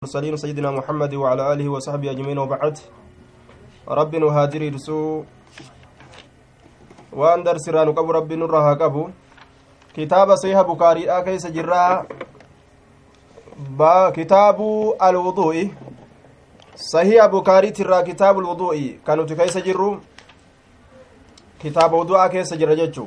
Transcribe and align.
المرسلين 0.00 0.36
سيدنا 0.36 0.70
محمد 0.70 1.14
وعلى 1.14 1.52
آله 1.52 1.68
وصحبه 1.68 2.10
أجمعين 2.10 2.38
وبعد. 2.38 2.78
رب 3.88 4.16
نهاجر 4.16 4.72
رسو 4.74 5.24
وأن 7.12 7.42
درس 7.44 7.68
رانو 7.68 7.92
قبو 7.92 8.10
رب 8.12 8.32
نرها 8.32 8.74
قبو. 8.80 9.10
كتاب 9.92 10.34
صحيح 10.34 10.60
بكاري 10.60 11.04
كيس 11.24 11.46
جرا. 11.46 12.06
با 13.76 14.10
كتاب 14.10 14.58
الوضوء. 15.02 15.68
صحيح 16.76 17.26
بكاري 17.26 17.70
ترى 17.70 18.02
كتاب 18.02 18.38
الوضوء. 18.38 19.04
كانوا 19.06 19.24
كيس 19.24 19.58
جرو. 19.58 20.00
كتاب 21.60 21.92
وضوء 21.92 22.26
كيس 22.26 22.54
جرا 22.54 22.74
جتشو 22.74 23.06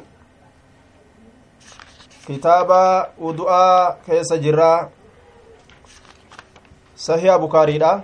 كتاب 2.29 2.69
وضوء 3.17 3.51
كيس 4.05 4.33
جرا. 4.33 4.89
صحيح 7.03 7.35
بكاريدha 7.35 8.01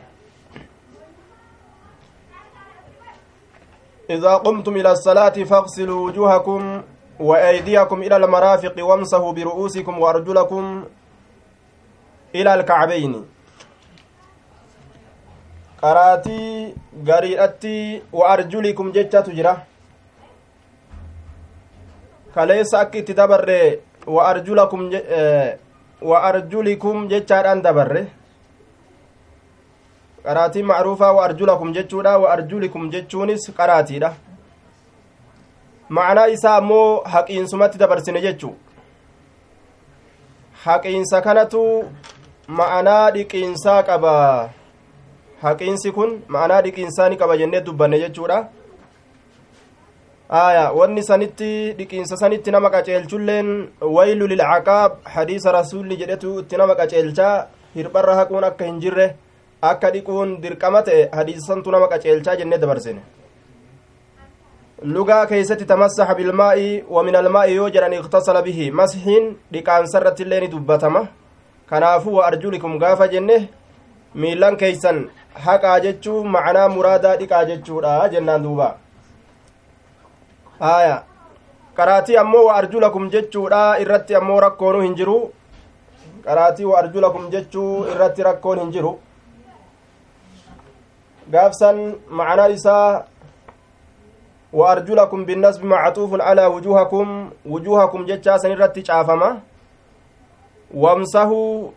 إذا 4.10 4.34
قمتم 4.36 4.76
إلى 4.76 4.92
الصلاة 4.92 5.38
فاغسلوا 5.46 6.06
وجوهكم 6.06 6.82
وأيديكم 7.20 8.02
إلى 8.02 8.16
المرافق 8.16 8.76
وامسحوا 8.80 9.32
برؤوسكم 9.32 10.00
وأرجلكم 10.00 10.84
إلى 12.36 12.54
الكعبين 12.54 13.26
qaraatii 15.82 16.74
gariidhatti 17.06 18.02
وأرجلكم 18.14 18.92
jira. 18.92 19.66
Kaleessa 22.34 22.80
akka 22.80 22.98
itti 22.98 23.14
dabarre 23.14 23.80
وأرجلكم 24.08 24.92
وأرجلكم 26.02 27.10
jechaadhaan 27.10 27.62
dabarre. 27.62 28.19
Qaraatiin 30.24 30.66
macruufaa 30.66 31.14
wa 31.14 31.26
arjulakum 31.26 31.74
jechuudha. 31.74 32.18
Wa 32.18 32.32
arjulikum 32.34 32.90
jechuunis 32.92 33.52
qaraatiidha. 33.58 34.14
Macnaa 35.90 36.28
isaa 36.28 36.56
ammoo 36.62 37.02
haqiinsumatti 37.14 37.78
dabarsine 37.78 38.22
jechuu. 38.22 38.56
Haqiinsa 40.64 41.22
kanatu 41.22 41.62
ma'anaa 42.48 43.12
dhiqiinsaa 43.12 43.84
qaba. 43.84 44.14
Haqiinsi 45.42 45.92
kun 45.92 46.12
ma'anaa 46.28 46.62
dhiqiinsaa 46.62 47.10
ni 47.10 47.18
qaba 47.18 47.38
jennee 47.38 47.62
dubbanne 47.62 48.00
jechuudha. 48.00 48.40
Aya 50.30 50.66
wanni 50.72 51.04
sanitti 51.04 51.74
dhiqiinsa 51.78 52.18
sanitti 52.18 52.52
nama 52.52 52.70
qaceelchulleen 52.70 53.50
waylu 53.82 54.28
lilcaqaab. 54.28 55.00
Hadiisa 55.16 55.52
rasuulli 55.52 55.98
jedhetu 56.02 56.40
itti 56.44 56.58
nama 56.58 56.76
qaceelchaa. 56.76 57.48
Hirpharra 57.76 58.16
haquun 58.20 58.44
akka 58.44 58.66
hin 58.66 58.80
jirre 58.84 59.08
akka 59.62 59.92
dhiquun 59.92 60.42
dirqama 60.42 60.82
ta'e 60.82 61.10
hadiisantu 61.12 61.72
nama 61.72 61.88
qaceelchaa 61.92 62.36
jennee 62.42 62.58
dabarsine 62.58 63.02
lugaa 64.84 65.26
keeysatti 65.26 65.66
tamassaxa 65.66 66.16
bilmaa'i 66.16 66.84
wa 66.90 67.04
min 67.04 67.16
almaa'i 67.16 67.56
yoo 67.56 67.70
jedhan 67.70 67.94
iktasala 67.94 68.42
bihi 68.42 68.72
mashiin 68.72 69.26
dhiqaansarratti 69.54 70.24
illee 70.24 70.40
ni 70.44 70.48
dubbatama 70.52 71.02
kanaafuu 71.72 72.14
wa 72.20 72.28
arjulikum 72.28 72.78
gaafa 72.84 73.08
jenne 73.08 73.50
miilan 74.16 74.58
keeysan 74.62 75.02
haqaa 75.48 75.80
jechuu 75.88 76.24
macnaa 76.36 76.70
muraadaa 76.76 77.18
dhiqaa 77.24 77.44
jechuudha 77.52 77.98
jennaan 78.14 78.44
duuba 78.44 78.70
aya 80.72 80.96
qaraatii 81.82 82.18
ammoo 82.24 82.46
wa 82.48 82.56
arjulakum 82.62 83.12
jechuudha 83.18 83.62
irratti 83.84 84.16
ammoo 84.22 84.40
rakkoonu 84.48 84.88
hin 84.88 84.96
jiru 85.02 85.20
qaraatii 86.24 86.72
wa 86.72 86.80
arjulakum 86.80 87.30
jechuu 87.36 87.70
irratti 87.92 88.24
rakkoon 88.32 88.60
hin 88.60 88.72
jiru 88.78 88.98
gaafsan 91.32 91.96
macnaa 92.10 92.50
isaa 92.58 93.06
وأرجلكم 94.54 95.26
بالنسب 95.26 95.66
معطوف 95.66 96.22
على 96.22 96.46
وجوهكم 96.46 97.08
وجوهكم 97.46 98.06
جتشا 98.06 98.38
سنرتي 98.38 98.82
شافما 98.86 99.30
وامسحوا 100.74 101.68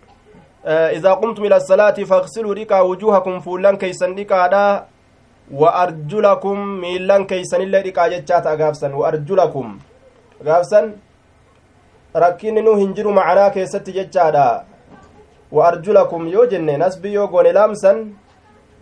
إذا 0.97 1.13
قمتم 1.21 1.43
إلى 1.45 1.57
الصلاة 1.57 1.99
فاغسلوا 2.11 2.55
ريكا 2.55 2.81
وجوهكم 2.81 3.35
فولان 3.45 3.77
كيسن 3.77 4.15
ريكا 4.15 4.87
وأرجلكم 5.61 6.57
ميلان 6.85 7.23
كيسن 7.31 7.61
اللي 7.61 7.81
ريكا 7.81 8.09
جتشا 8.13 8.39
تأغافسن 8.39 8.93
وأرجلكم 8.95 9.67
غافسن 10.47 10.87
rakkinni 12.15 12.63
nu 12.63 12.77
hin 12.77 12.93
jiru 12.95 13.13
macanaa 13.13 13.51
keessatti 13.51 13.93
jechaadha 13.93 14.65
wa 15.53 15.69
arjulakum 15.69 16.29
yoo 16.29 16.47
jenne 16.47 16.77
nasbi 16.77 17.15
yoo 17.15 17.27
goone 17.27 17.53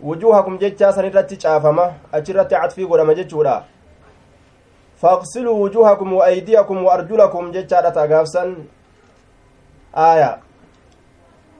wujuuhakum 0.03 0.57
jechaa 0.57 0.93
san 0.93 1.05
irratti 1.05 1.37
caafama 1.37 1.93
achirratti 2.11 2.55
catfii 2.55 2.85
godhama 2.85 3.13
jechuudha 3.15 3.63
faqsiluu 5.01 5.61
wujuuhakum 5.61 6.13
wa 6.13 6.25
aydiyakum 6.25 6.85
wa 6.85 6.93
arjulakum 6.93 7.51
jechaadha 7.51 7.91
ta 7.91 8.07
gaafsan 8.07 8.55
aaya 10.05 10.37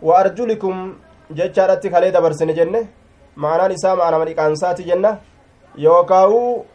wa 0.02 0.20
arjulikum 0.20 0.96
jechaadhatti 1.40 1.90
kalee 1.90 2.12
dabarsine 2.12 2.54
jenne 2.54 2.88
ma'anaan 3.36 3.72
isaa 3.78 3.96
ma'anama 3.96 4.26
dhiqaansaati 4.26 4.84
jenna 4.84 5.18
yookaa'u 5.86 6.66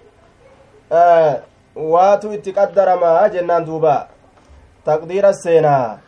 waatu 1.94 2.32
itti 2.32 2.52
qaddaramaa 2.58 3.28
jennaan 3.28 3.66
duuba 3.70 3.94
taqdiira 4.84 5.32
seenaa 5.42 5.98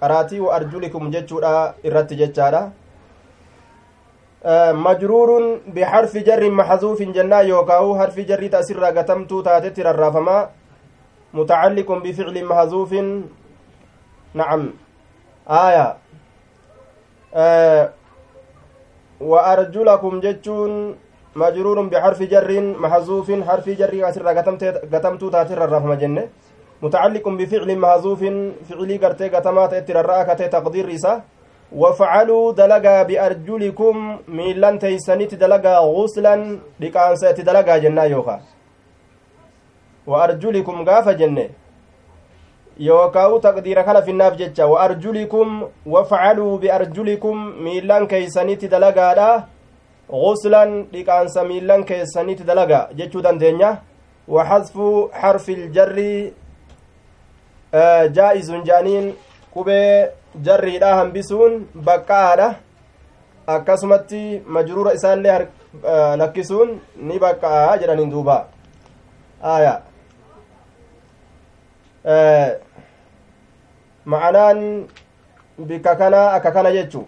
qaraatii 0.00 0.40
wa 0.40 0.54
arjulikum 0.58 1.10
jechuudha 1.10 1.74
irratti 1.84 2.16
jechaadha 2.22 2.62
مجرور 4.72 5.60
بحرف 5.66 6.16
جر 6.16 6.50
محذوف 6.50 7.02
جنا 7.02 7.40
يوكاو 7.40 7.98
حرف 7.98 8.20
جر 8.20 8.46
تأسر 8.46 8.84
قتمت 8.84 9.44
تاتت 9.44 9.78
الرافما 9.78 10.48
متعلق 11.34 11.92
بفعل 11.92 12.44
محذوف. 12.44 12.92
نعم. 14.34 14.70
آية. 15.50 15.96
آه 17.34 17.90
وأرجلكم 19.20 20.20
جتون 20.20 20.96
مجرور 21.36 21.82
بحرف 21.82 22.22
جر 22.22 22.60
محذوف 22.60 23.28
حرف 23.48 23.68
جر 23.68 24.08
أسر 24.08 24.28
قتمت 24.92 25.24
تاتت 25.32 25.52
الرافما 25.52 25.94
جنة 25.94 26.28
متعلق 26.82 27.28
بفعل 27.28 27.78
محذوف 27.78 28.20
فعلي 28.68 28.96
قرتي 28.96 29.28
قتمات 29.28 29.72
اتر 29.74 30.48
تقدير 30.48 30.88
رسالة 30.88 31.39
وفعلوا 31.72 32.52
دلقا 32.52 33.02
بأرجلكم 33.02 34.18
ميلان 34.28 34.78
تيسانيت 34.78 35.34
دلقا 35.34 35.78
غسلا 35.78 36.58
لكانسات 36.80 37.40
دلقا 37.40 37.76
جنة 37.76 38.04
يوكا 38.04 38.40
وأرجلكم 40.06 40.88
غافة 40.88 41.12
جنة. 41.12 41.48
يوكاو 42.78 43.38
تقدير 43.38 43.82
كان 43.82 44.00
في 44.00 44.10
الناف 44.10 44.32
جتشا. 44.36 44.64
وأرجلكم 44.64 45.68
وفعلوا 45.86 46.58
بأرجلكم 46.58 47.36
ميلان 47.64 48.06
كيسانيت 48.06 48.64
دلقا 48.64 49.14
دا 49.14 49.44
غسلا 50.10 50.84
لكانسا 50.92 51.42
ميلان 51.42 51.84
كيسانيت 51.84 52.42
دلقا 52.42 52.88
جتشو 52.92 53.20
دندنيا 53.20 53.78
وحذف 54.28 54.78
حرف 55.12 55.48
الجر 55.48 56.30
آه 57.74 58.06
جائز 58.06 58.50
جانين. 58.52 59.14
qubee 59.54 60.06
jarriidha 60.38 60.94
hambisuun 60.94 61.68
baqqa'aadha 61.74 62.54
akkasumatti 63.46 64.42
majruura 64.46 64.92
isaallee 64.92 65.38
lakkisuun 66.22 66.80
ni 66.96 67.18
baqqa'a 67.18 67.78
jedhaniin 67.82 68.10
duuba 68.10 68.48
aya 69.42 69.82
ma'anaan 74.04 74.88
bikka 75.58 75.96
kanaa 75.96 76.32
akka 76.32 76.50
kana 76.50 76.72
jechu 76.72 77.06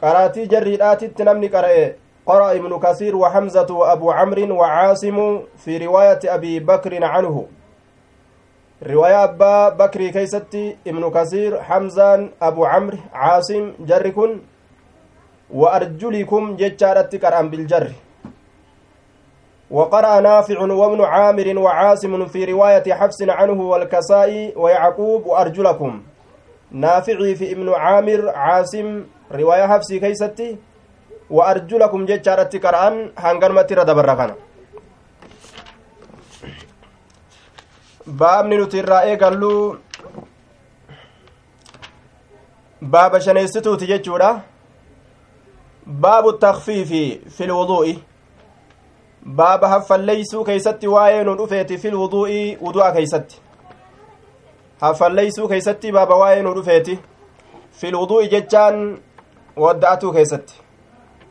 qaraatii 0.00 0.46
jarriidhaatitti 0.54 1.24
namni 1.24 1.48
qara'e 1.48 1.96
قرأ 2.26 2.52
ابن 2.52 2.78
كثير 2.78 3.16
وحمزة 3.16 3.66
وأبو 3.70 4.10
عمرو 4.10 4.56
وعاصم 4.60 5.42
في 5.56 5.78
رواية 5.78 6.20
أبي 6.24 6.60
بكر 6.60 7.04
عنه 7.04 7.46
رواية 8.86 9.24
أبا 9.24 9.68
بكري 9.68 10.10
كيستي 10.10 10.76
ابن 10.86 11.10
كثير 11.10 11.62
حمزان 11.62 12.30
أبو 12.42 12.64
عمرو 12.64 12.98
عاصم 13.12 13.72
جركن 13.80 14.40
وأرجلكم 15.50 16.56
جتشارت 16.56 17.16
كرأم 17.16 17.50
بالجر. 17.50 17.92
وقرأ 19.70 20.20
نافع 20.20 20.60
وابن 20.60 21.00
عامر 21.04 21.58
وعاصم 21.58 22.26
في 22.26 22.44
رواية 22.44 22.92
حفص 22.94 23.22
عنه 23.22 23.60
والكسائي 23.62 24.52
ويعقوب 24.56 25.26
وأرجلكم. 25.26 26.02
نافعي 26.72 27.34
في 27.34 27.52
ابن 27.52 27.68
عامر 27.74 28.28
عاصم 28.28 29.04
رواية 29.32 29.66
حفص 29.66 29.92
كيستي 29.92 30.56
وأرجلكم 31.30 32.06
جتشارت 32.06 32.56
كرأن 32.56 33.10
هنغرمتي 33.18 33.74
ردبركنا 33.74 34.34
baabni 38.06 38.56
nuti 38.56 38.78
irraa 38.78 39.04
eegallu 39.04 39.78
baaba 42.82 43.20
shaneessituuti 43.20 43.86
jechuudha 43.86 44.40
baabu 45.86 46.32
takfiifi 46.32 47.20
fi 47.36 47.46
lwuduu'i 47.46 47.98
baaba 49.26 49.68
haffalleeysuu 49.68 50.44
keeysatti 50.44 50.88
waa'ee 50.88 51.24
nu 51.24 51.34
dhufeeti 51.36 51.78
fi 51.78 51.90
lwuduu'i 51.90 52.56
wudu'a 52.62 52.92
keeysatti 52.92 53.40
haffalleeysuu 54.80 55.48
keeysatti 55.48 55.92
baaba 55.92 56.16
waa'ee 56.16 56.42
nu 56.42 56.54
dhufeeti 56.54 56.98
fi 57.72 57.90
lwuduu'i 57.90 58.28
jechaan 58.28 58.98
wadda'atuu 59.56 60.12
keessatti 60.12 60.54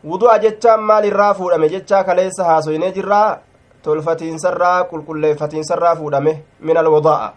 wudu'a 0.06 0.39
jechaan 0.39 0.81
maal 0.81 1.06
irraa 1.06 1.33
fuudhame 1.33 1.69
jechaa 1.69 2.04
kaleessa 2.04 2.44
haasoynee 2.44 2.92
jirraa 2.92 3.38
tolfatiinsarraa 3.83 4.83
qulqulleeffatiinsarraa 4.93 5.95
fuudhame 5.99 6.33
min 6.69 6.77
alwadaa'a 6.83 7.29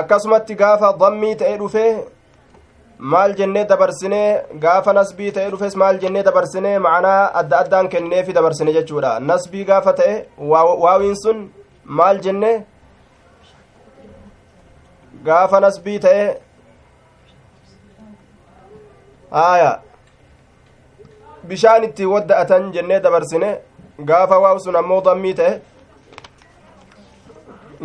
akkasumatti 0.00 0.54
gaafa 0.64 0.92
dammii 1.00 1.34
ta'e 1.42 1.56
dhufe 1.62 1.86
maal 3.14 3.34
jennee 3.38 3.64
dabarsinee 3.70 4.26
gaafa 4.64 4.92
nasbii 4.98 5.30
ta'e 5.38 5.50
dhufes 5.54 5.76
maal 5.82 5.98
jennee 6.02 6.22
dabarsinee 6.28 6.74
ma'anaa 6.86 7.30
adda 7.40 7.58
addaan 7.64 7.88
kenneefi 7.94 8.36
dabarsine 8.36 8.72
jechuudha 8.76 9.10
nasbii 9.30 9.64
gaafa 9.70 9.92
ta'e 10.00 10.14
waawiin 10.84 11.16
sun 11.22 11.40
maal 12.00 12.20
jenne 12.26 12.52
gaafa 15.30 15.60
nasbii 15.66 15.98
ta'e 16.06 16.24
haaya 19.32 19.72
bishaan 21.48 21.84
itti 21.90 22.06
wadda'atan 22.14 22.72
jennee 22.78 23.00
dabarsine 23.08 23.50
gaafa 23.98 24.38
waaw 24.38 24.58
sun 24.58 24.76
ammoo 24.76 25.00
dammii 25.00 25.34
ta'e 25.34 25.60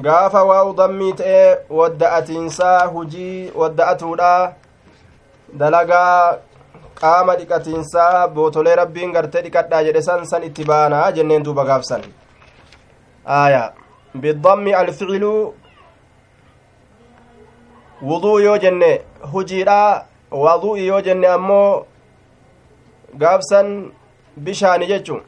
gaafa 0.02 0.44
waaw 0.44 0.74
dammii 0.74 1.14
ta'e 1.14 1.58
wadda'atiinsaa 1.80 2.86
hujii 2.94 3.52
wadda'atuudha 3.62 4.54
dalagaa 5.60 6.38
qaama 7.02 7.36
dhiqatiinsaa 7.40 8.28
bootolee 8.28 8.76
rabbiin 8.82 9.12
gartee 9.14 9.42
dhiqadhaa 9.48 9.84
jedhe 9.90 10.02
san 10.10 10.26
san 10.32 10.44
itti 10.50 10.64
baanaa 10.72 11.12
jenneen 11.12 11.44
duuba 11.46 11.66
gaafsan 11.72 12.02
aya 13.40 13.64
bidammi 14.22 14.74
alficilu 14.74 15.34
wuduu 18.10 18.40
yoo 18.40 18.58
jenne 18.58 18.92
hujiidha 19.32 20.06
wadu'i 20.32 20.88
yoo 20.88 21.02
jenne 21.02 21.28
ammoo 21.28 21.86
gaafsan 23.24 23.92
bishaani 24.38 24.88
jechu 24.88 25.22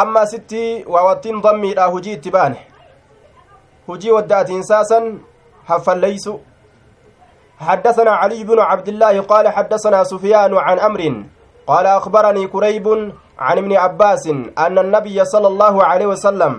amma 0.00 0.20
asitti 0.20 0.84
waawattiin 0.94 1.42
dammiidha 1.42 1.84
hujii 1.94 2.12
itti 2.18 2.30
baane. 2.30 2.58
Hujii 3.86 4.10
wadda'atiinsaa 4.18 4.84
san 4.84 5.04
haffalleysu 5.68 6.34
حدثنا 7.60 8.10
علي 8.10 8.44
بن 8.44 8.58
عبد 8.58 8.88
الله 8.88 9.20
قال 9.20 9.48
حدثنا 9.48 10.04
سفيان 10.04 10.52
عن 10.54 10.78
أمر 10.78 11.24
قال 11.66 11.86
أخبرني 11.86 12.46
كريب 12.46 12.86
عن 13.38 13.58
ابن 13.58 13.72
عباس 13.76 14.26
أن 14.58 14.78
النبي 14.78 15.24
صلى 15.24 15.46
الله 15.46 15.84
عليه 15.84 16.06
وسلم 16.06 16.52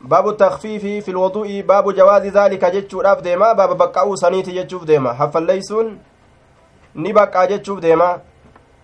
باب 0.00 0.28
التخفيف 0.28 1.04
في 1.04 1.10
الوضوء 1.10 1.60
باب 1.60 1.94
جواز 1.94 2.26
ذلك 2.26 2.64
جتشو 2.64 3.00
ديما 3.24 3.52
باب 3.52 3.76
بقاو 3.78 4.16
سنيتي 4.16 4.52
جتشوف 4.52 4.84
ديما. 4.84 5.12
حفليسون 5.12 5.98
نبقى 6.96 7.46
جتشوف 7.46 7.78
ديما. 7.80 8.20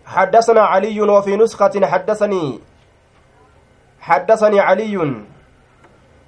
حدثنا 0.07 0.61
علي 0.61 1.01
وفي 1.01 1.37
نسخة 1.37 1.87
حدثني 1.87 2.61
حدثني 4.01 4.61
علي 4.61 5.15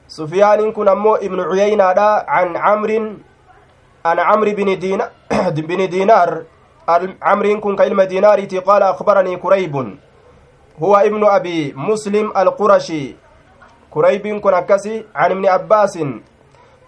سفيان 0.09 0.73
كن 0.73 0.89
أمو 0.89 1.15
ابن 1.15 1.41
عيينة 1.41 2.01
عن 2.29 2.57
عمرو 2.57 3.13
عن 4.05 4.19
عمرو 4.19 4.51
بن 4.53 4.79
دينا 4.79 5.11
بن 5.69 5.89
دينار 5.89 6.43
عمرو 7.23 7.61
كن 7.61 7.77
كلمة 7.77 8.05
دينارتي 8.05 8.59
قال 8.59 8.83
أخبرني 8.83 9.37
كريب 9.37 9.99
هو 10.83 10.97
ابن 10.97 11.25
أبي 11.25 11.73
مسلم 11.77 12.33
القرشي. 12.37 13.17
كريب 13.91 14.41
كن 14.41 14.55
أكسي 14.55 15.05
عن 15.15 15.31
ابن 15.31 15.47
عباس 15.47 15.97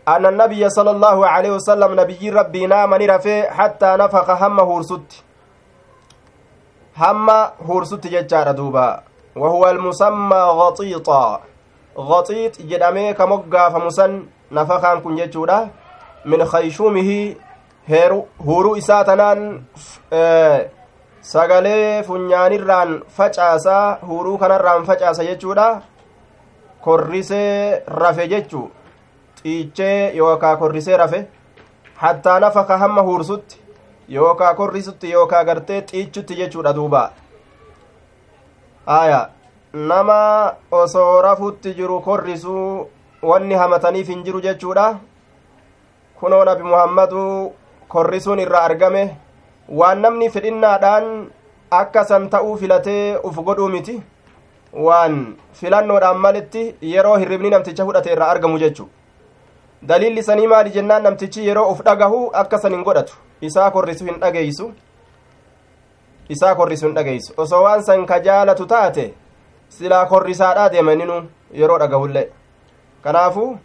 أن 0.08 0.26
النبي 0.26 0.68
صلى 0.70 0.90
الله 0.90 1.26
عليه 1.26 1.50
وسلم 1.50 2.00
نبي 2.00 2.30
ربي 2.30 2.66
نام 2.66 2.94
نرفي 2.94 3.42
حتى 3.50 3.96
نفخ 3.98 4.30
هم 4.30 4.60
هورست 6.98 7.02
هم 7.02 7.30
هورست 7.68 8.06
ججار 8.06 8.52
دوبا 8.52 9.00
وهو 9.36 9.70
المسمى 9.70 10.36
غطيطا 10.36 11.40
غطيط 11.98 12.62
جدامي 12.62 13.12
كمقا 13.12 13.68
فمسن 13.68 14.26
نفخان 14.52 15.00
كن 15.00 15.16
ججودا 15.16 15.68
min 16.26 16.42
kayshuumihi 16.52 17.36
huruu 18.46 18.76
isaa 18.76 19.04
tanaan 19.04 19.42
sagalee 21.20 22.02
funyaanirraan 22.08 23.02
facaasaa 23.18 23.98
huruu 24.08 24.38
kanarraan 24.38 24.86
facaasa 24.88 25.26
jechuudha 25.28 25.66
korrisee 26.80 27.82
rafe 27.86 28.26
jechu 28.32 28.62
xiichee 29.42 30.16
yookaa 30.16 30.56
korrisee 30.56 30.96
rafe 30.96 31.20
hattaa 32.02 32.40
nafaka 32.40 32.78
hamma 32.78 33.06
huursutti 33.10 33.62
yookaa 34.08 34.54
korrisutti 34.54 35.10
yookaa 35.10 35.44
gartee 35.44 35.80
xiichutti 35.82 36.36
jechuudha 36.36 36.72
duuba. 36.74 37.10
Aya 38.86 39.28
nama 39.72 40.54
osoo 40.70 41.22
rafutti 41.22 41.74
jiru 41.74 42.00
korrisuu 42.00 42.88
wanni 43.22 43.54
hamataniif 43.54 44.08
hin 44.08 44.24
jiru 44.24 44.40
jechuudha. 44.40 44.98
Kunoo 46.20 46.44
nabi 46.44 46.62
muhammadu 46.62 47.52
korrisuun 47.88 48.40
irraa 48.44 48.62
argame 48.70 49.16
waan 49.68 50.00
namni 50.00 50.30
fedhinnaadhaan 50.30 51.10
akka 51.70 52.04
san 52.04 52.30
ta'uu 52.30 52.56
filatee 52.56 53.18
uf 53.24 53.36
godhuu 53.50 53.68
miti. 53.68 54.02
Waan 54.72 55.36
filannoodhaan 55.52 56.18
malitti 56.18 56.74
yeroo 56.94 57.16
hirribni 57.16 57.50
namticha 57.50 57.84
fudhate 57.84 58.12
irraa 58.12 58.30
argamu 58.30 58.58
jechu. 58.58 58.88
Daliilli 59.82 60.22
sanii 60.22 60.46
maali 60.46 60.70
jennaan 60.70 61.02
namtichi 61.02 61.46
yeroo 61.48 61.70
uf 61.72 61.80
dhagahu 61.84 62.26
akka 62.42 62.58
san 62.58 62.72
hin 62.72 62.84
godhatu 62.84 63.25
isaa 63.40 63.70
korrisu 63.70 64.04
hin 64.04 64.20
dhageeysu? 64.20 64.72
Isaa 66.28 66.54
korrisu 66.54 66.86
hin 66.86 66.94
dhageeysu. 66.94 67.34
Osoo 67.36 67.62
waan 67.62 67.82
san 67.82 68.06
ka 68.06 68.18
jaalatu 68.20 68.66
taate 68.66 69.14
silaa 69.68 70.06
korrisaadhaa 70.06 70.68
deemaninu 70.72 71.22
yeroo 71.60 71.78
dhagahullee 71.78 72.26
kanaafuu 73.02 73.58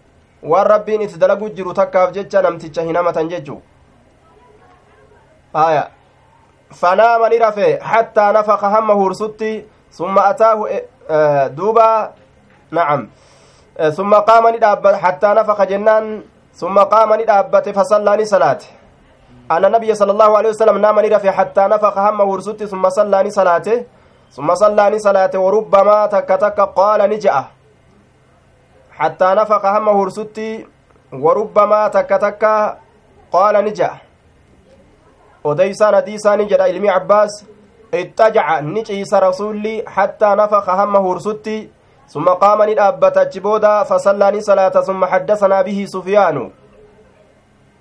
waan 0.44 0.68
rabbiin 0.68 1.02
itti 1.02 1.20
dalagu 1.20 1.50
jiru 1.50 1.74
takkaaf 1.74 2.12
jecha 2.14 2.42
namticha 2.42 2.82
hin 2.82 2.96
hamatan 2.96 3.30
jechuu? 3.30 3.62
Aya 5.54 5.88
fanaama 6.82 7.30
ni 7.30 7.38
rafe 7.40 7.78
hattaa 7.78 8.32
nafaka 8.34 8.70
hamma 8.70 8.94
huursutti 8.94 9.66
summa 9.90 10.26
ataahu 10.26 10.68
duuba 11.56 11.88
nacam 12.72 13.08
summa 13.96 14.22
qaama 14.22 14.52
ni 14.52 14.58
dhaabbate 14.60 14.98
hattaa 15.02 15.34
nafaka 15.34 15.66
jennaan 15.66 16.24
summa 16.60 16.86
qaama 16.86 17.18
ni 17.18 17.24
dhaabbate 17.26 17.74
fasallaa 17.74 18.16
ni 18.18 18.26
salaate 18.26 18.68
أن 19.52 19.66
النبي 19.66 19.96
صلى 19.96 20.12
الله 20.12 20.38
عليه 20.38 20.50
وسلم 20.50 20.78
نام 20.78 21.00
نرفع 21.00 21.32
حتى 21.32 21.62
نفخ 21.62 21.98
هم 21.98 22.20
ورسوت 22.30 22.64
ثم 22.64 22.90
صلى 22.90 23.30
صلاته 23.30 23.78
ثم 24.32 24.56
صلى 24.56 25.00
صلاته 25.00 25.40
وربما 25.40 26.06
تك 26.06 26.30
تك 26.44 26.60
قال 26.80 27.10
نجأه 27.10 27.46
حتى 28.92 29.26
نفق 29.26 29.66
هم 29.66 29.90
هرستي 29.90 30.68
وربما 31.14 31.88
تك 31.88 32.10
تك 32.10 32.44
قال 33.32 33.56
نجأ. 33.66 33.92
وديسان 35.44 36.04
ديسان 36.04 36.48
جدا 36.48 36.64
علمي 36.64 36.90
عباس. 36.90 37.46
اتجع 37.94 38.60
نجيس 38.60 39.14
رسولي 39.14 39.84
حتى 39.88 40.26
نفق 40.26 40.70
هم 40.70 40.96
هرستي 40.96 41.70
ثم 42.08 42.26
قام 42.30 42.60
ندابت 42.70 43.18
جبودا 43.34 43.84
فصلى 43.84 44.42
صلاة 44.42 44.76
ثم 44.88 45.06
حدثنا 45.06 45.62
به 45.62 45.86
سفيان. 45.88 46.52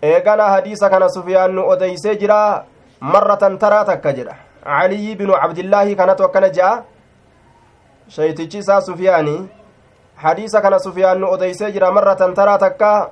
Eegana 0.02 0.44
hadiisa 0.48 0.90
kana 0.90 1.08
sufiyaan 1.08 1.52
nu 1.54 1.62
odeysee 1.68 2.16
jira. 2.16 2.64
Marratan 3.00 3.58
taraa 3.58 3.84
takka 3.84 4.12
jedha. 4.12 4.34
Caliyyi 4.64 5.16
binu 5.16 5.32
cabdillaahi 5.32 5.96
kanatu 5.96 6.24
akkana 6.24 6.48
je'a 6.52 6.82
shaytichi 8.08 8.58
isaa 8.58 8.80
sufiyaanii 8.80 9.48
hadiisa 10.16 10.60
kana 10.60 10.78
sufiyaan 10.78 11.18
nu 11.20 11.26
odeysee 11.30 11.72
jira. 11.72 11.90
Marratan 11.92 12.34
taraa 12.34 12.58
takka. 12.58 13.10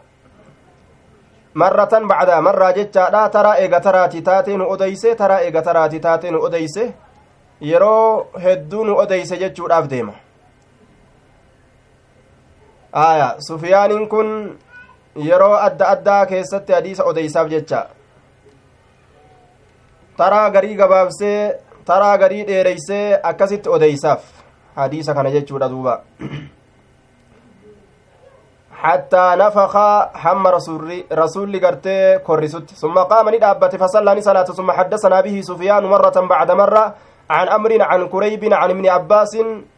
Marratan 1.54 2.06
bacda 2.08 2.40
marraa 2.42 2.72
jechaadha. 2.72 3.28
Taraa 3.28 3.56
eega 3.56 3.80
taraati 3.80 4.22
taatee 4.22 4.56
nu 4.56 4.68
odeyse 4.70 5.14
taraa 5.14 5.40
eega 5.40 5.62
taraati 5.62 6.00
taatee 6.00 6.30
nu 6.30 6.42
odeyse 6.42 6.92
yeroo 7.60 8.26
hedduu 8.44 8.84
nu 8.84 8.96
odeyse 8.98 9.36
jechuudhaaf 9.38 9.88
deema. 9.90 10.12
Aya. 12.92 13.34
Sufiyaaniin 13.48 14.08
kun 14.08 14.58
yeroo 15.16 15.54
adda 15.54 15.88
addaa 15.94 16.26
keessatti 16.26 16.72
hadiisa 16.72 17.04
odeysaaf 17.04 17.48
jecha 17.54 17.86
taraa 20.16 20.50
garii 20.50 20.76
gabaabsee 20.76 21.40
taraa 21.84 22.18
garii 22.18 22.46
dheereysee 22.46 23.20
akkasitti 23.32 23.68
odeysaaf 23.78 24.22
hadiisa 24.76 25.14
kana 25.14 25.30
jechuudha 25.30 25.68
duuba 25.68 26.02
حتى 28.78 29.34
نفخ 29.42 29.74
حم 30.14 30.46
رسول 30.46 31.04
رسول 31.12 31.50
غرتي 31.64 32.18
كوريسوت 32.18 32.70
ثم 32.70 32.94
قام 32.94 33.28
ندابت 33.34 33.76
فصلى 33.76 34.20
صلاة 34.22 34.44
ثم 34.44 34.70
حدثنا 34.70 35.20
به 35.20 35.40
سفيان 35.40 35.82
مرة 35.84 36.16
بعد 36.20 36.50
مرة 36.50 36.94
عن 37.30 37.48
أمر 37.48 37.82
عن 37.82 38.08
كريب 38.08 38.42
عن 38.54 38.70
ابن 38.70 38.86
عباس 38.86 39.32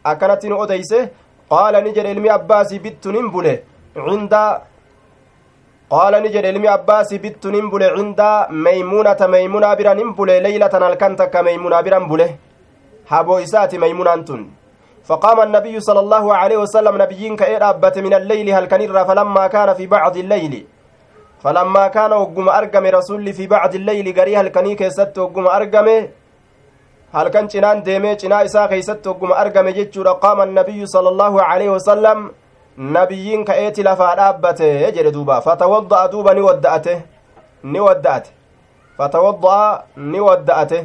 أكنت 0.05 0.45
أديسه 0.45 1.09
قال 1.49 1.73
نجد 1.83 2.05
علم 2.05 2.25
عباس 2.31 2.73
بت 2.73 3.07
ننبله 3.07 3.59
عند 3.97 4.33
قال 5.93 6.13
نجد 6.23 6.45
علم 6.49 6.63
عباس 6.75 7.09
بت 7.23 7.43
ننبله 7.55 7.87
عند 7.97 8.21
ميمونة 8.65 9.21
ميمونة 9.33 9.69
برا 9.77 9.93
ننبله 9.99 10.35
ليلة 10.47 10.73
الكنتك 10.89 11.35
ميمونة 11.47 11.81
برا 11.85 11.99
ننبله 11.99 12.29
حبو 13.11 13.33
إسات 13.45 13.71
ميمونة 13.83 14.29
فقام 15.09 15.37
النبي 15.47 15.75
صلى 15.87 16.01
الله 16.05 16.25
عليه 16.41 16.57
وسلم 16.63 16.93
نبيين 17.03 17.33
كإرابة 17.41 17.95
من 18.05 18.13
الليل 18.19 18.47
هل 18.55 18.65
كنر 18.71 18.97
فلما 19.09 19.43
كان 19.53 19.69
في 19.73 19.85
بعض 19.95 20.15
الليل. 20.23 20.53
فلما 21.43 21.87
كان 21.87 22.11
وقم 22.13 22.47
أرقم 22.49 22.85
رسول 22.97 23.33
في 23.33 23.47
بعض 23.47 23.71
الليل 23.75 24.07
قري 24.17 24.33
هل 24.37 24.47
كني 24.55 24.75
كيست 24.75 25.17
وقم 25.17 25.45
أرقم. 25.47 25.87
هل 27.13 27.27
كان 27.27 27.47
deemee 27.83 28.15
cinaa 28.15 28.43
isaa 28.43 28.67
keeysatti 28.67 29.09
ogguma 29.09 29.35
argame 29.35 29.73
jechuudha 29.73 30.13
qaama 30.23 30.43
annabiyyu 30.43 30.87
sala 30.87 31.09
allaahu 31.09 31.39
aleyhi 31.39 31.71
wasalam 31.73 32.31
nabiyyiin 32.81 33.45
ka'eeti 33.45 33.83
lafaa 33.83 34.15
dhaabbate 34.15 34.69
jedhe 34.95 35.11
duuba 35.13 35.41
fatawadda'a 35.41 36.11
duuba 36.11 36.33
ni 36.33 36.41
wadda'ate 36.41 36.93
ni 37.63 37.79
wadda'ate 37.79 38.31
fatawadda'a 38.97 39.83
ni 39.97 40.19
wadda'ate 40.19 40.79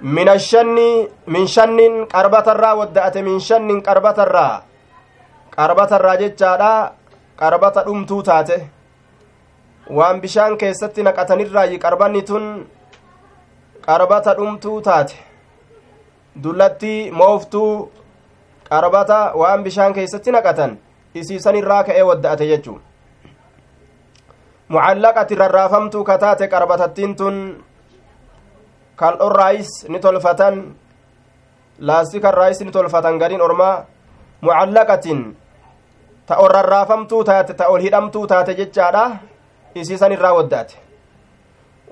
min 0.00 0.28
ashanni 0.28 0.88
min 1.26 1.46
shannin 1.46 2.06
qarbatarraa 2.06 2.74
wadda'ate 2.80 3.22
min 3.22 3.38
shannin 3.40 3.82
qarbatarraa 3.82 4.62
qarbatarraa 5.56 6.16
jechaadha 6.22 6.72
qarbata 7.36 7.84
dhumtuu 7.86 8.22
taate 8.22 8.58
waan 9.90 10.20
bishaan 10.20 10.58
keessatti 10.58 11.02
naqatanirraayi 11.02 11.78
qarbanni 11.84 12.22
tun 12.22 12.66
qarbata 13.86 14.34
dhumtuu 14.38 14.80
taate 14.82 15.16
dullatti 16.42 17.10
mooftuu 17.10 17.72
qarbata 18.70 19.32
waan 19.34 19.64
bishaan 19.64 19.92
keessatti 19.96 20.30
naqatan 20.32 20.78
isiisanirraa 21.14 21.84
ka'ee 21.84 22.02
wadda'ate 22.10 22.46
jechuu 22.48 22.78
mucallaqati 24.68 25.34
rarraafamtuu 25.34 26.04
kataate 26.04 26.48
qarbatattiin 26.48 27.16
tun 27.16 27.64
kal'orraayis 28.96 29.88
ni 29.88 29.98
tolfatan 30.00 30.76
laastikarraayis 31.80 32.60
ni 32.60 32.70
tolfatan 32.70 33.18
gariin 33.18 33.40
ormaa 33.40 33.86
mucallaqatin 34.40 35.36
ta 36.26 36.36
ol 36.36 36.52
rarraafamtuu 36.52 37.24
taate 37.24 37.54
ta 37.54 37.68
ol 37.72 37.80
hidhamtuu 37.80 38.26
taate 38.26 38.54
jechaadha 38.54 39.04
isiisan 39.74 40.12
irraa 40.12 40.34
waddaate 40.34 40.76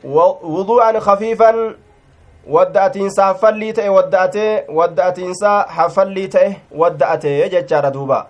wudu'an 0.04 1.00
kafiifan 1.00 1.56
wadda'atiinsa 2.54 3.24
haffallii 3.24 3.72
ta'e 3.72 3.88
wadda'atee 3.96 4.64
wadda'atiinsa 4.78 5.52
haffallii 5.78 6.28
ta'e 6.28 6.48
wadda'atee 6.82 7.48
jechaadha 7.54 7.90
duuba 7.90 8.26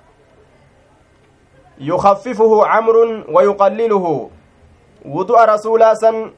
yukaffifuhu 1.79 2.61
camrun 2.65 3.25
wa 3.35 3.43
yuqalliluhu 3.43 4.31
wudu'a 5.17 5.47
rasuulaa 5.47 5.95
san 5.97 6.31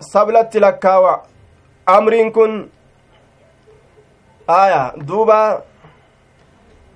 sablatti 0.00 0.60
lakkaawa 0.60 1.22
amriin 1.86 2.32
kun 2.32 2.70
aya 4.48 4.92
duuba 5.06 5.62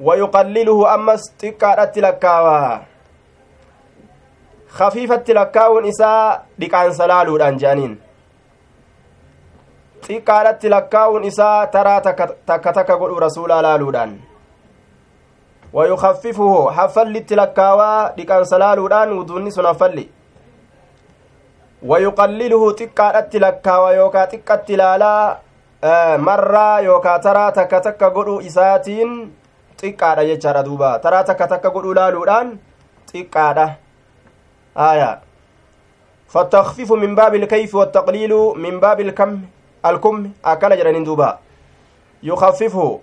wayuqalliluhu 0.01 0.87
ammas 0.87 1.23
xiqqaadhatti 1.41 2.01
lakkaawa 2.01 2.81
kafiifatti 4.79 5.35
lakkaawun 5.35 5.85
isaa 5.85 6.43
dhiqaansa 6.61 7.07
laaluudhaan 7.07 7.59
je'aniin 7.59 7.99
xiqqaadhatti 10.11 10.69
lakkaawun 10.75 11.25
isaa 11.31 11.67
taraa 11.75 12.01
takka 12.07 12.73
takka 12.79 12.97
godhu 13.03 13.21
rasuulaa 13.27 13.63
laaluudhaan 13.67 14.13
wayukaffifuhu 15.79 16.63
haffallitti 16.79 17.37
lakkaawaa 17.41 18.11
dhiqaansa 18.17 18.59
laaluudhaan 18.63 19.13
wuduunni 19.19 19.53
sun 19.57 19.69
haffalli 19.71 20.05
wayuqalliluhu 21.91 22.73
xiqqaadhatti 22.81 23.41
lakkaawa 23.47 23.93
yookaa 24.01 24.27
xiqqatti 24.33 24.73
ilaalaa 24.79 25.39
marraa 26.29 26.81
yookaa 26.89 27.19
taraa 27.29 27.53
takka 27.59 27.81
takka 27.87 28.11
godhu 28.19 28.35
isaatiin 28.51 29.15
xiqqaadha 29.81 30.25
jechaadha 30.31 30.67
duuba 30.69 30.91
taraa 31.07 31.25
takka 31.31 31.47
takka 31.55 31.71
godhu 31.79 31.95
laaluudhaan 32.03 32.55
xiqqaadha 33.13 33.67
aya 34.91 35.11
فالتخفيف 36.31 36.93
من 36.93 37.15
باب 37.15 37.35
الكيف 37.35 37.75
والتقليل 37.75 38.33
من 38.57 38.81
باب 38.81 39.01
الكم 39.01 39.31
أكل 39.85 40.77
جرانين 40.77 41.05
دوبا 41.05 41.39
يخففه 42.23 43.01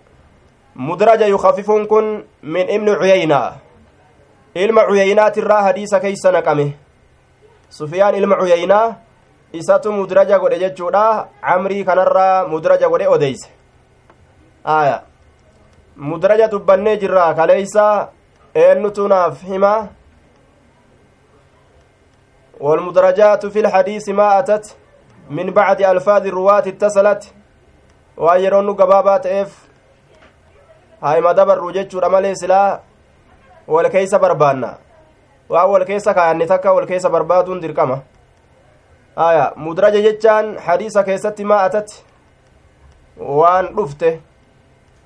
مدرج 0.75 1.21
يخفف 1.21 1.71
كن 1.71 2.23
من 2.43 2.65
ابن 2.69 2.89
عيينة 2.89 3.51
علم 4.57 4.79
عيينات 4.79 5.37
الرا 5.37 5.61
حديث 5.61 5.95
كيس 5.95 6.25
نقمه 6.25 6.71
sufiyaan 7.69 8.15
ilma 8.15 8.35
cuyeynaa 8.35 8.95
isatu 9.53 9.91
mudraja 9.91 10.39
godhe 10.39 10.59
jechuudha 10.59 11.27
camrii 11.41 11.83
kanarraa 11.83 12.47
mudraja 12.47 12.89
godhe 12.89 13.07
odeyse 13.07 13.49
aya 14.63 15.03
mudraja 15.95 16.47
dubbannee 16.51 16.97
jirra 16.97 17.33
kaleeysa 17.33 17.85
eennutu 18.55 19.07
naaf 19.07 19.43
hima 19.43 19.75
والمدرجات 22.59 23.45
في 23.45 23.59
الحديث 23.59 24.09
ما 24.09 24.39
أتت 24.39 24.76
من 25.29 25.51
بعد 25.51 25.81
ألفاظ 25.81 26.27
الرواة 26.27 26.63
اتصلت 26.67 27.33
وأيرون 28.17 28.73
قبابات 28.73 29.25
إف 29.25 29.67
هاي 31.03 31.21
ما 31.21 31.31
دبر 31.31 31.57
رجج 31.57 31.95
رمالي 31.95 32.35
سلا 32.35 32.79
والكيس 33.67 34.15
بربانا 34.15 34.77
waan 35.49 35.69
wal 35.71 35.85
keessa 35.85 36.13
kaayanne 36.13 36.45
takka 36.47 36.73
wal 36.75 36.85
keessa 36.85 37.09
barbaaduun 37.09 37.61
dirqama 37.61 38.01
aya 39.15 39.53
mudraja 39.55 40.01
jechaan 40.05 40.57
hadiisa 40.65 41.03
keessatti 41.03 41.45
maa 41.51 41.59
atatti 41.67 42.03
waan 43.39 43.69
dhufte 43.77 44.09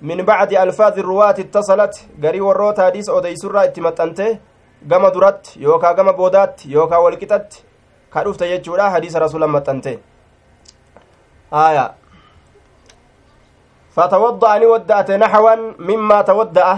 min 0.01 0.25
bacdi 0.25 0.58
alfaadi 0.58 1.01
ruwaati 1.10 1.42
ittasalat 1.42 2.00
garii 2.24 2.42
warroota 2.48 2.88
hadiisa 2.88 3.13
odeysurraa 3.13 3.66
itti 3.70 3.82
maxxante 3.88 4.40
gama 4.94 5.12
duratti 5.12 5.63
yookaa 5.63 5.94
gama 5.94 6.13
boodaatti 6.13 6.74
yookaa 6.74 7.00
walqixatti 7.06 7.63
ka 8.13 8.24
dhufte 8.24 8.50
jechuudha 8.54 8.90
hadiisa 8.90 9.20
rasulan 9.20 9.50
maxxante 9.58 10.00
aya 11.51 12.00
فتوضأ 13.91 14.65
ودأت 14.65 15.12
نحوا 15.12 15.55
مما 15.79 16.22
تودأ. 16.22 16.77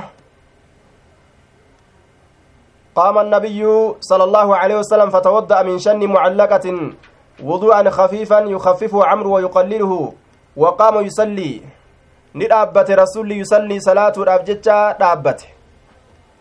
قام 2.95 3.17
النبي 3.17 3.61
صلى 4.01 4.23
الله 4.23 4.47
عليه 4.57 4.75
وسلم 4.81 5.09
فتوضأ 5.09 5.61
من 5.61 5.77
شن 5.79 6.01
معلقة 6.01 6.65
وضوءا 7.43 7.89
خفيفا 7.89 8.39
يخففه 8.39 9.05
عمرو 9.05 9.35
ويقلله. 9.35 10.13
وقام 10.57 11.05
يصلي. 11.05 11.61
ندابت 12.35 12.91
رسول 12.91 13.31
يصلي 13.31 13.79
صلاة 13.79 14.13
الأبجتة 14.17 14.91
دابت 14.91 15.39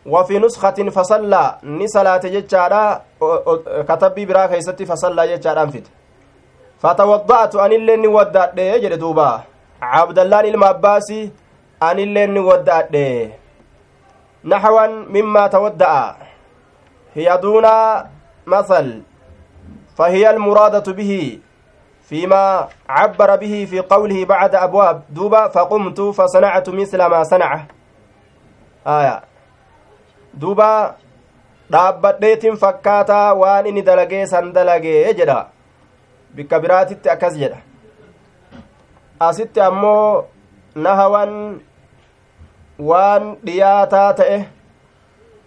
وفي 0.06 0.38
نسخة 0.38 0.78
فصلى. 0.88 1.44
نصلاة 1.64 2.24
جتة 2.24 3.00
كتبي 3.88 4.24
برا 4.24 4.46
كيستي 4.46 4.84
فصلى 4.86 5.36
جتة 5.36 5.62
أنفت 5.62 5.84
فتوضأت 6.82 7.54
أن 7.56 7.72
اللي 7.72 7.96
نودأت 7.96 8.58
يجري 8.58 8.96
دوبا. 8.96 9.40
عبد 9.82 10.18
الله 10.18 10.40
المعباسي 10.40 11.30
أن 11.82 11.98
اللي 11.98 12.26
نودأت 12.26 12.90
نحوا 14.44 14.86
مما 14.86 15.46
تودأ. 15.46 16.14
هي 17.14 17.38
دون 17.42 17.66
مثل 18.46 19.02
فهي 19.96 20.30
المرادة 20.30 20.92
به 20.92 21.38
فيما 22.08 22.68
عبر 22.88 23.36
به 23.36 23.54
في 23.70 23.80
قوله 23.80 24.24
بعد 24.24 24.54
أبواب. 24.54 25.02
دوبا 25.10 25.48
فقمت 25.48 26.00
فصنعت 26.00 26.68
مثل 26.68 27.00
ما 27.04 27.22
صنع 27.22 27.64
آية. 28.86 29.22
دوبا 30.34 30.94
dhaabbadheetin 31.72 32.56
fakkaataa 32.60 33.32
waan 33.34 33.66
inni 33.66 33.82
dalagee 33.82 34.26
san 34.26 34.52
dalagee 34.52 35.14
jedha 35.16 35.51
bikka 36.34 36.60
biraatitti 36.60 37.10
akkas 37.10 37.34
jedha 37.38 37.58
asitti 39.20 39.60
ammoo 39.60 40.24
nahawan 40.74 41.60
waan 42.78 43.36
dhiyaataa 43.44 44.12
ta'e 44.20 44.38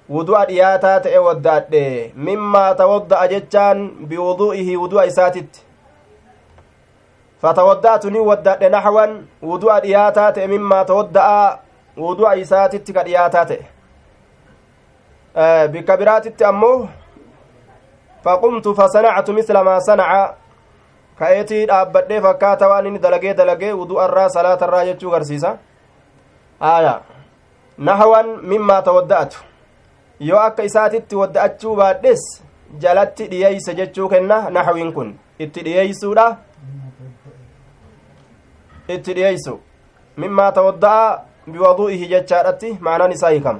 wudu'a 0.09 0.45
dhiyaataa 0.45 0.99
ta'e 0.99 1.19
waddaadhe 1.27 1.83
mimmaa 2.15 2.73
tawadda'a 2.81 3.27
jechaan 3.27 3.89
biwudu'ihi 4.09 4.77
wudu'a 4.77 5.05
isaatitti 5.11 5.61
fatawadda'atu 7.41 8.09
ni 8.11 8.19
waddaadhe 8.29 8.69
naxwan 8.69 9.11
wudu'a 9.43 9.79
dhiyaataa 9.87 10.31
ta'e 10.31 10.47
mimmaa 10.47 10.85
tawadda'a 10.85 11.57
wudu'a 11.97 12.35
isaatitti 12.43 12.93
ka 12.93 13.03
dhiyaataa 13.03 13.45
ta'e 13.45 13.65
bikka 15.73 15.97
biraatitti 15.97 16.43
ammoo 16.45 16.87
faqumtu 18.23 18.75
fasanactu 18.75 19.33
misla 19.33 19.63
maa 19.63 19.79
sanaca 19.79 20.44
ka'eetii 21.19 21.65
dhaabbadhee 21.71 22.21
fakkaata 22.27 22.67
waan 22.69 22.85
inni 22.87 22.99
dalagee 23.05 23.33
dalagee 23.41 23.73
wudu'arraa 23.81 24.29
salaatarraa 24.29 24.85
jechuu 24.85 25.11
garsiisa. 25.11 25.57
Aya. 26.59 26.95
Nahawan 27.77 28.27
mimmaa 28.53 28.81
tawadda'atu 28.81 29.43
yoo 30.19 30.39
akka 30.39 30.63
isaatitti 30.63 31.15
wadda'achuu 31.21 31.75
baadhes 31.75 32.21
jalatti 32.79 33.27
dhiyeeyse 33.31 33.73
jechuu 33.79 34.09
kenna 34.09 34.49
nahawiin 34.49 34.93
kun. 34.93 35.15
Itti 35.39 35.63
dhiyeeysuudha. 35.65 36.27
Itti 38.87 39.13
dhiyeeysu. 39.15 39.59
Mimmaa 40.17 40.51
tawadda'a 40.51 41.21
biwadu'ihi 41.51 42.07
jechaadhatti 42.11 42.77
maanaan 42.81 43.11
isaa 43.11 43.29
hiikama 43.29 43.59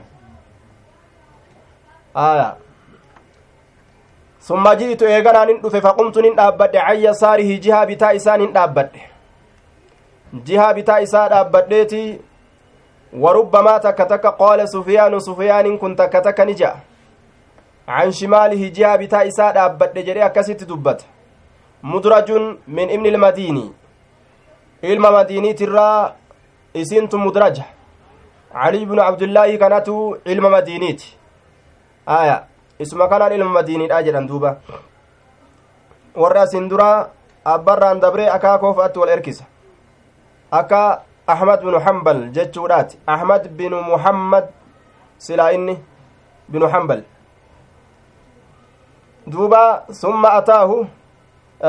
aya 2.16 2.56
nin 6.22 6.36
dhaabbadhe 6.40 6.80
can 6.88 7.00
yasaarihi 7.04 7.60
jihaa 7.68 7.86
bitaa 7.92 8.14
isaan 8.20 8.42
hin 8.42 8.54
dhaabbadhe 8.58 9.02
jihaa 10.50 10.74
bitaa 10.80 11.00
isaa 11.08 11.30
dhaabbadheeti 11.30 12.02
warubbamaa 13.26 13.80
takka 13.88 14.06
takka 14.12 14.32
qaala 14.42 14.68
sufyaanu 14.76 15.22
sufyaaniin 15.30 15.80
kun 15.86 15.96
takka 15.96 16.22
takka 16.30 16.46
ni 16.46 16.54
ja'a 16.62 16.78
can 17.88 18.12
shimaalihi 18.22 18.72
jihaa 18.80 18.98
bitaa 19.04 19.24
isaa 19.32 19.52
dhaabbadhe 19.60 20.04
jedhe 20.10 20.24
akkasitti 20.30 20.66
dubbata 20.74 21.06
mudrajun 21.94 22.50
min 22.68 22.90
ibni 22.90 23.10
ilmadiini 23.16 23.68
ilma 24.82 25.12
madiiniitirraa 25.12 26.00
isintu 26.74 27.18
mudraja 27.28 27.66
caliy 28.54 28.86
bnu 28.86 29.02
cabdillaahi 29.02 29.58
kanatu 29.58 30.18
ilma 30.26 30.50
madiiniiti 30.50 31.18
aya 32.06 32.44
isuma 32.80 33.08
kanaan 33.08 33.34
ilma 33.34 33.50
madiiniidha 33.62 34.04
jedhan 34.04 34.28
duuba 34.28 34.58
warra 36.16 36.42
asin 36.42 36.70
dura 36.70 37.10
abbarraan 37.46 38.00
dabree 38.00 38.30
akaakoofaatti 38.30 39.00
wal 39.00 39.10
erkisa 39.10 39.46
akka 40.52 41.04
ahmad 41.28 41.62
binu 41.64 41.80
hambal 41.80 42.20
jechuudhaati 42.32 42.98
ahmad 43.08 43.48
binu 43.50 43.82
muhammad 43.82 44.46
silaa 45.18 45.52
inni 45.52 45.78
binu 46.50 46.68
hambal 46.68 47.02
duuba 49.28 49.86
summa 49.92 50.34
ataahu 50.40 50.88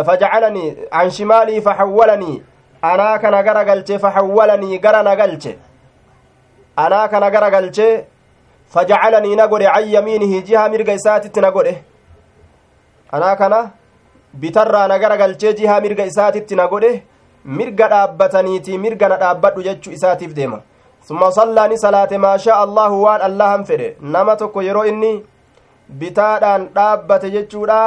fajacalanii 0.06 0.74
can 0.90 1.10
shimaalii 1.10 1.60
faxawwalanii 1.60 2.42
anaa 2.82 3.18
kana 3.18 3.42
gara 3.42 3.64
galche 3.64 3.98
faxawwalanii 3.98 4.78
gara 4.78 5.02
na 5.02 5.16
galche 5.16 5.58
anaa 6.76 7.08
kana 7.08 7.30
gara 7.30 7.50
galche 7.50 8.04
fajacalanii 8.74 9.36
na 9.36 9.46
godhe 9.48 9.66
can 9.74 9.88
yamiinihi 9.96 10.42
jiha 10.42 10.68
mirga 10.68 10.92
isaatitti 11.00 11.40
na 11.40 11.50
godhe 11.50 11.74
anaa 13.12 13.36
kana 13.36 13.60
bitarraa 14.40 14.88
na 14.88 14.98
gara 14.98 15.16
galchee 15.16 15.52
jiha 15.58 15.80
mirga 15.80 16.04
isaatitti 16.12 16.54
na 16.56 16.66
godhe 16.72 16.90
mirga 17.44 17.88
dhaabbataniiti 17.88 18.78
mirga 18.78 19.08
na 19.08 19.16
dhaabbadhu 19.22 19.62
jechuu 19.68 19.92
isaatiif 19.98 20.34
deema 20.34 20.60
summa 21.08 21.30
sallaani 21.38 21.78
salaate 21.78 22.18
maashaa 22.26 22.58
allaahu 22.66 23.02
waan 23.02 23.22
allahan 23.28 23.64
fedhe 23.64 23.88
nama 24.00 24.36
tokko 24.36 24.62
yeroo 24.68 24.84
inni 24.92 25.12
bitaadhaan 26.00 26.68
dhaabbate 26.78 27.30
jechuudha 27.36 27.80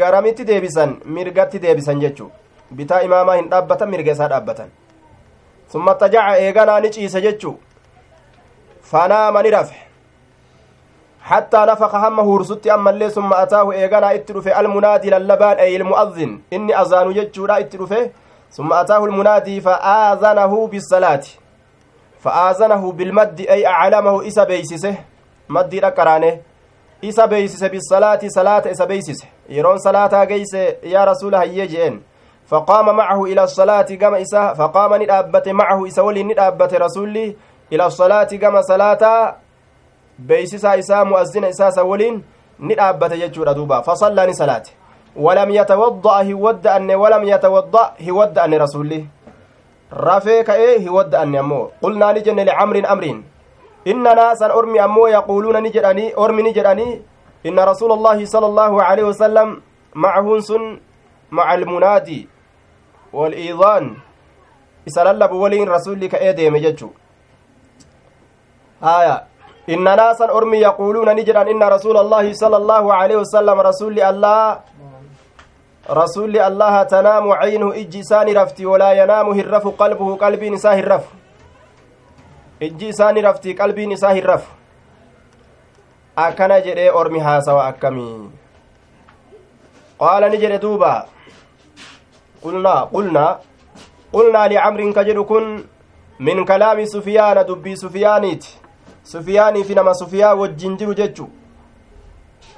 garamitti 0.00 0.44
deebisan 0.50 0.96
mirgatti 1.16 1.58
deebisan 1.64 2.00
jechuu 2.04 2.30
bitaa 2.80 3.00
imaamaa 3.08 3.36
hin 3.40 3.50
dhaabbatan 3.52 3.90
mirga 3.94 4.12
isaa 4.16 4.28
dhaabbatan 4.32 4.72
summa 5.72 5.94
tajaca 6.02 6.40
eeganaa 6.46 6.80
ni 6.80 6.90
ciise 6.96 7.20
jechuu 7.26 7.54
fanaama 8.90 9.42
ni 9.42 9.50
rafe 9.56 9.89
حتى 11.22 11.56
نفخ 11.56 11.94
هم 11.94 12.20
هورسوت 12.20 12.66
أما 12.66 12.90
اللي 12.90 13.10
ثم 13.10 13.32
أتاه 13.32 13.72
إيغانا 13.72 14.14
اترفه 14.14 14.60
المنادي 14.60 15.10
للبان 15.10 15.56
أي 15.56 15.76
المؤذن. 15.76 16.40
إني 16.52 16.80
أذان 16.80 17.10
يجورا 17.10 17.58
اترفه 17.58 18.10
ثم 18.50 18.72
أتاه 18.72 19.04
المنادي 19.04 19.60
فآذنه 19.60 20.66
بالصلاة. 20.66 21.22
فآذنه 22.20 22.92
بالمد 22.92 23.40
أي 23.40 23.66
أعلمه 23.66 24.26
إسا 24.26 24.44
بيسسه. 24.44 24.94
مد 25.48 25.74
ركرانه 25.74 26.38
إسا 27.04 27.26
بيسسه 27.26 27.68
بالصلاة 27.68 28.20
صلاة 28.26 28.62
إسا 28.70 28.84
بيسسه. 28.84 29.26
يرون 29.48 29.78
صلاة 29.78 30.24
جيس 30.24 30.54
يا 30.82 31.04
رسول 31.04 31.34
هيجين 31.34 32.02
فقام 32.46 32.96
معه 32.96 33.24
إلى 33.24 33.44
الصلاة 33.44 33.82
كما 33.82 34.22
إسا 34.22 34.54
فقام 34.54 35.02
ندابت 35.02 35.48
معه 35.48 35.86
إسا 35.86 36.02
ولي 36.02 36.22
ندابت 36.22 36.74
رسولي. 36.74 37.36
إلى 37.72 37.86
الصلاة 37.86 38.24
كما 38.24 38.62
صلاة. 38.62 39.36
Beeysisaa 40.26 40.76
isaa 40.76 41.04
mu'azzina 41.04 41.48
isaasa 41.48 41.84
waliin 41.84 42.22
ni 42.58 42.74
dhaabbate 42.74 43.18
jechuudha 43.18 43.54
duuba 43.54 43.82
fasallaa 43.82 44.26
ni 44.26 44.34
salaate 44.34 44.72
walam 45.16 45.50
yatawadda'a 45.50 46.22
hin 46.22 46.34
wadda'anne 46.46 46.94
walam 46.94 47.24
yatawadda' 47.24 47.92
hin 47.98 48.14
wadda'anne 48.14 48.58
rasulli 48.58 49.00
rafee 49.90 50.42
ka'ee 50.44 50.78
hin 50.78 50.88
wadda'anne 50.98 51.38
ammoo 51.38 51.70
qulnaa 51.82 52.12
ni 52.12 52.20
jenne 52.26 52.44
licamrin 52.44 52.86
amriin 52.86 53.22
inna 53.84 54.14
naasan 54.14 54.50
ormi 54.50 54.78
ammoo 54.78 55.08
yaquuluuna 55.08 55.60
ni 55.60 55.70
jedhanii 55.70 56.12
ormi 56.16 56.42
ni 56.42 56.52
jedhanii 56.52 57.00
inna 57.44 57.64
rasuula 57.64 57.94
allaahi 57.94 58.26
sala 58.26 58.46
allaahu 58.46 58.80
aleyhi 58.80 59.08
wasalam 59.08 59.56
macahuun 59.94 60.42
sun 60.42 60.80
maca 61.30 61.48
almunaadi 61.48 62.28
waliidaan 63.12 63.96
isa 64.86 65.04
lallabu 65.04 65.40
waliin 65.42 65.68
rasulli 65.68 66.08
ka'ee 66.08 66.32
deeme 66.34 66.60
jechuu 66.60 66.92
haya 68.80 69.26
إن 69.70 69.84
ناسا 69.84 70.24
أرمي 70.36 70.58
يقولون 70.58 71.08
نجرا 71.16 71.42
إن 71.50 71.62
رسول 71.62 71.96
الله 71.96 72.32
صلى 72.32 72.56
الله 72.56 72.94
عليه 72.94 73.16
وسلم 73.16 73.60
رسول 73.60 74.00
الله 74.00 74.60
رسول 75.90 76.34
الله 76.38 76.82
تنام 76.82 77.24
عينه 77.32 77.68
إجسان 77.74 78.28
رفتي 78.36 78.66
ولا 78.66 78.92
ينام 78.92 79.26
هرف 79.38 79.64
قلبه 79.68 80.16
قلبي 80.16 80.50
نساه 80.50 80.78
الرف. 80.78 81.04
إجسان 82.62 83.16
رفتي 83.18 83.52
قلبي 83.52 83.86
نساه 83.86 84.18
الرف. 84.18 84.44
أكن 86.18 86.48
جري 86.66 86.90
أرمي 86.90 87.20
هاسوا 87.20 87.68
أكمي 87.68 88.30
قال 89.98 90.22
نجري 90.32 90.58
دوبا. 90.58 91.06
قلنا 92.42 92.74
قلنا 92.92 93.38
قلنا 94.12 94.48
لعمر 94.48 94.92
كجر 94.92 95.22
كن 95.22 95.64
من 96.20 96.44
كلام 96.44 96.84
سفيان 96.84 97.46
دبي 97.46 97.76
سفيانيتي 97.76 98.56
sufiyaanii 99.02 99.64
fi 99.64 99.74
nama 99.74 99.94
sufiyaa 99.94 100.34
wajjin 100.34 100.76
jiru 100.76 100.94
jechu 100.94 101.28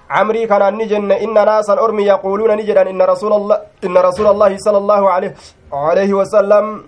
camrii 0.09 0.47
kanaan 0.47 0.77
ni 0.77 0.87
jenne 0.87 1.17
inna 1.25 1.45
naasan 1.45 1.79
ormi 1.79 2.07
yaquuluuna 2.07 2.57
ni 2.57 2.65
jedhan 2.65 2.89
inna 2.89 3.07
rasuula 3.07 4.31
allaahi 4.31 4.59
sala 4.61 4.79
allaahu 4.79 5.07
alayhi 5.71 6.13
wasalam 6.13 6.83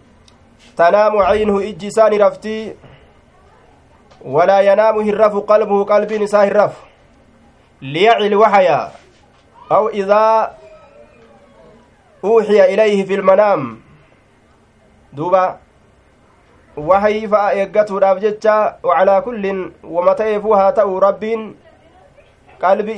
tanaamu 0.77 1.19
caynuhu 1.19 1.61
ijji 1.61 1.87
isaani 1.87 2.19
raftii 2.19 2.73
walaa 4.25 4.61
yanaamu 4.61 5.01
hin 5.01 5.14
rafu 5.14 5.43
qalbuhu 5.43 5.87
qalbiin 5.87 6.23
isaa 6.23 6.45
hin 6.45 6.53
rafu 6.53 6.87
liyacil 7.81 8.35
waxaya 8.35 8.90
aw 9.71 9.88
idaa 9.93 10.51
uuxiya 12.25 12.69
ilayhi 12.69 13.05
fi 13.05 13.17
lmanaam 13.17 13.77
duuba 15.12 15.59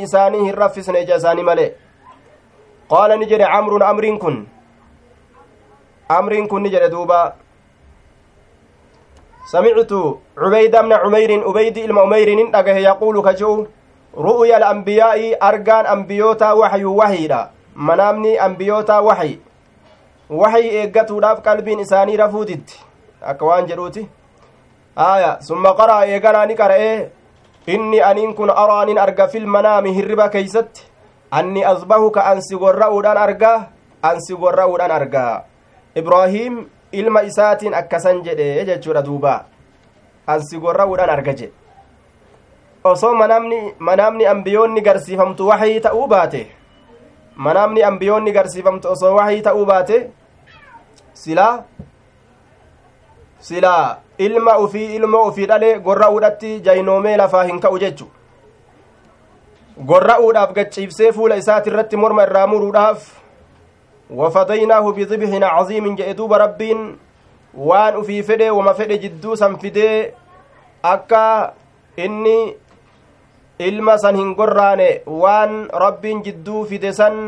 isaanii 0.03 0.45
hin 0.45 0.55
raffisne 0.55 1.03
ija 1.03 1.17
isaanii 1.17 1.43
male 1.43 1.67
qaala 2.91 3.17
ni 3.17 3.27
jedhe 3.27 3.47
camrun 3.55 3.83
amriin 3.83 4.19
kun 4.19 4.47
amriin 6.19 6.49
kun 6.49 6.63
ni 6.63 6.71
jedhe 6.71 6.89
duuba 6.91 7.35
samictu 9.53 10.21
cubeyda 10.35 10.83
bna 10.83 10.99
cumeyrin 11.05 11.45
ubeydi 11.45 11.81
ilma 11.81 12.03
umeyrin 12.03 12.39
in 12.39 12.53
dhagahe 12.53 12.83
yaquulu 12.83 13.23
ka 13.23 13.35
je'u 13.35 13.67
ru'ya 14.29 14.57
alambiyaa'i 14.57 15.35
argaan 15.41 15.87
ambiyootaa 15.87 16.55
waxyu 16.55 16.97
wahiidha 16.97 17.41
manaamni 17.75 18.39
ambiyootaa 18.39 19.01
waxyi 19.03 19.41
waxyi 20.31 20.69
eeggatuudhaaf 20.81 21.43
qalbiin 21.43 21.81
isaanii 21.81 22.17
rafuu 22.17 22.45
diddi 22.45 22.75
akka 23.23 23.45
waan 23.45 23.67
jedhuuti. 23.67 24.09
Aya 24.97 25.39
summa 25.41 25.75
qara'a 25.75 26.07
eeganaa 26.07 26.47
ni 26.47 26.55
qara'e 26.57 27.11
inni 27.67 28.01
aniin 28.01 28.35
kun 28.35 28.51
araanin 28.51 28.99
arga 28.99 29.29
filmanaami 29.29 29.93
hirriba 29.95 30.29
keeysatti. 30.29 30.87
Anni 31.31 31.65
asbahuka 31.65 32.25
ansi 32.31 32.57
gorra'uudhaan 32.57 33.19
argaa 33.19 33.69
ansi 34.03 34.35
gorra'uudhaan 34.35 34.91
argaa. 34.91 35.45
Ibraahiim 35.97 36.65
ilma 36.93 37.21
isaatiin 37.23 37.75
akkasan 37.75 38.23
jedhe 38.25 38.65
jechuudha 38.65 39.03
duuba. 39.05 39.45
Ansi 40.27 40.59
gorra'uudhaan 40.59 41.11
arga 41.11 41.33
jedhe 41.33 41.53
osoo 42.87 43.15
manaamni 43.15 43.75
manaamni 43.79 44.27
ambiyoonni 44.33 44.81
garsiifamtu 44.81 45.47
waxii 45.49 45.81
ta'uu 45.81 46.07
baate. 46.09 46.43
Manaamni 47.37 47.83
ambiyoonni 47.83 48.33
garsiifamtu 48.33 48.89
osoo 48.89 49.15
waxii 49.17 49.43
ta'uu 49.43 49.65
baate 49.67 49.97
silaa 51.13 51.65
silaa 53.49 53.97
ilma 54.29 54.59
ufii 54.67 54.95
ilmoo 54.99 55.25
ufii 55.31 55.47
dhale 55.53 55.71
gorra'uudhatti 55.89 56.53
jaynoomee 56.69 57.17
lafaa 57.23 57.45
hin 57.51 57.61
ka'u 57.65 57.79
jechu 57.85 58.07
gorra'uudhaaf 59.91 60.53
gachiibsee 60.59 61.13
fuula 61.13 61.37
isaati 61.43 61.71
irratti 61.71 61.97
morma 62.05 62.23
irraa 62.29 62.47
muruudhaaf 62.53 63.09
wafadaynaahu 64.21 64.93
bidibhin 64.99 65.41
caziimin 65.49 65.97
jedhe 66.01 66.15
duuba 66.21 66.39
rabbiin 66.45 66.83
waan 67.71 67.97
ufii 68.03 68.23
fedhe 68.23 68.51
wama 68.59 68.75
fedhe 68.81 68.99
jidduu 69.05 69.37
san 69.37 69.59
fidee 69.65 70.13
akka 70.95 71.53
inni 72.07 72.37
ilma 73.69 73.99
san 73.99 74.17
hin 74.23 74.35
gorraane 74.41 74.89
waan 75.23 75.57
rabbiin 75.85 76.23
jidduu 76.27 76.65
fide 76.73 76.93
san 76.93 77.23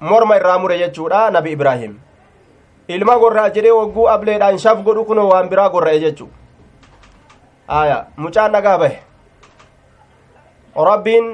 morma 0.00 0.36
irraa 0.42 0.58
mure 0.64 0.78
jechuudha 0.78 1.30
nabi 1.36 1.52
ibraahim 1.58 1.98
ilma 2.96 3.18
gorraa 3.18 3.48
jedhee 3.56 3.70
wagguu 3.80 4.08
ableedhaan 4.14 4.58
shaf 4.58 4.82
godhu 4.86 5.04
kunoo 5.04 5.28
waan 5.32 5.48
biraa 5.48 5.68
gorra'e 5.74 6.00
jechuu 6.04 6.28
aya 7.80 7.98
mucaan 8.16 8.52
dhagaa 8.52 8.78
bahe 8.78 8.98
rabbiin 10.90 11.28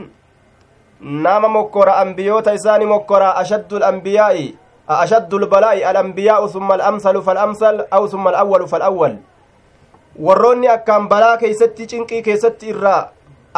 nama 1.00 1.48
mokkora 1.48 1.96
ambiyoota 2.02 2.54
isaani 2.58 2.86
mokkora 2.86 3.36
ashaddu 3.42 3.76
alambiyaa'i 3.76 4.46
ashaddu 4.88 5.38
lbalaa'i 5.38 5.84
alambiyaa'u 5.84 6.48
summa 6.48 6.74
alamsalu 6.74 7.22
falamsal 7.22 7.84
aw 7.90 8.06
summa 8.08 8.30
alawwalu 8.30 8.68
falawwal 8.68 9.16
warroonni 10.26 10.68
akkaan 10.76 11.08
balaa 11.08 11.36
keeysatti 11.36 11.86
cinqii 11.92 12.22
keessatti 12.22 12.68
irraa 12.74 13.02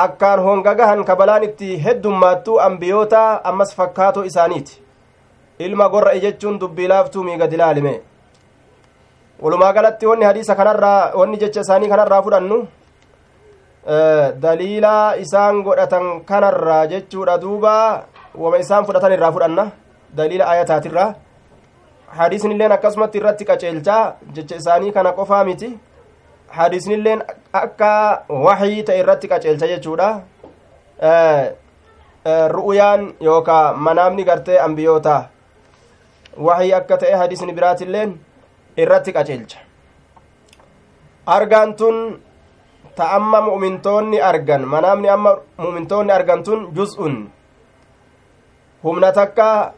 akkaan 0.04 0.40
hongagahan 0.46 1.04
ka 1.04 1.16
balaan 1.16 1.42
itti 1.48 1.76
heddummaattuu 1.84 2.58
ambiyoota 2.68 3.22
ammas 3.50 3.74
fakkaatoo 3.76 4.24
isaaniiti 4.30 4.82
ilma 5.58 5.88
gorra'e 5.88 6.20
jechuun 6.20 6.58
dubbii 6.58 6.88
laaftuu 6.88 7.24
miigad 7.24 7.52
ilaalime 7.52 7.94
walumaa 9.42 9.72
galatti 9.72 10.06
wanni 10.06 10.24
hadiisa 10.24 10.54
kanarraa 10.54 11.12
wanni 11.14 11.36
jecha 11.42 11.60
isaanii 11.60 11.88
kanarraa 11.88 12.22
fudhannu 12.22 12.58
daliilaa 14.42 15.14
isaan 15.24 15.62
godhatan 15.62 16.06
kanarraa 16.30 16.86
jechuudha 16.92 17.38
duuba 17.40 17.74
wama 18.34 18.58
isaan 18.58 18.86
fudhatan 18.86 19.12
irraa 19.12 19.32
fudhanna 19.32 19.66
daliila 20.16 20.48
ayataatirraa 20.54 21.14
hadiisnilleen 22.18 22.72
akkasumatti 22.72 23.18
irratti 23.18 23.44
qaceelchaa 23.50 24.02
jecha 24.38 24.56
isaanii 24.62 24.92
kana 24.96 25.12
qofaa 25.12 25.44
miti 25.44 25.70
hadiisnilleen 26.58 27.22
akka 27.52 27.92
waxii 28.48 28.82
ta'e 28.82 28.98
irratti 29.04 29.28
qaceelcha 29.28 29.66
jechuudha 29.74 30.08
ru'uyaan 32.56 33.08
yookaa 33.20 33.64
manaamni 33.88 34.24
gartee 34.24 34.58
ambiyootaa 34.66 35.22
waxii 36.38 36.72
akka 36.74 36.96
ta'e 37.02 37.14
hadiisni 37.22 37.52
biraatilleen 37.52 38.10
irratti 38.76 39.12
qaceelcha 39.12 39.58
argaan 41.26 41.74
tun 41.76 41.96
ta 42.96 43.04
amma 43.16 43.40
mu'mintoonni 43.48 44.20
argan 44.20 44.62
manaamni 44.74 45.08
amma 45.08 45.32
mu'mintoonni 45.58 46.12
argan 46.12 46.42
tun 46.44 46.60
juz'un 46.76 47.16
humna 48.84 49.12
takka 49.12 49.74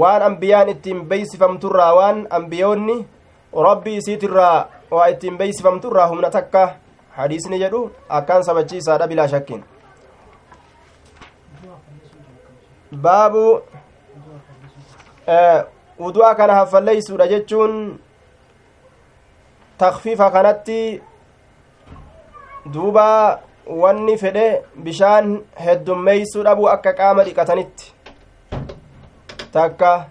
waan 0.00 0.22
ambiyaan 0.28 0.68
ittiin 0.68 1.00
beeysifamturraa 1.08 1.94
waan 1.94 2.26
ambiyoonni 2.30 2.96
rabbii 3.66 3.96
isiitirraa 3.96 4.68
waa 4.90 5.06
ittiin 5.12 5.38
beeysifamturraa 5.38 6.08
humna 6.08 6.30
takka 6.30 6.62
hadiisni 7.16 7.58
jedhu 7.64 7.90
akkaan 8.08 8.44
sabachiisaadha 8.44 9.08
bilaa 9.08 9.28
shakkin 9.28 9.64
baabu 13.04 13.44
udu'a 15.98 16.34
kana 16.34 16.54
haffalleeysuudha 16.54 17.26
jechuun 17.28 17.98
takfiifa 19.78 20.30
kanatti 20.30 21.00
duuba 22.72 23.40
wanni 23.66 24.16
fedhe 24.18 24.62
bishaan 24.76 25.40
heddummeeysuu 25.66 26.42
dhabuu 26.42 26.68
akka 26.68 26.92
qaama 26.92 27.24
dhiqatanitti 27.24 27.92
takka 29.52 30.06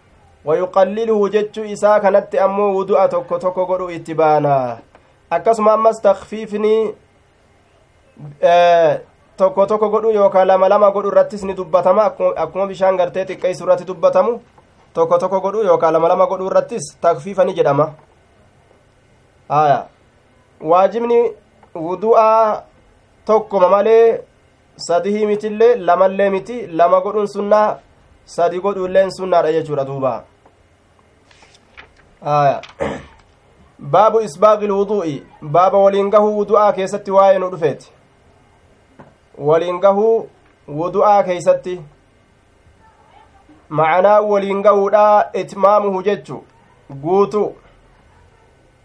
wayuqalliluhu 0.46 1.30
jechuu 1.30 1.64
isaa 1.66 2.00
kanatti 2.00 2.40
ammoo 2.40 2.74
wudu'a 2.78 3.08
tokko 3.08 3.40
tokko 3.40 3.66
godhu 3.66 3.90
itti 3.90 4.14
baana 4.14 4.78
akkasuma 5.30 5.74
ammas 5.74 6.02
takfiifni 6.02 6.96
tokko 9.38 9.66
tokko 9.66 9.90
godhu 9.90 10.12
yookaan 10.12 10.48
lama 10.48 10.70
lama 10.70 10.92
godhu 10.92 11.12
irrattis 11.12 11.44
ni 11.44 11.54
dubbatama 11.54 12.06
akkuma 12.38 12.68
bishaan 12.68 12.98
gartee 12.98 13.26
xiqqeessu 13.26 13.64
irratti 13.64 13.86
dubbatamu 13.86 14.40
tokko 14.94 15.18
tokko 15.18 15.40
godhu 15.42 15.64
yookaan 15.64 15.94
lama 15.94 16.08
lama 16.08 16.26
godhu 16.32 16.48
irrattis 16.52 16.98
takfiifa 17.02 17.46
ni 17.46 17.54
jedhama 17.54 17.86
haya 19.50 19.86
waajibni 20.72 21.20
wudu'aa 21.76 22.64
tokkoma 23.26 23.70
malee 23.70 24.20
sadihii 24.88 25.26
mitillee 25.26 25.76
lamallee 25.76 26.30
miti 26.30 26.68
lama 26.68 27.02
godhuun 27.02 27.28
sunnaa 27.36 27.78
sadi 28.26 28.60
godhuilleen 28.66 29.12
sunnaadha 29.18 29.54
jechuudha 29.58 29.86
duuba 29.86 30.12
haya 32.24 32.62
baabu 33.96 34.22
isbaaqi 34.28 34.68
lwuduu'i 34.68 35.16
baaba 35.56 35.78
waliin 35.78 36.10
gahuu 36.10 36.38
wudu'aa 36.40 36.74
keessatti 36.74 37.12
waa'ee 37.12 37.40
nu 37.40 37.50
dhufeeti 37.54 37.92
waliin 39.38 39.80
gahuu 39.80 40.30
wudu'aa 40.82 41.24
keeysatti 41.24 41.82
macanaa 43.71 44.21
waliin 44.21 44.63
gahuudha 44.63 45.31
itmaamuhu 45.43 46.03
jechu 46.03 46.45
guutu 47.03 47.45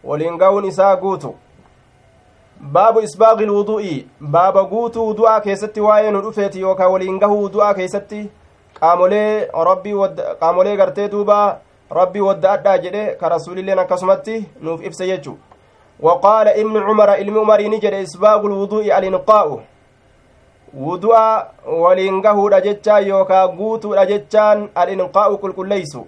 waliin 0.04 0.38
gahuun 0.38 0.65
isaa 0.65 0.96
guutu 0.96 1.36
baabu 2.60 3.02
isbaaqi 3.02 3.46
lwuduu'i 3.46 4.08
baaba 4.22 4.63
guutuu 4.63 5.08
wudu'aa 5.08 5.39
keessatti 5.41 5.82
waa'ee 5.82 6.12
nu 6.12 6.22
dhufeeti 6.22 6.62
yookaan 6.62 6.91
waliin 6.91 7.20
gahuu 7.20 7.44
wudu'aa 7.44 7.74
keessatti 7.74 8.24
qaamolee 8.80 9.48
rabbii 9.70 9.96
qaamolee 10.39 10.76
gartee 10.78 11.08
duuba 11.12 11.38
rabbii 11.91 12.28
wadda 12.30 12.52
adhaa 12.52 12.78
jedhe 12.78 13.06
ka 13.15 13.30
rasuulilleen 13.30 13.80
akkasumatti 13.80 14.44
nuuf 14.62 14.86
ibse 14.86 15.08
jechu 15.08 15.38
وقال 16.02 16.48
ابن 16.48 16.78
عمر 16.84 17.10
علم 17.10 17.38
عمر 17.39 17.62
نجد 17.62 17.94
إسباغ 17.94 18.46
الوضوء 18.46 18.98
الإنقاء 18.98 19.60
Wudu'a 20.77 21.53
waliin 21.83 22.21
gahuudha 22.23 22.61
jechaan 22.61 23.07
yookaa 23.09 23.49
guutuudha 23.49 24.07
jechaan 24.07 24.69
al-inqaa'u 24.75 25.39
qulqulleeysu 25.39 26.07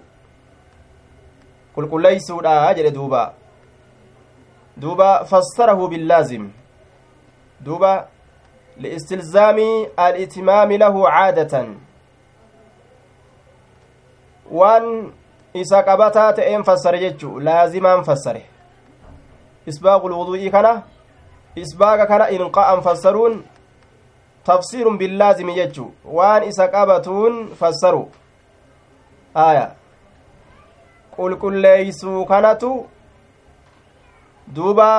qulqulleeysuudha 1.75 2.73
jedhe 2.77 2.91
duuba 2.91 3.33
duuba 4.81 5.25
fassarahu 5.25 5.87
billaazim 5.87 6.49
duuba 7.65 8.07
liistilzaami 8.77 9.87
al-itmaami 9.97 10.77
lahu 10.77 11.03
caadatan 11.03 11.75
waan 14.51 15.13
isa 15.53 15.83
qabataa 15.83 16.33
ta'een 16.33 16.63
fassare 16.63 16.99
jechu 16.99 17.39
laazimaan 17.39 18.03
fassare 18.03 18.45
isbaaqul 19.67 20.13
wudu'ii 20.13 20.51
kana 20.51 20.81
isbaaga 21.55 22.05
kana 22.07 22.29
inqa'an 22.29 22.81
fassaruun 22.81 23.43
tafsiirun 24.49 24.97
billaazimi 25.01 25.55
jechu 25.59 25.85
waan 26.17 26.43
isa 26.49 26.67
qabatuun 26.75 27.39
fassaru 27.59 28.03
aya 29.47 29.65
qulqulleeysuu 31.15 32.25
kanatu 32.31 32.69
duuba 34.55 34.89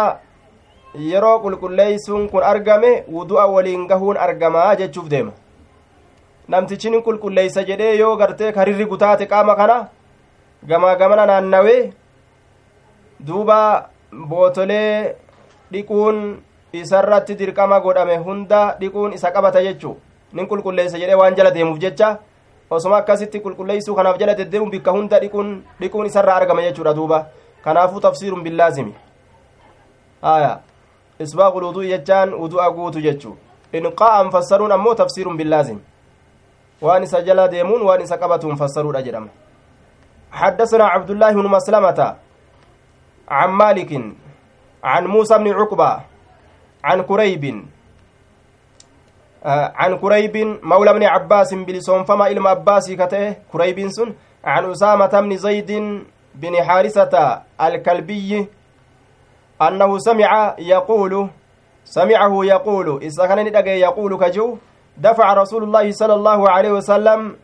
yeroo 1.11 1.37
qulqulleeysuun 1.45 2.29
kun 2.33 2.43
argame 2.53 2.91
wudu'a 3.15 3.47
waliin 3.55 3.87
gahuun 3.93 4.17
argamaa 4.27 4.75
jechuuf 4.81 5.09
deema 5.15 5.33
namtichi 6.55 6.91
ni 6.91 7.03
qulqulleeysa 7.09 7.65
jedhee 7.71 7.95
yoo 8.03 8.13
gartee 8.21 8.53
karirri 8.59 8.87
gutaate 8.93 9.27
qaama 9.33 9.55
kana 9.61 9.79
gamaa 10.73 10.95
gamana 11.03 11.27
naannawee 11.31 11.83
duuba 13.27 13.59
bootolee 14.31 15.15
dhiquun 15.73 16.19
isarratti 16.73 17.35
dirqama 17.35 17.81
godhame 17.81 18.17
hunda 18.17 18.77
dhiquun 18.81 19.13
isa 19.13 19.31
qabata 19.31 19.63
jechuu 19.63 19.97
nin 20.33 20.47
qulqulleeysa 20.47 20.99
jedhee 20.99 21.15
waan 21.15 21.35
jala 21.35 21.51
deemuuf 21.51 21.79
jecha 21.79 22.19
osoma 22.71 22.97
akkasitti 22.97 23.41
qulqulleeysuu 23.41 23.95
kanaaf 23.95 24.19
jala 24.19 24.35
deddeemuun 24.39 24.71
bikka 24.71 24.93
hunda 24.93 25.21
dhiquun 25.21 25.63
dhiquun 25.81 26.07
isarraa 26.07 26.37
argama 26.37 26.63
jechuudha 26.63 26.95
duuba 26.95 27.27
kanaafuu 27.65 28.01
tafsiirun 28.01 28.43
billaazimi 28.45 28.95
aya 30.23 30.61
isbaaqul 31.21 31.65
wudu'i 31.65 31.89
jechaan 31.89 32.35
wudu'a 32.35 32.71
guutu 32.71 33.01
jechuu 33.01 33.37
inqaa'an 33.73 34.31
fassaruun 34.31 34.73
ammoo 34.73 34.95
tafsiirun 34.95 35.37
billaazim 35.37 35.79
waan 36.81 37.03
isa 37.03 37.23
jala 37.23 37.49
deemuun 37.49 37.83
waan 37.83 38.03
isa 38.03 38.19
qabatuun 38.19 38.57
fassaruudha 38.57 39.03
jedhama 39.03 39.29
حدثنا 40.31 40.85
عبد 40.85 41.11
الله 41.11 41.33
بن 41.33 41.47
مسلمة 41.47 42.17
عن 43.29 43.51
مالك 43.51 43.91
عن 44.85 45.07
موسى 45.07 45.39
بن 45.39 45.49
عقبة 45.53 46.10
عن 46.85 47.03
كريب. 47.03 47.65
آه 49.45 49.73
عن 49.77 49.99
كريب 49.99 50.37
مولى 50.63 50.93
بن 50.93 51.05
عباس 51.05 51.55
بلسون 51.55 52.05
فما 52.05 52.27
إلم 52.29 52.47
عباسي 52.47 52.97
كته. 52.97 53.37
كريب 53.53 53.89
سن. 53.89 54.15
عن 54.45 54.71
أسامة 54.71 55.21
بن 55.21 55.37
زيد 55.37 55.71
بن 56.35 56.55
حارثة 56.65 57.43
الكلبي 57.61 58.47
أنه 59.63 59.99
سمع 59.99 60.55
يقول 60.59 61.29
سمعه 61.85 62.45
يقول 62.45 63.03
إذا 63.03 63.27
كان 63.27 63.39
ندقى 63.47 63.71
يقول 63.81 64.17
كجو 64.17 64.59
دفع 64.97 65.33
رسول 65.33 65.63
الله 65.65 65.91
صلى 65.93 66.15
الله 66.15 66.51
عليه 66.51 66.73
وسلم 66.73 67.37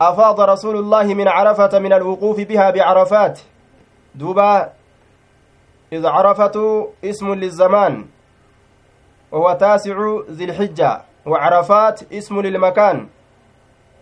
أفاض 0.00 0.40
رسول 0.40 0.76
الله 0.76 1.14
من 1.14 1.28
عرفة 1.28 1.78
من 1.78 1.92
الوقوف 1.92 2.40
بها 2.40 2.70
بعرفات. 2.70 3.40
دوبا 4.14 4.72
إذا 5.92 6.08
عرفة 6.08 6.56
اسم 7.04 7.34
للزمان. 7.34 8.04
وهو 9.32 9.52
تاسع 9.60 9.96
ذي 10.30 10.44
الحجة. 10.44 11.02
وعرفات 11.26 12.12
اسم 12.12 12.40
للمكان 12.40 13.08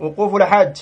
وقوف 0.00 0.34
الحج. 0.34 0.76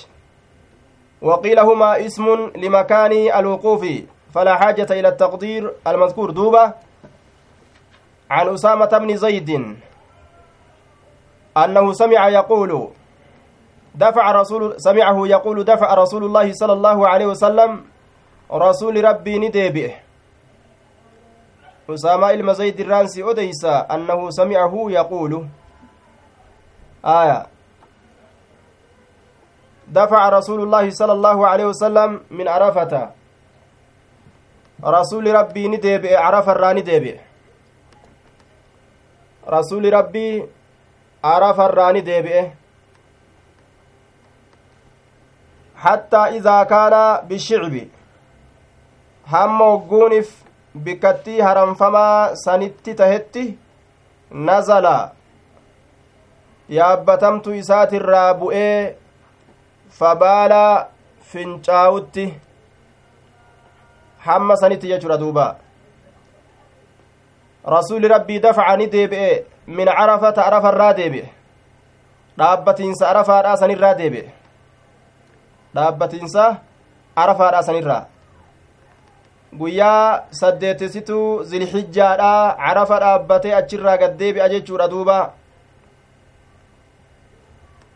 وقيل 1.23 1.59
هما 1.59 2.07
اسم 2.07 2.51
لمكان 2.57 3.13
الوقوف 3.39 3.87
فلا 4.35 4.57
حاجة 4.57 4.87
إلى 4.91 5.09
التقدير 5.09 5.73
المذكور. 5.87 6.31
دوبة 6.31 6.73
عن 8.31 8.49
أسامة 8.49 8.99
بن 8.99 9.17
زيد 9.17 9.77
أنه 11.57 11.93
سمع 11.93 12.29
يقول 12.29 12.89
دفع 13.95 14.33
رسول 14.33 14.75
سمعه 14.81 15.27
يقول 15.27 15.65
دفع 15.65 15.95
رسول 15.95 16.25
الله 16.25 16.53
صلى 16.53 16.73
الله 16.73 17.09
عليه 17.09 17.27
وسلم 17.27 17.85
رسول 18.53 19.05
ربي 19.05 19.39
أسامة 21.91 22.31
المزيد 22.31 22.81
الرانسي 22.81 23.31
أديس 23.31 23.65
أنه 23.65 24.31
سمعه 24.31 24.85
يقول 24.89 25.47
آية 27.05 27.47
دفع 29.89 30.29
رسول 30.29 30.61
الله 30.63 30.91
صلى 30.91 31.13
الله 31.13 31.47
عليه 31.49 31.65
وسلم 31.67 32.21
من 32.31 32.49
عرفة 32.49 33.11
رسول 34.85 35.35
ربي 35.35 35.69
نديبئ 35.69 36.17
عرف 36.17 36.49
الراني 36.49 36.81
ديبئ 36.81 37.19
رسول 39.49 39.93
ربي 39.93 40.47
عرف 41.25 41.61
الراني 41.61 42.01
ديبئ 42.01 42.49
حتى 45.77 46.17
إذا 46.17 46.63
كان 46.63 47.27
بالشعب 47.29 47.75
هم 49.29 49.61
وقونف 49.61 50.44
بكتي 50.75 51.43
هرنفما 51.43 52.35
سنتي 52.35 52.93
تهتي 52.95 53.57
نزل 54.33 54.87
yaabbatamtu 56.69 57.53
isaatirraa 57.55 58.35
bu'ee 58.41 58.97
fabaala 59.99 60.89
fincaa'utti 61.33 62.25
hamma 64.27 64.57
sanitti 64.57 64.89
jechuudha 64.93 65.19
duuba 65.23 65.47
rasuuli 67.75 68.09
rabbii 68.09 68.41
dafaca 68.41 68.77
ni 68.77 68.87
deebi'e 68.95 69.45
min 69.67 69.89
carafata 69.99 70.47
arafarraa 70.47 70.93
deebi'e 71.01 71.29
dhaabbatiinsa 72.39 73.09
arafaadhaa 73.11 73.57
sanirraa 73.57 73.95
deebi'e 74.01 74.33
dhaabbatiinsa 75.75 76.45
arafaadhaa 77.17 77.63
sanirraa 77.63 78.03
guyyaa 79.59 80.25
saddeetisituu 80.41 81.45
zilhijjaadhaa 81.51 82.57
carafa 82.67 83.01
dhaabbatee 83.05 83.55
achirraa 83.61 83.97
gad 84.03 84.15
deebi'a 84.23 84.49
jechuudha 84.55 84.91
duuba 84.95 85.19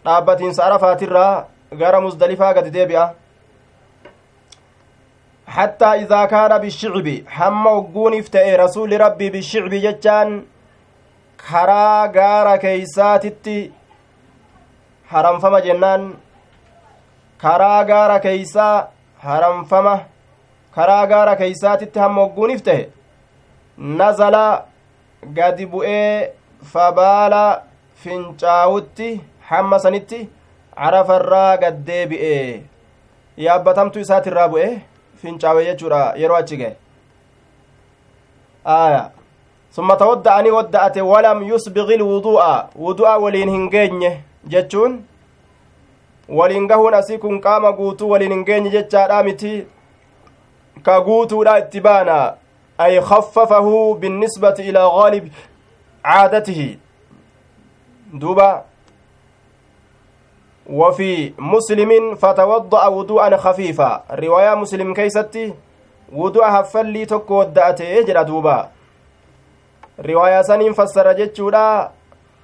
dhaabbatiinsa 0.05 0.67
arafaatirraa 0.67 1.33
gara 1.81 2.05
musdalifaa 2.09 2.53
gadi 2.59 2.77
deebi'a 2.77 3.07
حتى 5.57 5.85
إذا 5.85 6.25
كان 6.25 6.59
بالشعب 6.59 7.09
حم 7.27 7.67
وقونف 7.67 8.29
تأي 8.29 8.57
رسول 8.57 9.01
ربي 9.01 9.31
بالشعب 9.31 9.71
جتان 9.71 10.45
كرا 11.49 12.13
غارا 12.17 12.57
كيساتتي 12.57 13.73
حرم 15.11 15.39
فما 15.39 15.61
جنان 15.61 16.15
كرا 17.43 17.83
غارا 17.91 18.19
كيسا 18.19 18.89
karaa 20.79 21.05
gaara 21.13 21.37
keeysaatitti 21.43 21.99
hamma 22.05 22.23
hogguuniif 22.23 22.63
tahe 22.71 22.89
nazala 24.01 24.43
gadi 25.39 25.67
bu'ee 25.77 26.33
fabaala 26.73 27.45
fincaawutti 28.03 29.09
hamma 29.51 29.79
sanitti 29.85 30.21
carafarraa 30.75 31.57
gad 31.63 31.79
deebi'e 31.87 32.35
yaabbatamtu 33.47 34.01
isaatirraa 34.01 34.49
bu'e 34.49 34.69
fincaawe 35.23 35.65
jechuudha. 35.65 36.01
Yeroo 36.17 36.37
achi 36.37 36.57
ga'e. 36.57 36.77
Aya 38.65 39.11
summa 39.71 39.97
tawadda'anii 39.97 40.51
wadda'ate 40.59 41.01
walam 41.11 41.43
yusbiqi 41.49 41.95
ilwudu'a 41.95 42.69
wudu'a 42.85 43.19
waliin 43.25 43.51
hin 43.51 43.71
geenye 43.71 44.13
jechuun 44.55 45.01
waliin 46.29 46.69
gahuun 46.69 46.95
asii 46.95 47.19
kun 47.19 47.41
qaama 47.41 47.73
guutuu 47.73 48.11
waliin 48.11 48.33
hin 48.33 48.45
geenye 48.45 48.71
jechaadha 48.71 49.23
miti. 49.23 49.67
Ka 50.83 51.01
guutuudha 51.01 51.59
itti 51.59 51.81
baana 51.81 52.35
ay 52.79 53.01
khaffafahu 53.01 53.95
binnisbati 53.95 54.63
ilaa 54.63 54.89
gaalib 54.91 55.25
caadatihi 56.03 56.79
duuba 58.13 58.65
وفي 60.69 61.33
مسلم 61.39 62.15
فتوضأ 62.15 62.87
وضوءا 62.87 63.37
خفيفا. 63.37 64.03
رواية 64.11 64.55
مسلم 64.55 64.95
كيستي 64.95 65.55
وضوء 66.13 66.45
هفلي 66.45 67.05
تكو 67.07 67.35
ودأته 67.35 68.05
جرى 68.05 68.25
دوبا. 68.25 68.69
رواية 70.01 70.43
سنين 70.43 70.73
فسر 70.73 71.13
جتشودا 71.13 71.91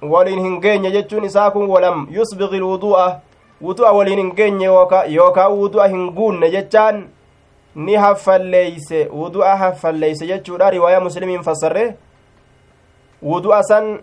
ولين 0.01 0.39
هنجين 0.39 0.91
جتشون 0.91 1.25
إساكم 1.25 1.69
ولم 1.69 2.07
يسبغ 2.11 2.55
الوضوء. 2.55 3.13
وضوء 3.61 3.93
ولين 3.93 4.19
هنجين 4.19 4.61
يوكا 4.61 5.03
يوكا 5.03 5.45
وضوء 5.45 5.85
هنقون 5.85 6.49
جتشان. 6.49 7.07
Ni 7.75 7.95
haffalleeyse 7.95 9.09
wudu'a 9.11 9.55
haffalleeyse 9.55 10.27
jechuudha 10.27 10.69
riwaayaa 10.69 10.99
muslimiin 10.99 11.43
fassarre 11.43 11.95
wudu'a 13.23 13.63
san 13.63 13.99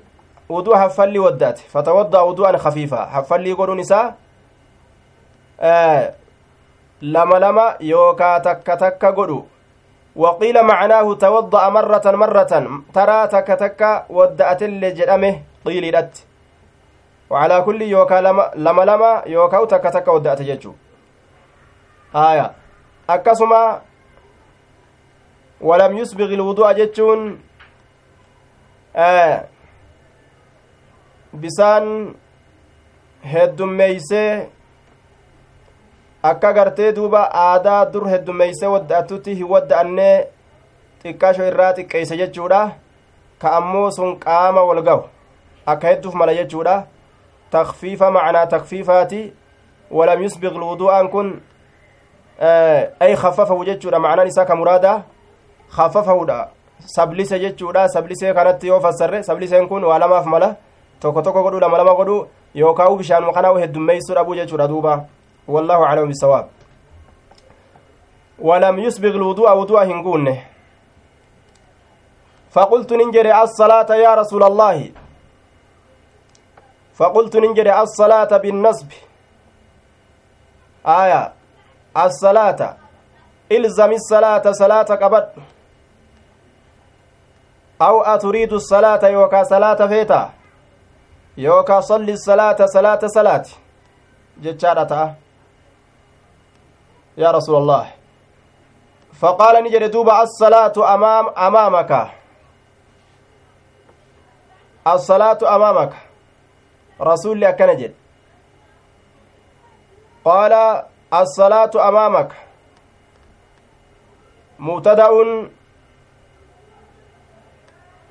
wuduu 0.48 0.74
haffalli 0.74 1.18
waddaate 1.18 1.62
fatawadda'a 1.72 2.24
wudu'an 2.24 2.58
khafiifa 2.58 3.06
haffallii 3.06 3.54
godhuun 3.54 3.80
isaa 3.80 4.12
lama 7.00 7.38
lama 7.38 7.74
yookaa 7.80 8.40
takka 8.40 8.76
takka 8.76 9.12
godhu 9.12 9.46
توضأ 11.14 11.68
مرة 11.68 12.02
مرة 12.04 12.52
ترى 12.94 13.26
تك 13.26 13.46
تك 13.46 14.04
ودأت 14.10 14.62
اللي 14.62 14.90
جدمه 14.90 15.34
قيل 15.64 15.84
لت 15.94 16.14
وعلى 17.30 17.62
كل 17.62 17.82
يوكا 17.82 18.20
لما 18.20 18.82
لما, 18.84 19.22
يوكا 19.26 19.64
تك 19.64 19.82
تك 19.82 20.08
ودأت 20.08 20.42
ججو 20.42 20.72
آية 22.14 22.52
ولم 25.60 25.98
يسبغ 25.98 26.24
الوضوء 26.34 26.72
جتشون 26.72 27.40
آه 28.96 29.44
bisaan 31.40 32.14
heddummeeysee 33.32 34.48
akka 36.22 36.52
gartee 36.52 36.92
duuba 36.96 37.22
aadaa 37.42 37.92
dur 37.92 38.08
heddummeeysee 38.08 38.68
wadda'atutti 38.74 39.36
hin 39.38 39.48
wadda'annee 39.52 40.16
xiqqasho 41.04 41.46
irraa 41.50 41.72
xiqqeeyse 41.78 42.18
jechuudha 42.22 42.60
ka 43.44 43.54
ammoo 43.60 43.90
sun 43.90 44.18
qaama 44.24 44.66
wal 44.70 44.82
gahu 44.88 45.08
akka 45.66 45.88
hedduuf 45.88 46.14
mala 46.14 46.34
jechuudha 46.40 46.76
takfiifa 47.56 48.10
macnaa 48.18 48.46
takfiifaati 48.56 49.22
walam 49.90 50.22
yusbiq 50.22 50.54
lwudu'aan 50.64 51.08
kun 51.16 51.32
ay 52.40 53.16
khaffafahu 53.16 53.64
jechuudha 53.64 53.98
macnaan 53.98 54.28
isaa 54.28 54.44
ka 54.44 54.56
muraada 54.56 55.02
khaffafahudha 55.76 56.48
sablise 56.86 57.38
jechuudha 57.38 57.88
sablisee 57.88 58.34
kanatti 58.34 58.66
yoo 58.66 58.80
fassarre 58.80 59.22
sabliseen 59.22 59.68
kun 59.68 59.84
waa 59.84 59.98
lamaaf 59.98 60.26
mala 60.26 60.56
tokko 61.00 61.22
tokko 61.22 61.42
godhu 61.42 61.60
lama 61.60 61.78
lama 61.78 61.94
godhu 61.94 62.26
yookaan 62.54 62.96
bishaanuma 62.96 63.32
kanaa 63.32 63.58
heddummeeysuu 63.58 64.14
dhabuu 64.14 64.34
jechuudha 64.34 64.68
duuba 64.68 65.04
wallaahu 65.48 65.84
aclamu 65.84 66.06
bisawaab 66.06 66.46
ولم 68.42 68.78
يسبغ 68.78 69.14
الوضوء 69.14 69.52
وضوء 69.54 69.84
هنقونه 69.84 70.38
فقلت 72.50 72.92
ننجري 72.92 73.32
الصلاة 73.42 73.90
يا 73.94 74.14
رسول 74.14 74.42
الله 74.42 74.90
فقلت 76.94 77.36
ننجري 77.36 77.72
الصلاة 77.80 78.36
بالنصب 78.36 78.90
آية 80.86 81.32
الصلاة 81.96 82.76
إلزم 83.52 83.92
الصلاة 83.92 84.52
صلاة 84.52 84.82
قبل 85.02 85.24
أو 87.82 88.02
أتريد 88.02 88.52
الصلاة 88.52 89.08
يوكا 89.08 89.42
صلاة 89.44 89.86
فيتا 89.86 90.30
yookaa 91.36 91.82
salli 91.82 92.18
salaata 92.18 92.68
salaata 92.68 93.08
salaati 93.08 93.56
jechaadha 94.40 94.86
ta'a 94.86 95.14
yaa 97.16 97.32
rasuula 97.32 97.58
allah 97.58 97.86
faqaala 99.20 99.60
ni 99.60 99.70
jedhe 99.70 99.88
duuba 99.88 100.18
assalaatu 100.18 100.84
amaam 100.84 101.26
amaamaka 101.34 102.10
assalaatu 104.84 105.48
amaamaka 105.48 105.96
rasuulli 107.00 107.46
akkana 107.46 107.74
assalaatu 111.20 111.80
amaamaka 111.80 112.36
mubtada'un 114.58 115.50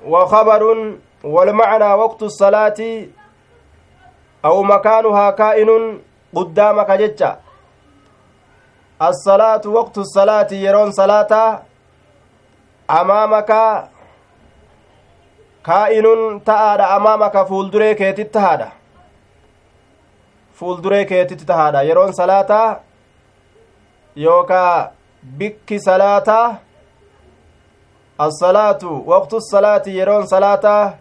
وخبر 0.02 0.62
والمعنى 1.24 1.90
وقت 1.94 2.22
الصلاة 2.22 2.80
أو 4.44 4.62
مكانها 4.62 5.30
كائن 5.30 5.70
قدامك 6.34 6.90
جتة 6.90 7.36
الصلاة 9.02 9.62
وقت 9.66 9.98
الصلاة 9.98 10.50
يرون 10.52 10.90
صلاة 10.92 11.62
أمامك. 12.90 13.50
كائن 15.64 16.06
تأدى 16.44 16.82
أمامك 16.82 17.46
فولدري 17.46 17.94
كيتي 17.94 18.24
تهدى 18.24 18.68
fuulduree 20.62 21.04
keetitti 21.10 21.46
tahaadha 21.46 21.82
yeroon 21.82 22.12
salaataa 22.14 22.80
yookaa 24.16 24.90
bikki 25.38 25.80
salaataa 25.80 26.56
assalaatu 28.18 29.04
waqtu 29.10 29.40
salaati 29.40 29.96
yeroon 29.98 30.26
salaataa 30.26 30.92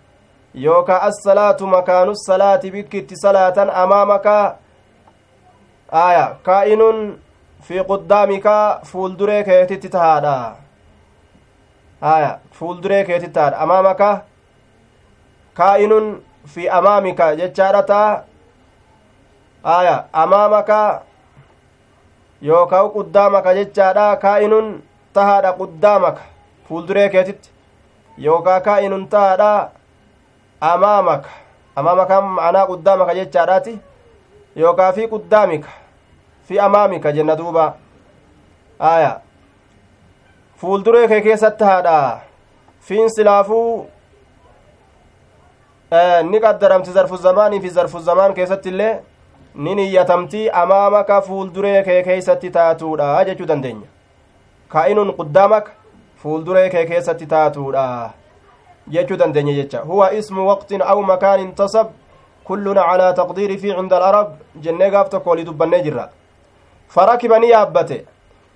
yookaa 0.53 1.01
assalaatu 1.01 1.67
makaanu 1.67 2.15
salaati 2.15 2.71
bikki 2.71 2.97
itti 2.97 3.15
salaatan 3.15 3.69
amaamaka 3.83 4.55
aya 5.91 6.25
kaa'inun 6.43 7.19
fi 7.61 7.83
quddaamika 7.91 8.55
fuulduree 8.91 9.43
keetitti 9.43 9.89
tahaadha 9.89 10.55
aya 12.01 12.39
fuulduree 12.59 13.03
keetitti 13.05 13.33
tahaadha 13.33 13.57
amaamaka 13.67 14.09
kaa'inun 15.53 16.23
fi 16.47 16.69
amaamika 16.69 17.35
jechaadha 17.35 17.83
taa 17.83 18.23
aya 19.63 19.95
amaamaka 20.13 21.01
yookaa 22.41 22.89
quddaamaka 22.95 23.53
jechaadha 23.55 24.15
kaa'inun 24.23 24.67
tahaadha 25.13 25.53
quddaamaka 25.59 26.21
fuulduree 26.67 27.09
keetitti 27.09 27.49
yookaa 28.17 28.59
kaa'inun 28.67 29.07
tahaadha 29.07 29.69
amaamaka 30.71 31.29
amaamaka 31.75 32.21
ma'anaa 32.21 32.65
quddaamaka 32.71 33.13
jechaadhaati 33.19 33.79
yookaa 34.63 34.91
fi 34.93 35.07
quddaamika 35.13 35.69
fi 36.47 36.59
amaamika 36.59 37.11
jenna 37.11 37.35
duuba 37.43 37.65
aya 38.79 39.13
fuulduree 40.61 41.07
kee 41.07 41.21
keessatti 41.21 41.63
haadha 41.63 41.95
fiin 42.89 43.09
silaafuu 43.09 43.87
ni 46.29 46.39
qaddaramti 46.39 46.91
zarfu 46.91 47.17
zamaanii 47.17 47.61
fi 47.61 47.69
zarfu 47.69 47.99
zamaan 47.99 48.33
keessatti 48.33 48.69
illee 48.69 48.93
ni 49.55 49.75
niyyatamtii 49.75 50.49
amaamaka 50.49 51.21
fuulduree 51.21 51.83
kee 51.83 52.03
keeysatti 52.03 52.49
taatuudha 52.49 53.25
jechuu 53.25 53.45
dandeenya 53.45 53.87
kaa'inun 54.69 55.13
quddaamaka 55.13 55.71
fuulduree 56.23 56.69
kee 56.69 56.85
keessatti 56.85 57.25
taatuudha 57.25 58.09
jechuu 58.87 59.17
dandeenya 59.17 59.53
jecha 59.53 59.79
huwa 59.79 60.13
ismu 60.13 60.47
waqtin 60.47 60.81
aw 60.81 61.01
makaanin 61.01 61.55
tasab 61.55 61.87
kulluna 62.43 62.83
calaa 62.83 63.13
taqdiiri 63.13 63.57
fi 63.57 63.75
cinda 63.75 63.97
alarab 63.97 64.27
jennee 64.61 64.89
gaaf 64.89 65.09
tokko 65.09 65.29
walii 65.29 65.45
dubbannee 65.45 65.83
jirra 65.83 66.09
farakiba 66.87 67.39
ni 67.39 67.49
yaabbate 67.49 68.05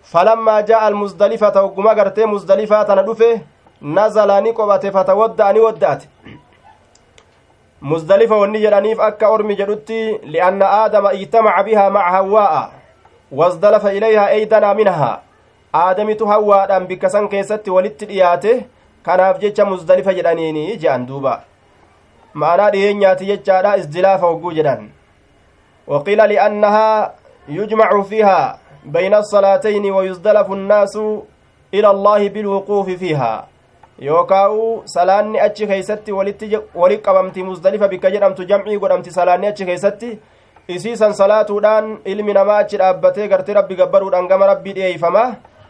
falammaa 0.01 0.61
jaa'a 0.61 0.85
almuzdalifata 0.87 1.59
hogguma 1.59 1.95
gartee 1.95 2.25
muzdalifaa 2.25 2.85
tana 2.85 3.03
dhufe 3.03 3.41
nazala 3.81 4.41
muzdalifa 7.91 8.37
wanni 8.41 8.59
jedhaniif 8.65 8.99
akka 9.07 9.29
ormi 9.29 9.55
jedhutti 9.61 9.97
li'anna 10.33 10.69
aadama 10.77 11.13
ijtamaca 11.13 11.63
bihaa 11.67 11.89
maca 11.97 12.11
hawwaa'a 12.17 12.63
wasdalafa 13.39 13.93
ilayhaa 13.97 14.29
eydanaa 14.37 14.73
minahaa 14.79 15.19
aadamitu 15.81 16.25
hawwaadhaan 16.31 16.87
bikka 16.91 17.09
san 17.15 17.27
keessatti 17.33 17.69
walitti 17.75 18.05
dhiyaate 18.11 18.53
kanaaf 19.05 19.39
jecha 19.43 19.65
muzdalifa 19.71 20.13
jedhaniini 20.19 20.77
je'an 20.83 21.05
duuba 21.11 21.33
ma'anaa 22.43 22.71
dhiyeenyaati 22.75 23.25
jechaadha 23.31 23.77
isdilaafa 23.81 24.27
hogguu 24.27 24.51
jedhan 24.59 24.89
waqiila 25.93 26.27
li'annahaa 26.33 27.09
yujmacu 27.57 28.03
fiihaa 28.13 28.57
bayna 28.97 29.17
asalaatayni 29.25 29.91
wayusdalafu 29.97 30.53
annaasu 30.53 31.05
ila 31.71 31.89
allaahi 31.95 32.29
bilwuquufi 32.29 32.97
fiihaa 33.03 33.43
yookaa'u 33.99 34.83
salaanni 34.85 35.39
achi 35.39 35.67
keeysatti 35.67 36.11
walitti 36.11 36.57
wali 36.75 36.97
qabamti 36.97 37.43
musdalifa 37.43 37.87
bikka 37.87 38.11
jedhamtu 38.11 38.43
jamcii 38.45 38.77
godhamti 38.79 39.11
salaanni 39.11 39.47
achi 39.47 39.65
keeysatti 39.65 40.19
isiisan 40.67 41.13
salaatuudhaan 41.13 41.97
ilmi 42.05 42.33
namaa 42.33 42.57
achi 42.57 42.77
dhaabbatee 42.77 43.27
gartee 43.27 43.53
rabbi 43.53 43.75
gabbaruudhaan 43.75 44.27
gama 44.27 44.47
rabbii 44.47 44.73
dhi'eeyfama 44.73 45.25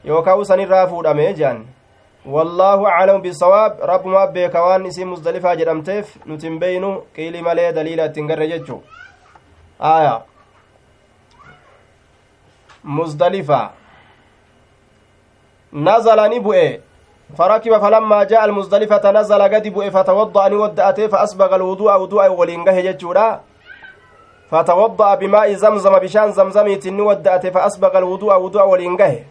yookaa'u 0.05 0.45
sanirraa 0.45 0.87
fuudhame 0.87 1.33
jean 1.33 1.65
wallaahu 2.25 2.87
aclamu 2.87 3.21
bisawaab 3.21 3.79
rabbumaa 3.91 4.27
beeka 4.27 4.61
waan 4.67 4.85
isii 4.85 5.05
musdalifaa 5.05 5.55
jedhamteef 5.55 6.15
nuti 6.25 6.47
hin 6.47 6.59
beeynu 6.59 6.89
qiilii 7.15 7.41
malee 7.41 7.71
daliila 7.73 8.05
ittiin 8.05 8.27
garre 8.27 8.47
jechu 8.47 8.83
aya 9.79 10.21
musdalifa 12.83 13.61
nazala 15.89 16.27
ni 16.27 16.39
bu'e 16.39 16.81
فركب 17.33 17.77
فلما 17.77 18.23
جاء 18.23 18.45
المزدلفة 18.45 19.11
نزل 19.11 19.41
قد 19.41 19.67
بؤ 19.67 19.89
فتوضأ 19.89 20.47
نودأته 20.47 21.07
فأسبغ 21.07 21.55
الوضوء 21.55 21.97
وضوء 21.97 22.27
ولينقه 22.27 22.79
ججورا. 22.81 23.41
فتوضأ 24.51 25.15
بماء 25.15 25.53
زمزم 25.53 25.99
بشان 25.99 26.31
زمزميت 26.31 26.87
نودأته 26.87 27.49
فأسبغ 27.49 27.97
الوضوء 27.97 28.33
وضوء 28.37 28.63
ولينقه 28.67 29.23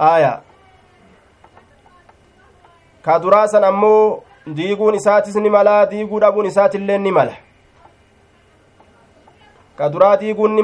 آية. 0.00 0.42
كدراسا 3.04 3.68
أمو 3.68 4.22
diiguun 4.46 4.94
isaatis 4.94 5.36
ni 5.36 5.50
mala 5.50 5.86
diiguu 5.86 6.20
dhabuun 6.20 6.46
isaatillee 6.46 6.98
ni 6.98 7.10
mala 7.10 7.32
ka 9.78 9.88
duraa 9.88 10.16
diiguun 10.16 10.52
ni 10.52 10.62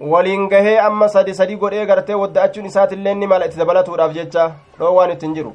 waliin 0.00 0.48
gahee 0.48 0.78
amma 0.78 1.08
sadi 1.08 1.34
sadi 1.34 1.56
godhee 1.56 1.86
gartee 1.86 2.14
wadda'achuun 2.22 2.66
isaatillee 2.66 3.14
ni 3.14 3.26
mala 3.26 3.46
itti 3.46 3.58
dabalatuudhaaf 3.58 4.14
jecha 4.14 4.52
dhoo 4.78 4.94
waan 4.94 5.10
ittiin 5.14 5.34
jiru 5.34 5.52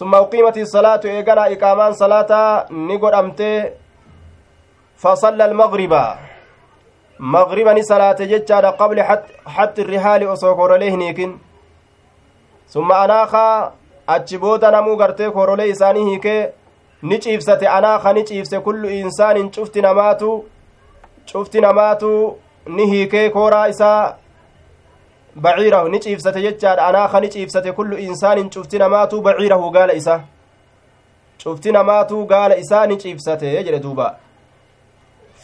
summa 0.00 0.20
uqiimati 0.24 0.66
salaatu 0.66 1.08
eeganaa 1.08 1.46
iqaamaan 1.54 1.94
salaataa 1.94 2.66
ni 2.88 2.98
godhamte 2.98 3.48
fasalla 5.04 5.44
almagriba 5.44 6.02
magriba 7.18 7.74
ni 7.74 7.84
salaate 7.84 8.26
jechaadha 8.26 8.72
qabli 8.72 9.00
hatti 9.56 9.84
rihaali 9.92 10.26
osoo 10.34 10.54
korolee 10.60 10.90
hin 10.90 11.00
hiikin 11.06 11.34
summa 12.66 12.98
anaakaa 12.98 13.72
achi 14.06 14.38
booda 14.38 14.70
namuu 14.70 14.96
gartee 14.96 15.30
korolee 15.30 15.68
isaanii 15.74 16.04
hiikee 16.04 16.52
ni 17.02 17.18
ciibsate 17.18 17.68
anaaka 17.68 18.12
ni 18.12 18.24
ciibse 18.24 18.60
kullu 18.60 18.90
insaanin 19.00 19.50
cufti 19.50 19.82
namaatu 19.82 20.32
cufti 21.32 21.60
namaatu 21.60 22.10
ni 22.66 22.86
hiikee 22.86 23.30
kooraa 23.30 23.68
isaa 23.68 24.14
baciirahu 25.36 25.88
ni 25.88 26.00
ciibsate 26.00 26.42
jechaadha 26.42 26.86
anaaka 26.86 27.20
ni 27.20 27.28
ciibsate 27.28 27.72
kullu 27.72 27.98
insaanin 27.98 28.50
cufti 28.50 28.78
namaatu 28.78 29.20
baciirahu 29.22 29.70
gaala 29.70 29.92
isa 29.94 30.20
cufti 31.44 31.72
namaatu 31.72 32.24
gaala 32.26 32.56
isaa 32.56 32.86
ni 32.86 32.96
ciibsate 32.96 33.64
jedhe 33.64 33.78
duuba 33.78 34.18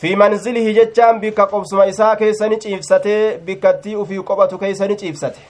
fi 0.01 0.17
manzilihi 0.17 0.75
jechaan 0.75 1.21
bikka 1.21 1.47
qobsuma 1.47 1.87
isaa 1.87 2.17
keessa 2.17 2.49
ni 2.49 2.57
ciibsate 2.57 3.39
bikkattii 3.47 3.97
ufii 3.97 4.23
qophatu 4.23 4.59
keessa 4.59 4.87
ni 4.89 4.97
ciibsate 4.97 5.41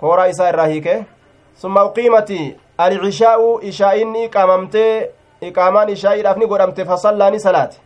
kooraa 0.00 0.26
isaa 0.28 0.48
irraa 0.48 0.66
hiike 0.66 1.04
summa 1.60 1.84
uqiimati 1.84 2.56
alcishaa'u 2.78 3.60
ishaa'inni 3.62 4.24
iqaamamtee 4.24 5.10
iqaamaan 5.40 5.88
ishaa'iidhaaf 5.88 6.36
ni 6.36 6.46
godhamte 6.46 6.84
fasallaa 6.84 7.30
ni 7.30 7.40
salaate 7.40 7.83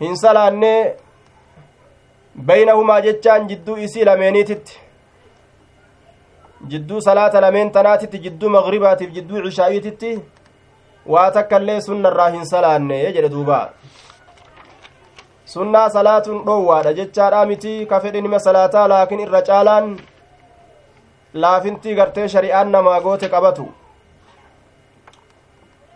hin 0.00 0.16
salaanne 0.22 0.72
baynahumaa 2.48 3.00
jechaan 3.06 3.46
jidduu 3.50 3.76
isii 3.88 4.04
lameeniititti 4.08 4.80
jidduu 6.72 7.00
salaata 7.08 7.40
lameen 7.44 7.70
tanaatitti 7.76 8.18
jidduu 8.24 8.50
magribaatiif 8.56 9.12
jidduu 9.18 9.42
cishaa'iititti 9.46 10.10
waa 11.14 11.30
takkaillee 11.38 11.80
sunna 11.86 12.08
irraa 12.14 12.28
hin 12.36 12.46
salaanne 12.52 13.00
jedhe 13.16 13.28
duuba 13.36 13.62
sunnaa 15.54 15.88
salaatuun 15.96 16.44
dhoowwaadha 16.46 16.92
jechaadha 17.00 17.46
miti 17.54 17.78
ka 17.90 18.00
fedhe 18.04 18.20
nima 18.28 18.38
salaataa 18.50 18.86
laakin 18.92 19.20
irra 19.26 19.42
caalaan 19.48 19.90
laafintii 21.44 21.94
gartee 21.98 22.28
shari'aan 22.36 22.70
namaa 22.76 23.00
goote 23.00 23.28
qabatu 23.34 23.66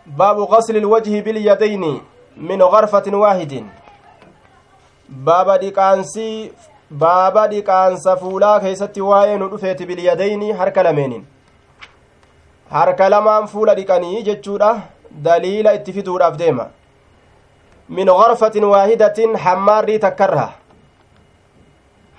baabu 0.05 0.47
qasli 0.47 0.79
ilwajhi 0.79 1.21
bilyadayni 1.21 2.01
min 2.37 2.59
garfatin 2.59 3.15
waahidin 3.15 3.69
baaba 5.09 5.57
dhiqaansii 5.57 6.51
baaba 6.91 7.47
dhiqaansa 7.47 8.15
fuulaa 8.17 8.59
keessatti 8.59 9.01
waa'ee 9.01 9.37
nu 9.37 9.49
dhufeeti 9.51 9.85
bilyadayni 9.85 10.51
harka 10.51 10.83
lameenin 10.83 11.25
harka 12.71 13.09
lamaan 13.09 13.47
fuula 13.47 13.75
dhiqanii 13.75 14.23
jechuudha 14.23 14.71
daliila 15.27 15.73
itti 15.73 15.93
fiduudhaaf 15.93 16.37
deema 16.37 16.65
min 17.89 18.07
gorfatin 18.07 18.63
waahidatin 18.63 19.35
hammaarrii 19.45 19.99
takkarraa 19.99 20.51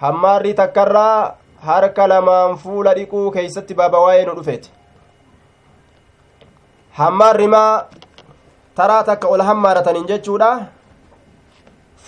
hammaarrii 0.00 0.54
takkarraa 0.54 1.34
harka 1.70 2.06
lamaan 2.14 2.56
fuula 2.62 2.94
dhiquu 2.94 3.30
keeysatti 3.30 3.74
baaba 3.74 4.00
waa'ee 4.06 4.24
nu 4.28 4.34
dhufeeti 4.38 4.70
hammaarrimaa 6.98 7.88
taraa 8.76 9.02
takka 9.08 9.28
ol 9.28 9.42
hammaarataniin 9.48 10.08
jechuudha 10.10 10.50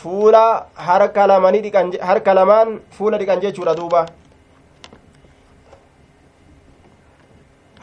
fuula 0.00 0.44
harka 0.88 1.26
lamanii 1.30 1.62
dhiqan 1.66 1.92
harka 2.08 2.34
lamaan 2.38 2.76
fuula 2.98 3.18
dhiqan 3.22 3.40
jechuudha 3.46 3.78
duuba 3.80 4.04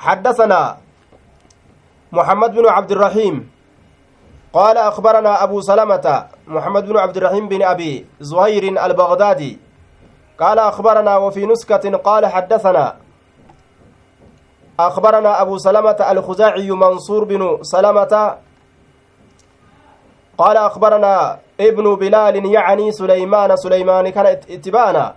حدثنا 0.01 0.77
محمد 2.11 2.51
بن 2.57 2.65
عبد 2.69 2.91
الرحيم 2.91 3.35
قال 4.53 4.77
أخبرنا 4.77 5.43
أبو 5.43 5.61
سلمة 5.61 6.25
محمد 6.47 6.83
بن 6.89 6.97
عبد 6.97 7.17
الرحيم 7.17 7.45
بن 7.47 7.61
أبي 7.63 8.05
زهير 8.19 8.63
البغدادي 8.85 9.59
قال 10.39 10.59
أخبرنا 10.59 11.17
وفي 11.17 11.45
نسكة 11.45 11.97
قال 11.97 12.25
حدثنا 12.25 12.95
أخبرنا 14.79 15.41
أبو 15.41 15.57
سلمة 15.57 15.99
الخزاعي 16.11 16.71
منصور 16.71 17.23
بن 17.23 17.57
سلمة 17.61 18.37
قال 20.37 20.57
أخبرنا 20.57 21.39
ابن 21.59 21.95
بلال 21.95 22.45
يعني 22.45 22.91
سليمان 22.91 23.55
سليمان 23.55 24.09
كان 24.09 24.25
اتبانا 24.25 25.15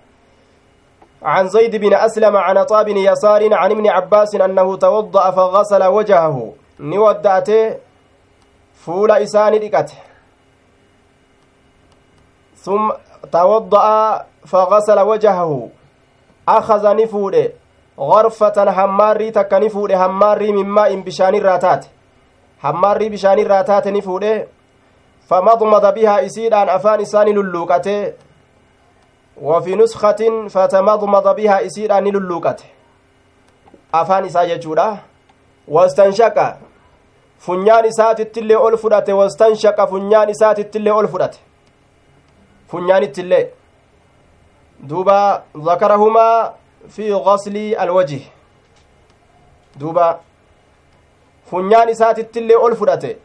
عن 1.23 1.49
زيد 1.49 1.77
بن 1.77 1.95
أسلم 1.95 2.37
عن 2.37 2.59
عطاء 2.59 2.89
يسار 2.97 3.55
عن 3.55 3.71
ابن 3.71 3.89
عباس 3.89 4.35
أنه 4.35 4.77
توضأ 4.77 5.31
فغسل 5.31 5.85
وجهه. 5.85 6.53
نودأته 6.81 7.77
فول 8.75 9.11
إسان 9.11 9.61
دقته 9.61 9.99
ثم 12.57 12.91
توضأ 13.33 14.25
فغسل 14.47 15.01
وجهه. 15.01 15.69
أخذ 16.49 16.97
نفوده 16.97 17.53
غرفة 17.99 18.57
هماري 18.71 19.31
تك 19.31 19.53
نفوده 19.53 20.07
هماري 20.07 20.53
من 20.53 20.67
ماء 20.67 20.95
بشان 20.97 21.35
الراتات 21.35 21.87
هماري 22.65 23.09
بشان 23.09 23.39
الراتات 23.39 23.89
نفوده 23.89 24.47
فمضمض 25.29 25.95
بها 25.95 26.27
إسيدان 26.27 26.69
أفان 26.69 27.01
إسان 27.01 27.27
للوكته 27.29 28.13
وفي 29.43 29.75
نسخة 29.75 30.49
فتمضمض 30.49 31.37
بها 31.37 31.67
إسيدان 31.67 32.05
للوكته 32.05 32.65
أفان 33.95 34.25
إسا 34.25 34.45
جتشودا 34.45 34.97
واستنشق. 35.69 36.39
funyaan 37.47 37.85
isaatittillee 37.85 38.57
ol 38.57 38.77
fudhate 38.77 39.13
wastanshaqa 39.13 39.87
funyaan 39.87 40.31
isaatittillee 40.35 40.93
ol 40.93 41.07
fudhate 41.15 41.39
funyaanittillee 42.71 43.45
duuba 44.89 45.17
zakarahumaa 45.67 46.53
fi 46.89 47.11
gasli 47.25 47.75
alwajih 47.75 48.23
duuba 49.81 50.21
funyaan 51.51 51.89
isaatittillee 51.89 52.57
ol 52.57 52.75
fudhate 52.77 53.17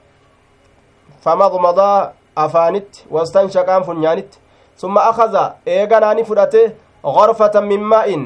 famadmadaa 1.23 2.11
afaanitti 2.35 3.05
wastanshaqaan 3.11 3.83
funyaanitti 3.83 4.39
summa 4.75 5.03
akaza 5.03 5.53
eeganaani 5.65 6.23
fudhate 6.23 6.75
gorfatan 7.03 7.67
min 7.67 7.81
maa'in 7.93 8.23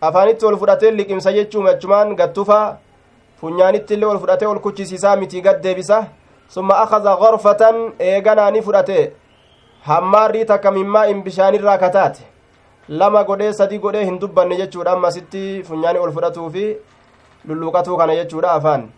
afaanitti 0.00 0.46
ol 0.46 0.56
fudhatee 0.56 0.90
liqimsa 0.90 1.32
jechuun 1.32 1.68
achumaan 1.68 2.16
gattufa 2.16 2.58
funyaanittillee 3.40 4.08
ol 4.08 4.18
fudhatee 4.18 4.48
ol 4.48 4.58
kuchisiisaa 4.58 5.16
mitii 5.16 5.40
gad 5.40 5.62
deebisa 5.62 6.04
summa 6.48 6.78
akaza 6.84 7.16
gorfatan 7.16 7.92
eeganaani 7.98 8.62
fudhate 8.62 9.12
hammaarrii 9.88 10.44
takka 10.44 10.70
min 10.70 10.86
maa'in 10.86 11.22
bishaanirraa 11.22 11.78
kataate 11.78 12.31
lama 12.88 13.24
godhee 13.24 13.52
sadii 13.52 13.78
godhee 13.78 14.04
hin 14.04 14.18
dubbanne 14.20 14.56
jechuudha 14.56 14.92
ammasitti 14.92 15.62
funyaani 15.68 15.98
ol 15.98 16.12
fudhatuu 16.12 16.50
fi 16.50 16.64
lulluqatuu 17.48 17.96
kana 17.96 18.14
jechuudha 18.14 18.52
afaan 18.52 18.88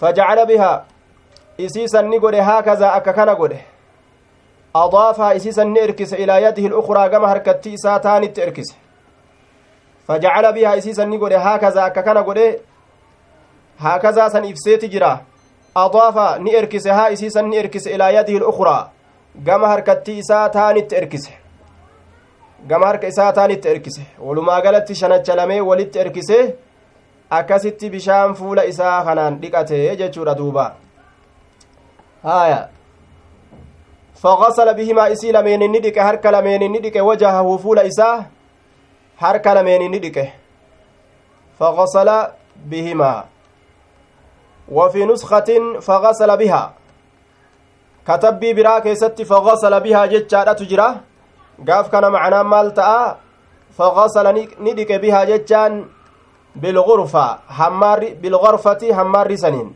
fajacala 0.00 0.46
bihaa 0.46 0.84
isiisan 1.58 2.08
ni 2.08 2.18
godhe 2.18 2.40
haakazaa 2.40 2.92
akka 2.92 3.12
kana 3.12 3.34
godhe 3.34 3.60
adaafaha 4.74 5.34
isiisan 5.34 5.70
ni 5.72 5.80
erkise 5.80 6.16
ilaa 6.16 6.38
yadihi 6.38 6.68
lukuraa 6.68 7.08
gama 7.08 7.28
harkattii 7.28 7.72
isaa 7.72 7.98
taanitti 8.08 8.40
erkise 8.40 8.74
fajacala 10.06 10.52
bihaa 10.52 10.76
isiisan 10.82 11.08
ni 11.10 11.18
godhe 11.18 11.36
haakazaa 11.36 11.84
akka 11.84 12.02
kana 12.02 12.22
godhe 12.22 12.60
haakazaa 13.78 14.30
san 14.30 14.44
ibseeti 14.44 14.88
jira 14.88 15.14
adaafa 15.74 16.38
ni 16.38 16.54
erkise 16.54 16.90
haa 16.90 17.08
isiisan 17.10 17.48
ni 17.48 17.56
erkise 17.56 17.90
ilaa 17.90 18.10
yadihi 18.10 18.38
lukuraa 18.38 18.88
gama 19.48 19.68
harkattii 19.68 20.18
isaa 20.18 20.48
taanitti 20.48 20.94
erkise 20.94 21.45
gama 22.70 22.86
harka 22.86 23.06
isaa 23.06 23.32
taanitti 23.32 23.68
erkise 23.74 24.02
walumaa 24.18 24.60
galatti 24.60 24.94
shanacha 24.94 25.36
lamee 25.40 25.60
walitti 25.60 25.98
erkise 26.04 26.38
akkasitti 27.30 27.90
bishaan 27.90 28.34
fuula 28.34 28.64
isaa 28.72 29.04
kanaan 29.04 29.40
dhiqate 29.42 29.96
jechuudha 30.00 30.34
duuba 30.40 30.66
haya 32.22 32.62
فغسل 34.16 34.74
بهما 34.74 35.12
إسي 35.12 35.32
لمين 35.32 35.62
ندك 35.72 35.98
هرك 35.98 36.26
لمين 36.26 36.72
ندك 36.72 36.96
وجهه 36.96 37.56
فول 37.56 37.78
إساه 37.78 38.24
هرك 39.18 39.46
لمين 39.46 39.82
ندك 39.94 40.32
فغسل 41.58 42.08
بهما 42.70 43.24
وفي 44.68 45.04
نسخة 45.04 45.80
فغسل 45.80 46.36
بها 46.36 46.74
كتبي 48.08 48.52
برا 48.52 48.78
كيست 48.78 49.22
فغسل 49.22 49.80
بها 49.80 50.06
جتشارة 50.06 50.52
تجرى 50.52 50.88
قاف 51.68 51.88
كان 51.88 52.12
معناه 52.12 52.42
مال 52.42 52.74
تأ 52.74 53.16
فغسل 53.78 54.26
ندك 54.60 54.92
بها 54.92 55.24
جتشان 55.24 55.72
بالغرفة 56.56 57.26
همار 57.48 58.00
بالغرفة 58.22 58.82
همار 59.00 59.28
سنين 59.36 59.68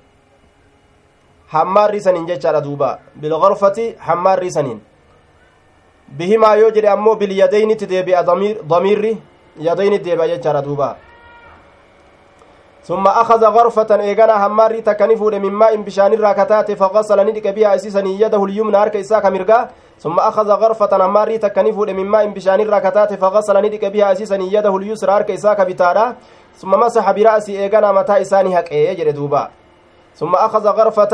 hammaarri 1.52 2.00
saniin 2.00 2.26
jechaadha 2.30 2.60
duuba 2.64 2.88
bilgarfati 3.22 3.84
hammaarri 4.08 4.50
saniin 4.56 4.80
bihimaa 6.18 6.54
yoo 6.60 6.70
jedhe 6.76 6.90
ammoo 6.92 7.14
bilyadaynitti 7.22 7.88
deebi'a 7.92 8.22
damiirri 8.72 9.12
yadaynitti 9.68 10.10
deebi'a 10.10 10.28
jechaadha 10.32 10.62
duuba 10.66 10.88
ثم 12.84 13.06
أخذ 13.06 13.44
غرفة 13.44 13.90
إيغانا 14.00 14.46
هماري 14.46 14.80
تكني 14.80 15.16
فود 15.16 15.34
من 15.34 15.52
ماء 15.52 15.76
بشان 15.76 16.12
الراكتات 16.12 16.72
فغسل 16.72 17.26
ندك 17.26 17.46
بها 17.46 17.74
أسيسا 17.74 18.00
يده 18.00 18.44
اليمنى 18.44 18.76
أرك 18.82 18.96
إساك 18.96 19.26
مرقا 19.26 19.68
ثم 19.98 20.18
أخذ 20.18 20.50
غرفة 20.50 21.06
هماري 21.06 21.38
تكني 21.38 21.72
فود 21.72 21.90
من 21.90 22.06
ماء 22.06 22.26
بشان 22.26 22.60
الراكتات 22.60 23.14
فغسل 23.14 23.56
ندك 23.66 23.84
بها 23.84 24.12
أسيسا 24.12 24.36
يده 24.36 24.76
اليسرى 24.76 25.12
أرك 25.16 25.30
إساك 25.30 25.60
بتارا. 25.60 26.16
ثم 26.56 26.70
مسح 26.70 27.10
برأسي 27.10 27.58
إيغانا 27.58 27.92
متى 27.92 28.20
إساني 28.20 28.58
هك 28.58 28.72
إيه 28.72 29.10
دوبا. 29.10 29.48
ثم 30.16 30.34
أخذ 30.34 30.68
غرفة 30.68 31.12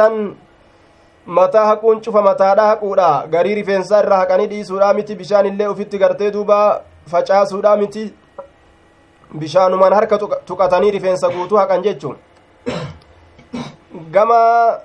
mataa 1.26 1.66
haquun 1.66 2.00
cufa 2.00 2.22
mataadha 2.22 2.66
haquudha 2.66 3.26
garii 3.30 3.54
rifeensaa 3.54 4.00
irraa 4.02 4.18
haqanii 4.18 4.46
dhiisuudha 4.46 4.92
miti 4.94 5.14
bishaan 5.14 5.46
illee 5.46 5.66
ufitti 5.66 5.98
gartee 5.98 6.30
duuba 6.30 6.58
facaasuudha 7.10 7.76
miti 7.76 8.04
bishaanumaan 9.35 9.93
harka 9.93 10.18
tuqatanii 10.18 10.91
rifeensa 10.91 11.29
guutuu 11.29 11.59
haqan 11.59 11.83
jechuun. 11.83 12.16
Gama 14.12 14.79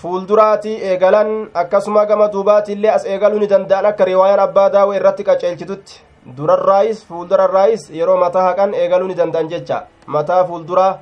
fuulduraatii 0.00 0.76
eegalan 0.90 1.48
akkasuma 1.54 2.06
gama 2.06 2.28
duubaati 2.32 2.72
illee 2.72 2.90
as 2.90 3.04
eegaluu 3.06 3.38
ni 3.38 3.46
danda'an 3.52 3.86
akka 3.86 4.04
riwaayaan 4.04 4.40
abbaa 4.40 4.68
daawee 4.70 4.96
irratti 4.96 5.24
qaceelchitutti. 5.24 6.00
Durarraayis 6.36 7.04
fuuldurarraayis 7.06 7.90
yeroo 7.90 8.16
mataa 8.16 8.44
haqan 8.48 8.74
eegaluu 8.74 9.08
ni 9.08 9.14
danda'an 9.14 9.48
jecha. 9.48 9.82
Mataa 10.06 10.44
fuulduraa 10.44 10.98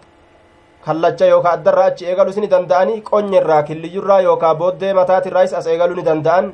kallacha 0.87 1.27
yookaa 1.27 1.53
addarraa 1.59 1.87
achi 1.93 2.07
eegaluu 2.07 2.41
ni 2.41 2.47
danda'anii 2.55 3.01
qonyerraa 3.11 3.63
killiyyurraa 3.63 4.21
yookaa 4.21 4.55
booddee 4.55 4.93
mataatirraayis 5.01 5.53
as 5.55 5.67
eegaluu 5.67 5.97
ni 5.97 6.03
danda'an. 6.11 6.53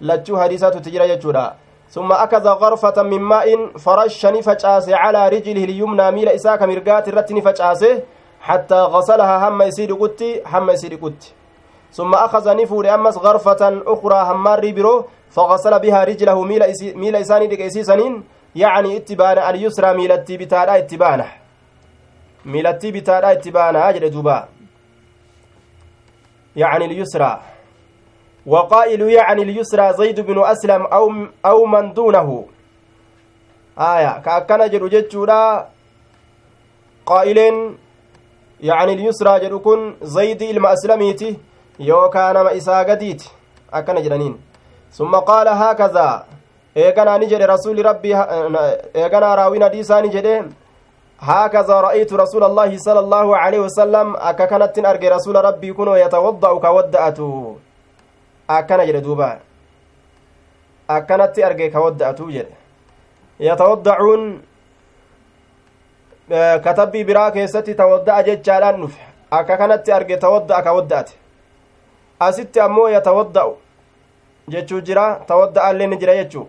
Lachuu 0.00 0.36
hadiisatutti 0.36 0.90
jira 0.90 1.06
jechuudha 1.08 1.44
ثم 1.90 2.12
أخذ 2.12 2.48
غرفة 2.48 3.02
من 3.02 3.20
ماء 3.20 3.76
فرشني 3.78 4.42
فجأسه 4.42 4.96
على 4.96 5.28
رجله 5.28 5.64
اليمنى 5.64 6.10
ميل 6.10 6.28
إساك 6.28 6.62
مرقات 6.62 7.08
الرتني 7.08 7.40
فجأسه 7.42 8.02
حتى 8.40 8.74
غسلها 8.74 9.48
هم 9.48 9.62
يسير 9.62 9.92
قتي 9.92 10.42
هم 10.46 10.70
يسير 10.70 10.94
قتي. 11.02 11.32
ثم 11.92 12.14
أخذ 12.14 12.56
نفور 12.56 12.94
أمس 12.94 13.16
غرفة 13.18 13.82
أخرى 13.86 14.18
همار 14.28 14.70
برو 14.70 15.04
فغسل 15.30 15.78
بها 15.78 16.04
رجله 16.04 16.42
ميل, 16.44 16.62
إسي 16.62 16.94
ميل 16.94 17.16
إساني 17.16 17.46
دك 17.46 17.60
إسيسنين 17.60 18.24
يعني 18.56 18.96
اتبان 18.96 19.38
اليسرى 19.38 20.08
بتادا 20.36 20.78
اتبانه 20.78 21.28
miilattii 22.46 22.92
bitaadha 22.92 23.32
itti 23.32 23.50
baanaa 23.50 23.92
jedhe 23.92 24.10
duuba 24.10 24.48
يعني 26.56 26.84
اليسرى. 26.84 27.40
وقائل 28.46 29.02
يعني 29.02 29.42
اليسرى 29.42 29.92
زيد 29.92 30.20
بن 30.20 30.38
أسلم 30.44 30.82
أو, 30.82 31.12
أو 31.46 31.66
من 31.66 31.92
دونه 31.92 32.44
آية 33.78 34.18
كأكنا 34.24 34.66
jedhu 39.38 39.60
kun 39.62 39.96
zaydi 40.02 40.44
ilma 40.50 40.68
aslamiiti 40.68 41.38
yookaa 41.78 42.32
nama 42.32 42.52
isaa 42.52 42.84
gadiiti 42.84 43.30
akkana 43.72 44.00
jedhaniin 44.00 44.36
summa 44.98 45.20
qaala 45.22 45.54
haakazaa 45.54 46.24
eeganaa 46.84 47.18
ni 47.18 47.26
jedhe 47.32 47.46
rasuuli 47.46 47.82
rabbii 47.82 48.14
eeganaa 48.94 49.36
raawin 49.36 49.62
hadiisaa 49.62 50.00
ni 50.00 50.08
jedhe 50.16 50.36
هكذا 51.20 51.80
رأيت 51.80 52.12
رسول 52.12 52.44
الله 52.44 52.76
صلى 52.76 53.00
الله 53.00 53.36
عليه 53.36 53.60
وسلم 53.66 54.16
أكا 54.16 54.44
كانت 54.44 54.78
أرجي 54.78 55.08
رسول 55.08 55.36
ربي 55.44 55.72
كنو 55.72 55.94
يتوضأ 55.96 56.58
كودأته 56.58 57.56
أكنا 58.50 58.84
جل 58.84 59.00
دوبا 59.00 59.38
أكنت 60.90 61.38
أرجي 61.38 61.70
كودأته 61.70 62.26
جل 62.30 62.48
يتوضعون 63.40 64.22
katabbii 66.64 67.04
biraa 67.08 67.30
keessatti 67.30 67.74
tawadda'a 67.80 68.22
jechaadhaan 68.28 68.80
dhufe 68.82 69.00
akka 69.30 69.56
kanatti 69.60 69.92
arge 69.96 70.16
tawadda'a 70.24 70.62
ka 70.66 70.72
wadda'ate 70.76 71.12
asitti 72.26 72.60
ammoo 72.60 72.88
yatawadda'u 72.94 73.52
jechuu 74.54 74.80
jira 74.88 75.04
tawadda'a 75.28 75.70
illee 75.74 75.86
ni 75.92 75.96
jira 76.00 76.16
jechuu 76.20 76.48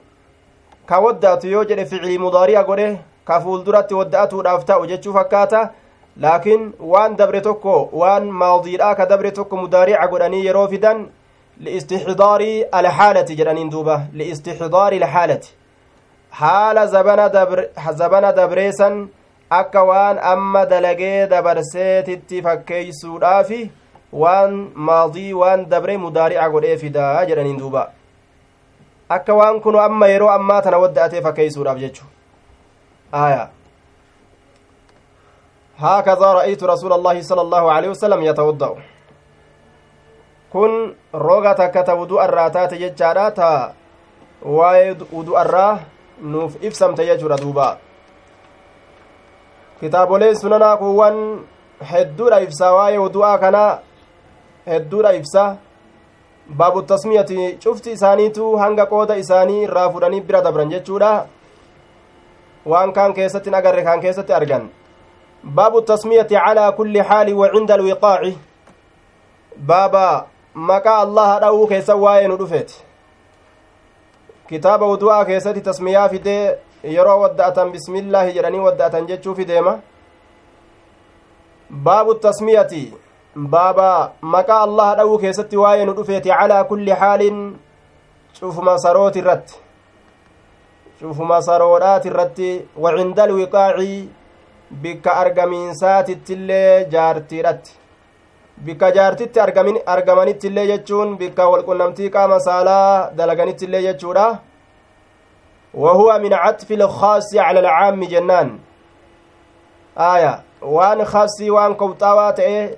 ka 0.89 0.99
wadda'atu 1.05 1.47
yoo 1.53 1.63
jedhe 1.69 1.85
ficilii 1.91 2.17
mudaari'a 2.25 2.63
godhe 2.69 2.87
ka 3.27 3.39
fuulduratti 3.43 3.93
wadda'atuudhaaf 3.99 4.65
ta'u 4.65 4.87
jechuu 4.93 5.13
fakkaata 5.19 5.61
laakiin 6.25 6.73
waan 6.79 7.15
dabre 7.21 7.41
tokko 7.49 7.77
waan 8.01 8.25
maadiidhaa 8.41 8.95
ka 8.95 9.05
dabre 9.13 9.31
tokko 9.31 9.57
mudaari'a 9.63 10.07
godhanii 10.07 10.45
yeroo 10.47 10.67
fidan 10.73 11.05
liistixdaari 11.65 12.63
alxaalati 12.79 13.35
jedhaniin 13.39 13.71
duuba 13.71 13.95
liistixdaari 14.13 15.03
alxaalati 15.03 15.53
haala 16.39 16.87
zabana 16.87 18.31
dabreesan 18.39 19.09
akka 19.49 19.83
waan 19.89 20.19
amma 20.33 20.65
dalagee 20.65 21.27
dabarseetitti 21.33 22.41
fakkeeysuudhaafi 22.47 23.59
waan 24.11 24.57
maadii 24.75 25.33
waan 25.33 25.69
dabre 25.69 25.97
mudaari'a 25.97 26.49
godhee 26.49 26.77
fidaa 26.77 27.25
jedhaniin 27.25 27.59
duuba 27.59 27.83
akka 29.09 29.33
waan 29.41 29.61
kunu 29.61 29.79
amma 29.79 30.07
yeroo 30.13 30.29
ammaa 30.29 30.61
tana 30.61 30.81
wadda'atee 30.85 31.21
fakkeeysuudhaaf 31.21 31.79
jechu 31.85 32.05
aya 33.11 33.47
هكذا 35.77 36.33
رأيت 36.33 36.63
رسول 36.63 36.93
الله 36.93 37.21
صلى 37.21 37.41
الله 37.41 37.71
عليه 37.71 37.89
وسلم 37.89 38.21
يتوضأ 38.23 38.75
kun 40.51 40.95
roga 41.13 41.55
takka 41.55 41.83
ta 41.83 41.95
wudu 41.95 42.19
irraa 42.23 42.49
taate 42.49 42.77
jechaadha 42.79 43.31
ta 43.31 43.49
waa'ee 44.41 44.95
wudu 45.11 45.35
irraa 45.41 45.79
nuuf 46.21 46.55
ibsamte 46.61 47.05
jechuudha 47.05 47.37
duuba 47.37 47.77
kitaaboleen 49.79 50.35
sunanaa 50.35 50.77
kuuwwan 50.77 51.17
hedduudha 51.91 52.41
ibsaa 52.41 52.73
waa'ee 52.73 52.97
wudu'aa 52.97 53.37
kana 53.37 53.63
hedduudha 54.65 55.13
ibsa 55.13 55.57
baabu 56.47 56.81
tasmiyati 56.81 57.57
cufti 57.63 57.91
isaaniitu 57.91 58.55
hanga 58.57 58.85
qooda 58.85 59.15
isaanii 59.17 59.63
irraa 59.63 59.89
fudhanii 59.89 60.21
bira 60.21 60.41
dabran 60.41 60.69
jechuudha 60.69 61.25
waan 62.65 62.93
kaan 62.93 63.13
keessatti 63.13 63.55
agarre 63.55 63.83
kaan 63.83 64.01
keessatti 64.01 64.33
argan 64.33 64.69
baabu 65.43 65.81
tasmiyati 65.81 66.35
calaa 66.35 66.71
kulli 66.71 67.03
xaali 67.09 67.33
wa 67.33 67.49
cinda 67.51 67.73
alwiqaaci 67.73 68.37
baaba 69.57 70.25
maqaa 70.57 70.99
allaha 71.05 71.39
dha'uu 71.39 71.67
keessa 71.67 71.95
waa'ee 71.95 72.27
nu 72.27 72.37
dhufeeti 72.37 72.83
kitaaba 74.49 74.87
wudu'aa 74.91 75.25
keessatti 75.25 75.61
tasmiyaa 75.61 76.09
fidee 76.09 76.57
yeroo 76.95 77.19
wadda'atan 77.23 77.71
bismillaahi 77.71 78.33
jedhanii 78.37 78.63
wadda'atan 78.67 79.07
jechuufi 79.11 79.45
deema 79.51 79.77
baabu 81.89 82.15
tasmiyati 82.25 82.81
baaba 83.55 83.91
maqaa 84.35 84.59
allaha 84.69 84.95
dha'uu 85.01 85.19
keessatti 85.25 85.63
waa'ee 85.63 85.85
nu 85.85 85.97
dhufeeti 86.01 86.35
calaa 86.41 86.63
kulli 86.73 86.99
xaalin 87.01 87.41
cufuma 88.39 88.77
sarooti 88.85 89.19
irratti 89.25 89.59
cufuma 91.01 91.41
saroodhaati 91.49 92.13
irratti 92.13 92.53
wacinda 92.85 93.23
alwiqaaci 93.29 93.97
bikka 94.85 95.19
argamiinsaatittillee 95.23 96.85
jaartiidhatti 96.95 97.76
bikka 98.65 98.91
jaartitti 98.91 99.39
argamanittillee 99.95 100.67
jechuun 100.67 101.17
bikka 101.17 101.49
walqunnamtii 101.53 102.09
qaama 102.09 102.39
saalaa 102.49 103.11
dalaganittillee 103.17 103.81
jechuudha. 103.87 104.27
وهو 105.73 106.19
من 106.19 106.33
عطف 106.33 106.71
الخاص 106.71 107.35
على 107.35 107.59
العام 107.59 108.03
جنان 108.03 108.59
آية 109.97 110.43
وان 110.61 111.05
خاصي 111.05 111.49
وان 111.49 111.73
كوطاوا 111.73 112.31
تأه 112.31 112.69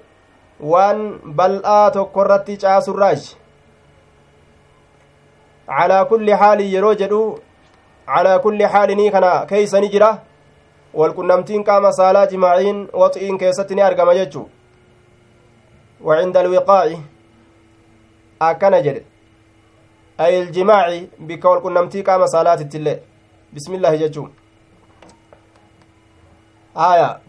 وان 0.59 1.19
بلآ 1.25 1.89
تكرتي 1.89 2.55
جاس 2.55 2.89
الراج 2.89 3.35
على 5.69 6.05
كل 6.09 6.35
حال 6.35 6.61
يروجدو 6.61 7.37
على 8.07 8.39
كل 8.39 8.67
حال 8.67 8.97
ني 8.97 9.09
كنا 9.09 9.43
كيس 9.45 9.75
نجرة 9.75 10.21
والكنمتين 10.93 11.63
قام 11.63 11.91
صلاة 11.91 12.25
جماعين 12.25 12.87
وطئين 12.93 13.37
كيستني 13.37 13.87
أرقم 13.87 14.11
ججو 14.11 14.45
وعند 16.03 16.37
الوقاء 16.37 17.01
أكن 18.41 18.81
جد. 18.81 19.03
أي 20.19 20.41
الجماع 20.43 21.01
بكول 21.19 21.59
كنمتي 21.59 22.01
قام 22.01 22.25
صلاة 22.27 22.59
التلي 22.61 22.99
بسم 23.53 23.73
الله 23.73 23.95
ججوم 23.95 24.31
آية. 26.77 27.19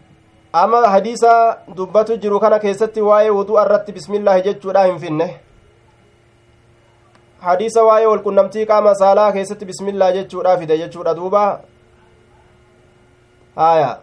أما 0.55 0.87
حديثا 0.87 1.57
دبتو 1.67 2.15
جرو 2.15 2.39
كان 2.39 2.57
كيستي 2.57 3.01
واي 3.01 3.29
وضوء 3.29 3.61
الرت 3.61 3.91
بسم 3.91 4.13
الله 4.13 4.39
ججو 4.39 4.71
لا 4.71 4.83
ينفنه. 4.85 5.31
حديثا 7.41 7.81
واي 7.81 8.05
والكنمتي 8.05 8.65
قام 8.65 8.93
صلاة 8.93 9.31
كيستي 9.31 9.65
بسم 9.65 9.87
الله 9.89 10.09
ججو 10.11 10.41
لا 10.41 10.55
فدا 10.55 10.75
ججو 10.75 11.03
دوبا 11.03 11.61
آية 13.57 13.99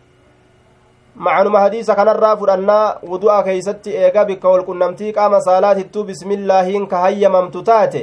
macanuma 1.18 1.60
hadiisa 1.60 1.94
kanarraa 1.98 2.36
fudhannaa 2.40 2.96
wudu'a 3.10 3.42
keeysatti 3.46 3.94
eega 4.02 4.24
bikka 4.24 4.48
walqunnamtii 4.52 5.12
qaama 5.12 5.40
saalaatittuu 5.46 6.04
bismillaahiin 6.10 6.86
ka 6.92 6.98
hayyamamtu 7.04 7.62
taate 7.68 8.02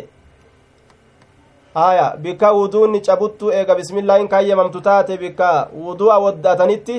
haya 1.73 2.07
bikka 2.25 2.51
wuduunni 2.57 3.01
cabuttu 3.07 3.51
eega 3.59 3.75
bismillaahiin 3.79 4.27
ka 4.33 4.35
hayyamamtu 4.41 4.81
taate 4.87 5.17
bikka 5.23 5.51
wudu'a 5.85 6.19
wadda'atanitti 6.25 6.97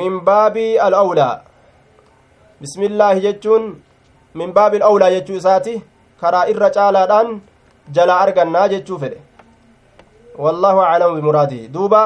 min 0.00 0.20
baabi 0.30 0.66
alawlaa 0.86 1.34
bismillaahi 2.60 3.20
jechuun 3.26 3.68
min 4.34 4.52
baabi 4.52 4.76
alawlaa 4.82 5.10
jechuu 5.16 5.40
isaati 5.42 5.74
karaa 6.20 6.46
irra 6.54 6.70
caalaadhaan 6.78 7.34
jalaa 7.98 8.20
argannaa 8.28 8.68
jechuu 8.76 8.98
fedhe 9.02 9.20
wallaahu 10.46 10.86
aclamu 10.86 11.20
bimuraadihi 11.20 11.68
duuba 11.76 12.02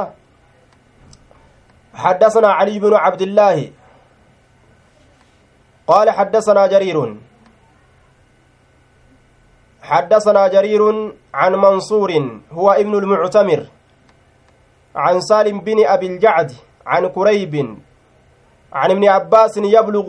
حدثنا 1.95 2.49
علي 2.49 2.78
بن 2.78 2.95
عبد 2.95 3.22
الله. 3.22 3.70
قال 5.86 6.11
حدثنا 6.11 6.66
جرير. 6.66 7.16
حدثنا 9.82 10.49
جرير 10.49 11.12
عن 11.34 11.53
منصور 11.53 12.11
هو 12.53 12.70
ابن 12.70 12.95
المعتمر 12.95 13.66
عن 14.97 15.20
سالم 15.20 15.61
بن 15.61 15.86
أبي 15.86 16.07
الجعد 16.07 16.53
عن 16.86 17.07
كريب 17.07 17.55
عن 18.72 18.90
ابن 18.90 19.05
عباس 19.09 19.57
يبلغ 19.57 20.09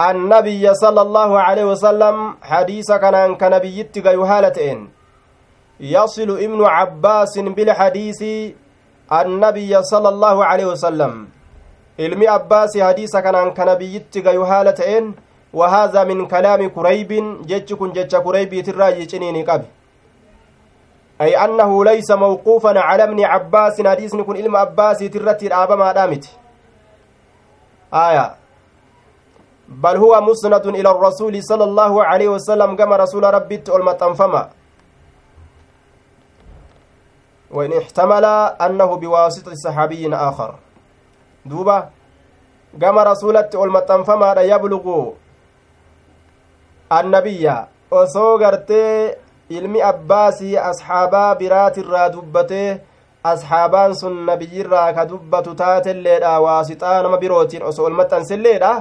النبي 0.00 0.74
صلى 0.74 1.00
الله 1.02 1.40
عليه 1.40 1.64
وسلم 1.64 2.36
حديث 2.42 2.92
كان 2.92 3.34
كنبيتك 3.34 4.06
يهالتين. 4.06 4.90
يصل 5.80 6.30
ابن 6.30 6.64
عباس 6.64 7.38
بالحديث 7.38 8.22
النبي 9.12 9.82
صلى 9.82 10.08
الله 10.08 10.36
عليه 10.44 10.66
وسلم. 10.66 11.12
ilmi 11.98 12.28
abbaasi 12.28 12.80
hadiisa 12.80 13.22
kanaan 13.22 13.54
kana 13.54 13.74
biyyitti 13.76 14.22
gayu 14.22 14.44
haala 14.44 14.72
ta'een 14.74 15.14
وهذا 15.52 16.04
من 16.04 16.26
كلام 16.26 16.68
كريب 16.68 17.10
جتكن 17.46 17.92
جتش 17.92 18.16
كريب 18.16 18.52
تراجي 18.64 19.04
جنيني 19.04 19.42
قبي 19.44 19.66
أي 21.20 21.36
أنه 21.44 21.84
ليس 21.84 22.10
موقوفا 22.10 22.78
على 22.80 23.02
ابن 23.02 23.24
عباس 23.24 23.80
حديث 23.86 24.14
نكون 24.14 24.36
علم 24.36 24.56
عباس 24.56 24.98
ترتي 24.98 25.46
الآبا 25.46 25.76
ما 25.76 25.92
دامت 25.92 26.24
آية. 27.94 28.34
بل 29.68 29.96
هو 29.96 30.20
مسند 30.20 30.66
إلى 30.66 30.90
الرسول 30.90 31.42
صلى 31.42 31.64
الله 31.64 32.04
عليه 32.04 32.28
وسلم 32.28 32.76
كما 32.76 32.96
رسول 32.96 33.24
ربي 33.34 33.62
المتنفما 33.68 34.48
وإن 37.50 37.72
احتمل 37.72 38.24
أنه 38.66 38.96
بواسطة 38.96 39.54
صحابي 39.54 40.14
آخر 40.14 40.54
دوبا 41.46 41.90
كما 42.80 43.02
رسولة 43.02 43.50
المتنفما 43.54 44.32
يبلغ 44.40 45.12
annabiyya 46.90 47.66
osoo 47.90 48.38
gartee 48.38 49.16
ilmi 49.48 49.82
abbaasii 49.82 50.56
asxaabaa 50.56 51.34
biraatirraa 51.40 52.08
dubbatee 52.12 52.80
asxaabaan 53.24 53.94
sun 53.94 54.16
nabiyyirraa 54.28 54.92
ka 54.92 55.04
dubbatu 55.10 55.54
taatelleedha 55.54 56.40
waasixaa 56.40 57.02
nama 57.02 57.18
birootiin 57.24 57.62
osoo 57.70 57.84
ol 57.88 57.98
maxxanselleedha 58.00 58.72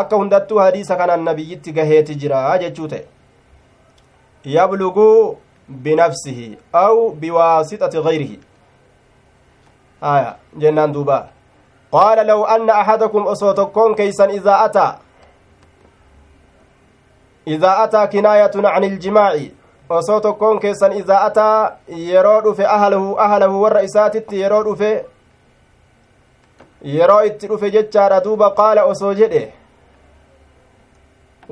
akka 0.00 0.16
hundattuu 0.16 0.58
hadiisa 0.58 0.96
kanaan 0.96 1.24
nabiyyitti 1.28 1.76
gaheeti 1.78 2.18
jira 2.24 2.58
jechuu 2.62 2.88
ta'e 2.88 3.04
yabluguu 4.56 5.38
aw 6.72 7.10
biwaasixati 7.20 8.02
gayrihi 8.02 8.40
aya 10.00 10.36
jennaan 10.58 10.92
duuba 10.92 11.28
qaala 11.92 12.24
law 12.24 12.44
anna 12.54 12.74
axadakum 12.74 13.26
osoo 13.26 13.52
tokkoon 13.54 13.94
keeysan 13.94 14.30
idaa 14.30 14.58
ataa 14.64 14.98
idaa 17.46 17.76
ataa 17.82 18.06
kinaayatun 18.06 18.62
can 18.62 18.84
iljimaaci 18.84 19.54
osoo 19.88 20.20
tokkoon 20.20 20.60
keessan 20.60 20.92
idaa 20.92 21.24
ataa 21.24 21.76
yeroo 21.88 22.40
dhufe 22.44 22.66
ahlahu 22.66 23.18
ahlahu 23.18 23.62
warra 23.62 23.80
isaatitti 23.88 24.40
yeroo 26.94 27.22
itti 27.24 27.46
dhufe 27.48 27.70
jechaadha 27.70 28.20
duuba 28.24 28.50
qaala 28.60 28.84
osoo 28.84 29.14
jedhe 29.14 29.42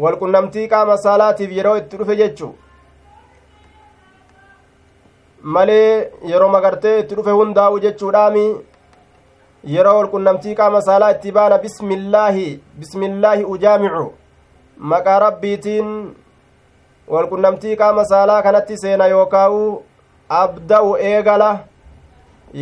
walqunnamtii 0.05 0.69
qaama 0.69 0.97
saalaatiif 1.05 1.53
yeroo 1.59 1.77
itti 1.77 1.97
dhufe 1.97 2.17
jechu 2.17 2.55
malee 5.43 6.11
yeroo 6.31 6.49
magartee 6.49 6.99
itti 7.01 7.15
dhufe 7.17 7.31
hundaa'u 7.31 7.81
jechuudhaami 7.85 8.45
yeroo 9.75 9.95
walqunnamtii 9.97 10.55
qaama 10.61 10.83
saalaa 10.89 11.11
itti 11.15 11.33
baana 11.39 11.59
bismillaahi 11.59 12.47
bismillaahi 12.79 13.45
ujaamicu 13.55 14.05
maqaa 14.95 15.19
rabbiitiin 15.27 15.91
walqunnamtii 17.17 17.77
qaama 17.83 18.05
saalaa 18.13 18.43
kanatti 18.43 18.79
seena 18.85 19.07
yookaa'u 19.17 19.85
abda'u 20.45 20.97
eegala 21.11 21.53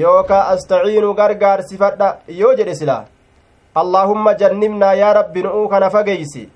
yookaa 0.02 0.42
astaciinu 0.56 1.14
gargaarsifadha 1.14 2.12
yoo 2.42 2.54
jedhe 2.54 2.74
silaa 2.82 3.04
allaahumma 3.74 4.34
jannibnaa 4.34 4.94
yaa 5.04 5.12
rabbi 5.22 5.42
nu'uu 5.42 5.68
kana 5.68 5.90
fageeysi 5.90 6.50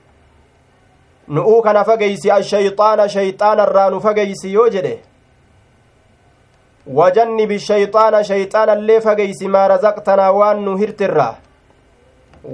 nu'uu 1.28 1.62
kana 1.62 1.84
fageeysi 1.84 2.30
ashayxaana 2.30 3.08
shayxaanarraa 3.08 3.90
nu 3.90 4.00
fageeysi 4.06 4.52
yoo 4.52 4.68
jedhe 4.68 5.00
wajannibi 6.86 7.58
shayxaana 7.58 8.22
shayxaanallee 8.30 9.00
fageeysi 9.00 9.48
maa 9.48 9.68
razaqtanaa 9.68 10.32
waan 10.38 10.64
nu 10.64 10.76
hirtirraa 10.76 11.34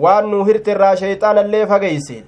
waan 0.04 0.30
nu 0.30 0.44
hirtirraa 0.44 0.92
shayxaanallee 1.00 1.66
fageeysi 1.72 2.18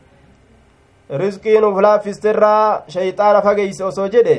rizqii 1.23 1.61
nuuf 1.61 1.79
laaffisterraa 1.87 2.83
shayxaana 2.97 3.43
fageeyse 3.43 3.85
osoo 3.91 4.09
jedhe 4.17 4.37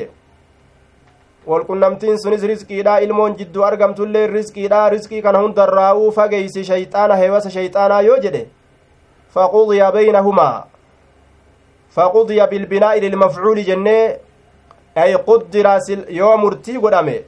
walqunnamtiin 1.46 2.18
sunis 2.26 2.42
rizqiidha 2.52 2.98
ilmoon 3.06 3.36
jidduu 3.38 3.64
argamtullee 3.70 4.26
rizqiidha 4.26 4.84
rizqii 4.96 5.22
kana 5.22 5.38
hundarraa'uu 5.46 6.12
fageeysi 6.20 6.64
shayxaana 6.70 7.16
heewasa 7.24 7.50
shayxaanaa 7.58 8.00
yoo 8.10 8.18
jedhe 8.28 8.46
faqudiya 9.34 9.92
baynahumaa 9.92 10.66
faqudiya 11.96 12.46
bilbinaa'i 12.46 13.00
lilmafcuuli 13.00 13.64
jennee 13.64 14.16
ay 15.02 15.14
quddira 15.28 15.78
yoo 16.08 16.36
murtii 16.36 16.78
godhame 16.84 17.22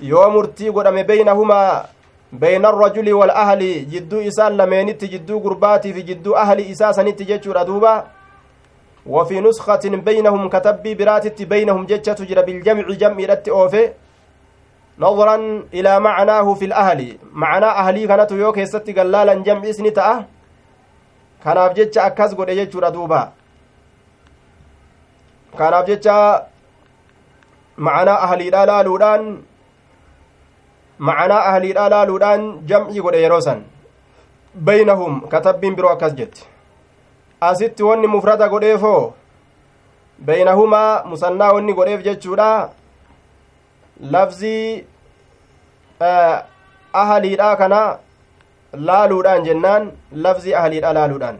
yoo 0.00 0.30
murtii 0.30 0.70
godhame 0.70 1.04
baynahumaa 1.04 1.84
bayna 2.32 2.68
arrajuli 2.68 3.12
walahli 3.12 3.86
jidduu 3.92 4.20
isaan 4.20 4.56
lameenitti 4.56 5.08
jidduu 5.08 5.40
gurbaatii 5.40 5.92
fi 5.92 6.02
jidduu 6.02 6.36
ahli 6.36 6.70
isaa 6.70 6.92
sanitti 6.92 7.24
jechuudha 7.24 7.64
duuba 7.64 8.04
وفي 9.06 9.40
نسخة 9.40 9.84
بينهم 9.84 10.48
كتبي 10.48 10.94
براتت 10.94 11.42
بينهم 11.42 11.86
جتة 11.86 12.12
تجرى 12.12 12.42
بالجمع 12.42 12.88
جمع 12.88 13.24
رت 13.30 13.48
أوفي 13.48 13.90
نظرا 14.98 15.36
إلى 15.74 16.00
معناه 16.00 16.54
في 16.54 16.64
الأهل 16.64 17.18
معنى 17.32 17.66
أهلي 17.66 18.06
كانت 18.06 18.30
يوك 18.32 18.58
يستي 18.58 18.92
قلالا 18.92 19.34
جمع 19.34 19.70
اسني 19.70 19.90
تأه 19.90 20.24
kanaaf 21.44 21.76
jecha 21.76 22.00
akkas 22.08 22.32
godhe 22.38 22.54
jechuudha 22.58 22.90
duuba 22.96 23.20
kanaaf 25.58 25.84
jecha 25.90 26.16
macanaa 27.86 28.22
ahliidha 28.26 28.62
laaluudhaan 28.70 29.24
macanaa 30.98 31.44
ahliidha 31.50 31.88
laaluudhaan 31.88 32.42
jam'ii 32.68 33.00
godhe 33.06 33.20
yeroo 33.22 33.40
san 33.40 33.64
baynahum 34.68 35.20
katabbiin 35.28 35.76
biroo 35.76 35.90
akkas 35.92 36.14
jetti 36.14 36.46
asitti 37.40 37.82
wanni 37.82 38.06
mufrada 38.06 38.48
godheefoo 38.48 39.14
baynahumaa 40.26 41.04
musannaa 41.12 41.52
wanni 41.52 41.74
godheef 41.74 42.02
jechuudha 42.04 42.50
lafzii 44.16 44.84
ahaliidha 46.92 47.56
kana 47.56 47.80
laaluudhaan 48.72 49.44
jennaan 49.44 49.90
lafzii 50.26 50.54
ahaliidha 50.60 50.92
laaluudhaan 50.94 51.38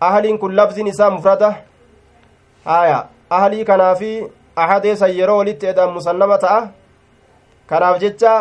ahaliin 0.00 0.38
kun 0.38 0.56
lafziin 0.56 0.86
isaa 0.86 1.10
mufrada 1.10 1.54
haya 2.64 3.04
ahalii 3.30 3.64
kanaafi 3.64 4.12
ahadeesan 4.56 5.16
yeroo 5.18 5.38
walitti 5.38 5.66
edaan 5.66 5.92
musannama 5.98 6.38
ta'a 6.38 6.68
kanaaf 7.72 7.98
jecha 8.04 8.32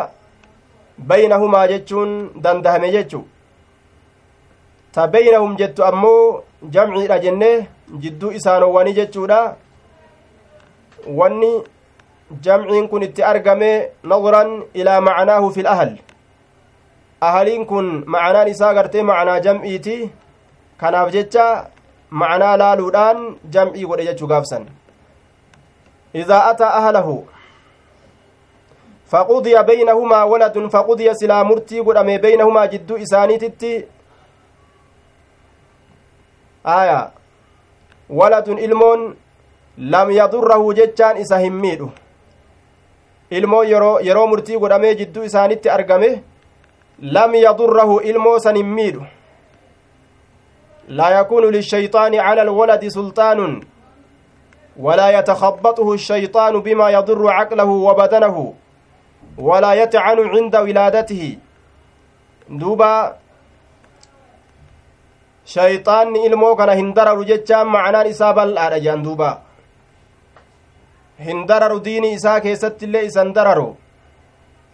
baynahumaa 1.09 1.67
jechuun 1.71 2.09
dandahame 2.45 2.87
jechu 2.95 3.21
ta 4.95 5.07
baynahum 5.13 5.53
jettu 5.61 5.83
ammoo 5.89 6.43
jamciidha 6.73 7.19
jenne 7.25 7.51
jidduu 8.05 8.31
isaanowwanii 8.39 8.93
jechuudha 8.99 9.39
wanni 11.19 11.51
jamciin 12.47 12.87
kun 12.91 13.03
itti 13.07 13.23
argame 13.31 13.71
nadran 14.03 14.51
ilaa 14.73 15.01
macnaahu 15.07 15.51
fi 15.55 15.61
lahl 15.69 15.93
ahaliin 17.29 17.65
kun 17.71 17.87
macanaan 18.13 18.47
isaa 18.53 18.73
gartee 18.77 19.03
macanaa 19.09 19.39
jam'iiti 19.47 19.97
kanaaf 20.83 21.11
jecha 21.17 21.45
macanaa 22.21 22.55
laaluudhaan 22.61 23.19
jam'ii 23.53 23.85
godhe 23.89 24.05
jechuu 24.09 24.27
gaafsan 24.33 24.65
idaa 26.23 26.43
ataa 26.51 26.73
ahlahu 26.79 27.15
murtii 31.43 31.83
godhame 31.83 32.19
baynahumaa 32.19 32.67
jidduu 32.67 32.97
isaaniititti 32.97 33.85
aya 36.63 37.11
waladun 38.09 38.57
ilmoon 38.57 39.15
lam 39.77 40.11
yadurrahu 40.11 40.73
jechaan 40.73 41.17
isa 41.17 41.39
hin 41.39 41.53
miidhu 41.53 41.91
ilmoon 43.31 43.67
yeroo 43.67 44.27
murtii 44.27 44.59
godhamee 44.59 44.95
jidduu 44.95 45.23
isaanitti 45.23 45.69
argame 45.69 46.23
lam 47.01 47.35
yadurrahu 47.35 47.99
ilmoo 47.99 48.39
san 48.39 48.55
hin 48.55 48.65
miidhu 48.79 49.05
laa 50.87 51.11
yakuunu 51.11 51.51
lishayxaani 51.51 52.17
cala 52.17 52.41
alwaladi 52.41 52.91
sulxaanun 52.91 53.61
walaa 54.77 55.11
yatakhabbaxuhu 55.11 55.93
الshayxaanu 55.93 56.61
bimaa 56.61 56.89
yadurru 56.91 57.27
caqlahu 57.27 57.85
wa 57.85 57.95
badanahu 57.95 58.55
walaa 59.47 59.75
yatcanu 59.81 60.23
cinda 60.33 60.59
wilaadatihi 60.67 61.31
duuba 62.61 62.91
shayxaanni 65.53 66.25
ilmoo 66.27 66.55
kana 66.55 66.73
hin 66.81 66.93
dararu 66.97 67.23
jechaan 67.31 67.71
macnaan 67.75 68.11
isaa 68.13 68.33
bal'aadha 68.39 68.79
jean 68.85 69.03
duuba 69.07 69.29
hin 71.27 71.45
dararu 71.51 71.79
diini 71.87 72.13
isaa 72.17 72.39
keessatti 72.45 72.85
illee 72.89 73.05
isan 73.09 73.33
dararu 73.37 73.67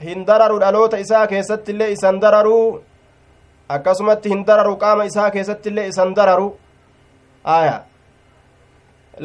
hin 0.07 0.25
dararu 0.29 0.59
dhaloota 0.63 1.01
isaa 1.05 1.25
keessatti 1.33 1.71
illee 1.75 1.91
isan 1.97 2.21
dararu 2.23 2.57
akkasumatti 3.75 4.29
hin 4.33 4.45
dararu 4.49 4.75
qaama 4.83 5.09
isaa 5.11 5.29
keessatti 5.35 5.69
illee 5.73 5.87
isan 5.93 6.15
dararu 6.19 6.47
aya 7.57 7.77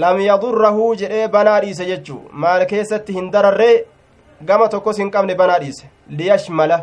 lam 0.04 0.20
yadurrahu 0.20 0.94
jedhee 1.02 1.28
banaa 1.36 1.60
dhiise 1.64 1.84
jechuu 1.90 2.20
maal 2.44 2.66
keessatti 2.72 3.12
hin 3.18 3.32
dararree 3.32 3.76
gama 4.50 4.68
tokkos 4.74 4.98
hin 5.02 5.10
qabne 5.16 5.34
banaa 5.40 5.58
dhiise 5.64 5.86
liyashmala 6.20 6.78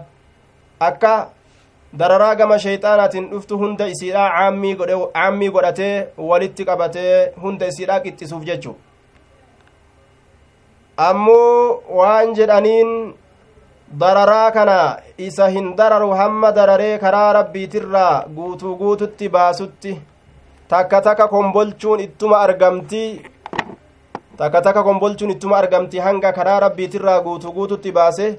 akka 0.89 1.13
dararaa 2.01 2.35
gama 2.41 2.57
sheyxaanaatiin 2.65 3.29
dhuftu 3.31 3.57
hunda 3.61 3.87
isiidha 3.93 4.25
caammii 4.35 5.49
godhatee 5.55 5.93
walitti 6.31 6.65
qabatee 6.69 7.15
hunda 7.45 7.67
isiidha 7.73 7.99
qixxisuuf 8.05 8.43
jechuu 8.51 8.75
ammoo 11.07 11.81
waan 12.01 12.35
jedhaniin 12.37 12.91
dararaa 14.03 14.51
kana 14.51 14.77
isa 15.27 15.47
hin 15.55 15.67
dararu 15.81 16.09
hamma 16.21 16.51
dararee 16.59 16.97
karaa 17.03 17.33
rabbiitirraa 17.39 18.13
guutuu 18.39 18.75
guututti 18.81 19.29
baasutti 19.35 19.93
takka 20.73 21.01
takka 21.07 21.27
kombolchuun 21.27 21.99
ittuma 22.07 22.39
argamti 22.47 23.03
takka 24.39 24.61
takka 24.61 24.83
kombolchuun 24.83 25.31
ittuma 25.31 25.57
argamti 25.57 25.99
hanga 25.99 26.31
karaa 26.31 26.59
rabbiitirraa 26.63 27.21
guutuu 27.23 27.51
guututti 27.55 27.91
baase 27.91 28.37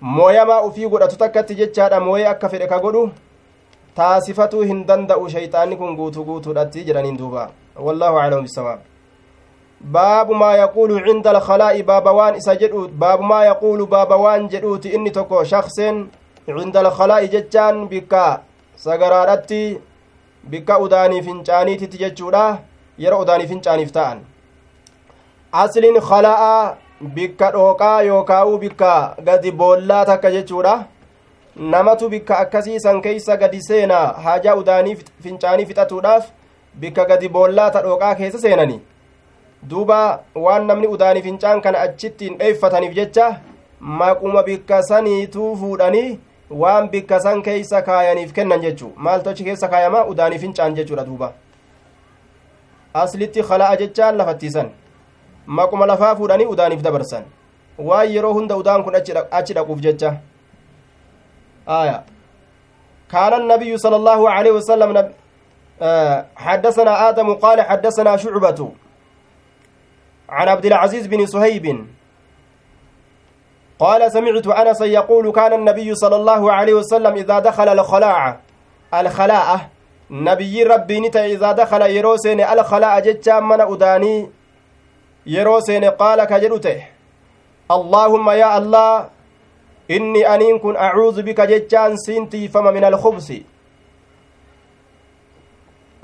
mooyamaa 0.00 0.62
ufii 0.68 0.88
godhatu 0.94 1.16
takkatti 1.20 1.54
jechaadha 1.60 2.00
mooyee 2.06 2.26
akka 2.30 2.48
fedhe 2.54 2.66
ka 2.72 2.78
godhu 2.86 3.02
taasifatuu 4.00 4.62
hin 4.70 4.80
danda'u 4.88 5.30
shayxaanni 5.36 5.76
kun 5.76 5.94
guutuu 6.00 6.24
guutuudhatti 6.30 6.84
jedhaniin 6.90 7.20
duuba 7.22 7.46
wallaahu 7.76 8.20
aclamu 8.24 8.48
bisawaab 8.48 8.80
baabu 9.98 10.40
maa 10.42 10.56
yaquulu 10.56 11.00
cinda 11.06 11.30
alkalaa'i 11.36 11.86
baaba 11.92 12.18
waan 12.18 12.42
isa 12.42 12.58
jedhu 12.66 12.84
baabu 13.06 13.30
maa 13.30 13.44
yaquulu 13.44 13.86
baaba 13.96 14.22
waan 14.26 14.50
jedhuuti 14.58 14.94
inni 14.98 15.16
tokko 15.20 15.44
shakseen 15.54 16.04
cinda 16.46 16.80
alkalaa'i 16.84 17.34
jechaan 17.38 17.82
bikka 17.88 18.26
sagaraadhatti 18.90 19.64
bikka 20.50 20.84
udaanii 20.90 21.26
fincaaniititti 21.30 22.06
jechuudha 22.06 22.46
yeroo 22.98 23.24
asliin 25.62 26.00
kalaa'a 26.08 26.76
bikka 27.16 27.50
dhooqaa 27.54 28.02
yookaa'u 28.02 28.58
bikka 28.62 28.92
gadi 29.26 29.52
boollaa 29.60 30.04
takka 30.08 30.30
jechuudha 30.36 30.72
namatu 31.74 32.08
bikka 32.14 32.38
akkasiisan 32.44 32.98
keeysa 33.04 33.36
gadi 33.42 33.60
seenaa 33.68 34.06
haajaa 34.24 34.56
udaanii 34.62 34.96
fincaanii 35.26 35.66
fixatuudhaaf 35.70 36.26
bikka 36.80 37.04
gadi 37.12 37.28
boollaa 37.38 37.68
ta 37.78 37.84
dhooqaa 37.86 38.14
keessa 38.22 38.42
seenani 38.46 38.80
duuba 39.70 40.02
waan 40.46 40.66
namni 40.72 40.92
udaanii 40.96 41.26
fincaan 41.30 41.62
kana 41.66 41.86
achittiin 41.86 42.38
dheeffataniif 42.44 43.00
jecha 43.00 43.30
maquma 44.02 44.42
bikka 44.52 44.82
saniituu 44.92 45.56
fuudhanii 45.64 46.18
waan 46.62 46.88
bikka 46.94 47.20
san 47.26 47.42
keeysa 47.42 47.82
kaayaniif 47.90 48.32
kennan 48.38 48.60
jechuu 48.68 48.92
maaltu 48.96 49.44
keessa 49.44 49.68
kaayama 49.74 50.06
udaanii 50.14 50.46
fincaan 50.46 50.74
jechuudha 50.80 51.10
duuba 51.10 51.34
aslitti 53.02 53.42
khala'a 53.50 53.76
jechaan 53.84 54.18
lafattiisan 54.22 54.78
maquma 55.46 55.86
lafaa 55.86 56.16
fuudhanii 56.16 56.46
udaaniif 56.46 56.82
dabarsan 56.82 57.24
waan 57.78 58.10
yeroo 58.10 58.32
hunda 58.32 58.56
udaan 58.56 58.84
kun 58.84 58.94
achi 58.94 59.54
dhaquuf 59.54 59.80
jecha 59.80 60.16
aya 61.66 62.02
kaana 63.08 63.36
النبي 63.36 63.78
صلى 63.78 63.96
الله 63.96 64.30
عليه 64.30 64.50
وسلم 64.50 65.12
حدثنا 66.36 67.08
آدم 67.08 67.34
قال 67.34 67.62
حدثنا 67.62 68.16
شعبة 68.16 68.70
عن 70.28 70.48
عبد 70.48 70.66
العزيز 70.66 71.06
بن 71.06 71.26
صهيب 71.26 71.86
قال 73.78 74.12
سمعت 74.12 74.46
أنسا 74.46 74.84
يقول 74.84 75.32
كان 75.32 75.52
النبي 75.52 75.94
صلى 75.94 76.16
الله 76.16 76.52
عليه 76.52 76.74
وسلم 76.74 77.12
إذا 77.14 77.38
دخل 77.38 77.68
الخلاع 77.68 78.40
الخلاء 78.94 79.68
نبي 80.10 80.62
ربي 80.62 81.00
نتا 81.00 81.26
إذا 81.26 81.52
دخل 81.52 81.82
يروسين 81.82 82.40
الخلاء 82.40 83.00
جتشا 83.00 83.40
من 83.40 83.60
أداني 83.60 84.30
يروسين 85.26 85.84
قال 85.84 86.24
كجلته 86.24 86.84
اللهم 87.70 88.30
يا 88.30 88.58
الله 88.58 89.08
إني 89.90 90.34
أنين 90.34 90.58
كن 90.58 90.76
أعوذ 90.76 91.22
بك 91.22 91.40
جتشان 91.40 91.96
سنتي 91.96 92.48
فما 92.48 92.70
من 92.70 92.84
الخبث 92.84 93.32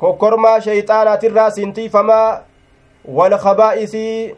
kokkormaa 0.00 0.60
shayxaanaatirraa 0.64 1.50
sintiifamaa 1.50 2.40
walkabaa'isii 3.16 4.36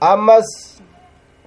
ammas 0.00 0.48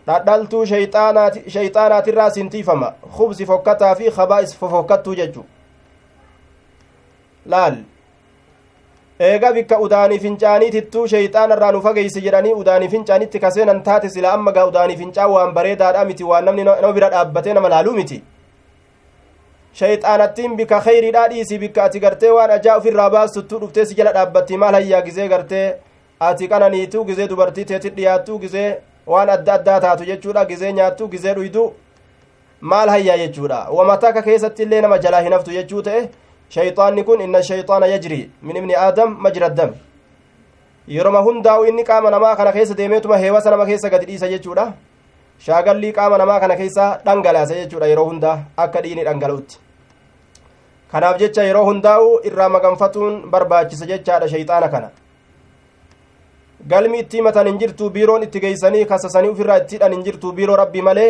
dhadhaltuu 0.08 0.62
shayxaanaatirraa 0.66 2.30
sintiifama 2.38 2.92
kubsi 3.18 3.46
fokkataa 3.50 3.96
fi 3.96 4.12
kabaa'is 4.20 4.58
fofokkattuu 4.60 5.16
jechu 5.20 5.46
laal 7.46 7.76
eega 9.20 9.52
bikka 9.54 9.80
udaanii 9.80 10.20
fincaaniitittuu 10.20 11.08
shayxaanarraa 11.12 11.72
nu 11.72 11.82
fageeyse 11.82 12.22
jedhanii 12.26 12.54
udaanii 12.64 12.90
fincaanitti 12.90 13.40
kaseenan 13.46 13.84
taate 13.84 14.10
sila 14.16 14.34
amma 14.34 14.52
gaa 14.58 14.66
udaanii 14.72 14.98
fincaan 14.98 15.32
waan 15.36 15.54
bareedaadha 15.54 16.06
miti 16.10 16.24
waan 16.32 16.46
namni 16.46 16.64
nama 16.64 16.92
bira 16.98 17.10
dhaabbatee 17.14 17.54
nama 17.54 17.70
laaluu 17.74 17.94
miti 18.00 18.20
shayxaanattiin 19.80 20.56
bika 20.58 20.80
kheyriidhaa 20.90 21.28
dhiisi 21.32 21.58
bikka 21.64 21.84
ati 21.84 22.00
gartee 22.00 22.30
waan 22.38 22.52
ajaa 22.58 22.78
ufirraa 22.84 23.10
baastuttuu 23.16 23.60
dhuftee 23.64 23.86
si 23.86 23.96
jala 24.02 24.14
dhaabbatti 24.20 24.58
maal 24.66 24.74
hayyaa 24.80 25.02
gizee 25.10 25.28
gartee 25.34 25.66
ati 26.30 26.48
qananiituu 26.54 27.04
gizee 27.10 27.28
dubartii 27.34 27.66
teetit 27.72 27.96
dhiyaattuu 27.98 28.40
gizee 28.46 28.70
waan 29.16 29.30
adda 29.30 29.54
addaa 29.58 29.80
taatu 29.88 30.06
jechuudha 30.12 30.46
gizee 30.46 30.72
nyaattuu 30.80 31.08
gizee 31.18 31.34
dhuydu 31.42 31.66
maal 32.62 32.90
hayyaa 32.96 33.18
jechuudha 33.24 33.60
wamataka 33.80 34.22
keessatti 34.30 34.64
illee 34.64 34.82
nama 34.82 34.98
jalaa 35.08 35.22
hin 35.28 35.34
haftu 35.40 35.52
jechuu 35.60 35.82
ta'e 35.90 36.08
shayxaanni 36.56 37.04
kun 37.04 37.22
inna 37.22 37.42
shayxaana 37.50 37.88
yajri 37.94 38.22
min 38.42 38.56
ibni 38.62 38.76
aadam 38.76 39.18
majra 39.26 39.50
dam 39.50 39.72
yeroma 40.88 41.22
hundaa'u 41.28 41.66
inni 41.70 41.84
qaama 41.84 42.12
namaa 42.12 42.36
kana 42.36 42.52
keessa 42.58 42.78
deemeetuma 42.80 43.18
heewasa 43.24 43.52
nama 43.52 43.66
keessa 43.70 43.90
gadi 43.90 44.06
dhiisa 44.10 44.28
jechuudha 44.34 44.66
shaagallii 45.46 45.94
qaama 45.98 46.18
namaa 46.18 46.40
kana 46.40 46.56
keessa 46.56 46.86
dhangalaasa 47.06 47.56
jechuudha 47.62 47.88
yeroo 47.92 48.06
hundaa 48.12 48.38
akka 48.66 48.82
dhiini 48.86 49.04
dhangala'utti 49.08 49.60
kanaaf 50.92 51.20
jecha 51.24 51.44
yeroo 51.50 51.66
hundaa'u 51.70 52.08
irraa 52.30 52.50
maganfatuun 52.56 53.20
barbaachisa 53.32 53.86
jechaadha 53.92 54.32
shayxaana 54.34 54.70
kana 54.74 54.90
galmi 56.72 57.00
itti 57.04 57.18
himatan 57.20 57.48
hin 57.52 57.60
jirtu 57.62 57.90
biiroon 57.96 58.24
itti 58.28 58.40
geeysanii 58.46 58.86
kasasanii 58.92 59.34
ufirraa 59.36 59.58
itti 59.64 59.76
hidhan 59.76 59.94
hin 59.98 60.04
jirtu 60.08 60.32
biiroo 60.38 60.56
rabbii 60.64 60.82
malee 60.90 61.10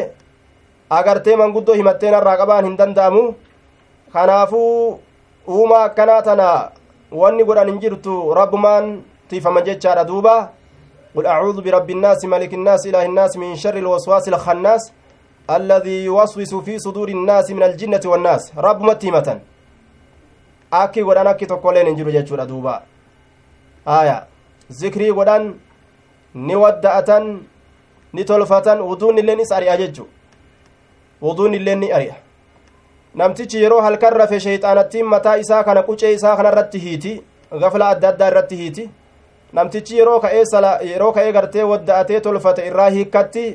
agartee 1.00 1.36
manguddoo 1.42 1.76
himatteen 1.80 2.18
irraa 2.20 2.38
qabaan 2.42 2.66
hin 2.70 2.78
danda'amu 2.82 3.24
kanaafuu 4.16 5.00
uumaa 5.48 5.84
akkanaa 5.84 6.22
tana 6.22 6.72
wanni 7.12 7.43
godhan 7.43 7.70
hin 7.70 7.80
jirtu 7.80 8.34
rabbumaan 8.34 9.02
tiifaman 9.30 9.64
jechaadha 9.64 10.04
duuba 10.04 10.38
قل 11.18 11.26
أعوذ 11.26 11.62
برب 11.66 11.89
الناس 11.89 12.26
ملك 12.26 12.54
الناس 12.54 12.82
إله 12.93 13.06
الناس 13.10 13.38
من 13.41 13.56
شر 13.56 13.78
الوسواس 13.78 14.28
الخناس 14.28 14.84
الذي 15.50 16.06
يوسوس 16.06 16.56
في 16.56 16.80
صدور 16.80 17.10
الناس 17.10 17.52
من 17.58 17.64
الجنة 17.64 18.04
والناس 18.06 18.54
رب 18.58 18.82
متيمة 18.82 19.39
akki 20.72 21.02
godhan 21.04 21.28
akki 21.28 21.48
tokkolleen 21.48 21.88
hin 21.88 21.95
jiru 21.95 22.12
jechuudha 22.12 22.45
duuba 22.45 22.84
aya 23.86 24.28
zikrii 24.70 25.12
godhan 25.12 25.54
ni 26.36 26.56
wadda'atan 26.56 27.39
ni 28.14 28.26
tolfatan 28.26 28.82
wuduun 28.82 29.18
illeen 29.18 29.39
is 29.39 29.52
ari'a 29.52 29.78
jechu 29.78 30.08
wuduun 31.22 31.54
illeen 31.54 31.80
ni 31.80 31.91
ari'a 31.91 32.16
namtichi 33.18 33.63
yeroo 33.63 33.82
halkan 33.82 34.13
rafe 34.13 34.39
sheeyxaanattiin 34.39 35.05
mataa 35.13 35.36
isaa 35.43 35.63
kana 35.63 35.84
qucee 35.84 36.13
isaa 36.13 36.36
kana 36.38 36.49
irratti 36.53 36.80
hiiti 36.86 37.13
gafla 37.61 37.89
adda 37.93 38.09
addaa 38.09 38.28
irratti 38.32 38.57
hiiti 38.61 38.89
namtichi 39.59 39.97
yeroo 39.99 40.20
ka'ee 40.20 40.43
yeroo 40.91 41.11
ka'ee 41.13 41.32
gartee 41.38 41.63
wadda'atee 41.72 42.20
tolfate 42.28 42.68
irraa 42.68 42.89
hiikkatti 42.97 43.45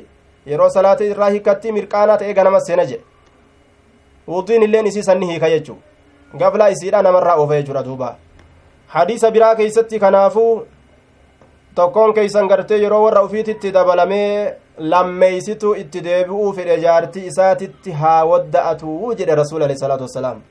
yeroo 0.51 0.69
salaate 0.75 1.07
irraa 1.07 1.29
hiikkatti 1.35 1.71
mirqaanaa 1.77 2.17
ta'ee 2.17 2.33
ganama 2.39 2.59
seena 2.67 2.85
jedhe 2.91 3.03
wuduun 4.27 4.63
illeen 4.67 4.87
isii 4.91 5.03
sanni 5.09 5.31
hiika 5.31 5.49
jechuu 5.49 5.77
gaflaa 6.43 6.67
isiidha 6.75 7.01
namarraa 7.07 7.35
oofa 7.35 7.61
jechuudha 7.61 7.85
duuba 7.85 8.15
hadiisa 8.97 9.31
biraa 9.31 9.55
keeysatti 9.55 9.99
kanaafuu 9.99 10.67
tokkoon 11.75 12.13
keeysan 12.13 12.47
gartee 12.47 12.81
yeroo 12.83 13.03
warra 13.05 13.23
ufiititti 13.29 13.71
dabalamee 13.77 14.53
lammeeysitu 14.77 15.75
itti 15.75 16.01
deebi'uu 16.01 16.53
fedhe 16.53 16.77
jaartii 16.85 17.25
isaatitti 17.31 17.91
haa 17.91 18.23
wadda'atu 18.31 19.13
jedhe 19.19 19.35
rasuul 19.35 19.63
alehi 19.63 19.79
salaatu 19.79 20.03
wassalaam 20.07 20.41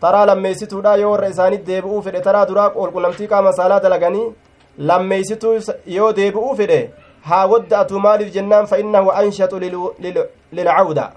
taraa 0.00 0.26
lammeeysituudha 0.30 0.96
yoo 0.96 1.10
warra 1.12 1.28
isaanitti 1.34 1.66
deebi'uu 1.72 2.02
fedhe 2.02 2.20
taraa 2.20 2.46
duraa 2.50 2.68
qulqulamtii 2.76 3.26
qaama 3.32 3.52
saalaa 3.58 3.80
dalaganii 3.86 4.28
lammeeysituu 4.78 5.54
yoo 5.96 6.12
deebi'uu 6.20 6.54
fedhe 6.62 6.80
haa 7.28 7.44
wadda'atu 7.52 8.00
maaliif 8.06 8.32
jennaan 8.38 8.66
fa 8.66 8.78
innahu 8.84 9.10
anshaxu 9.10 9.60
lilcawda 10.52 11.10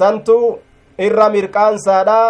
santu 0.00 0.36
irra 0.98 1.28
mirqaansaadha 1.36 2.20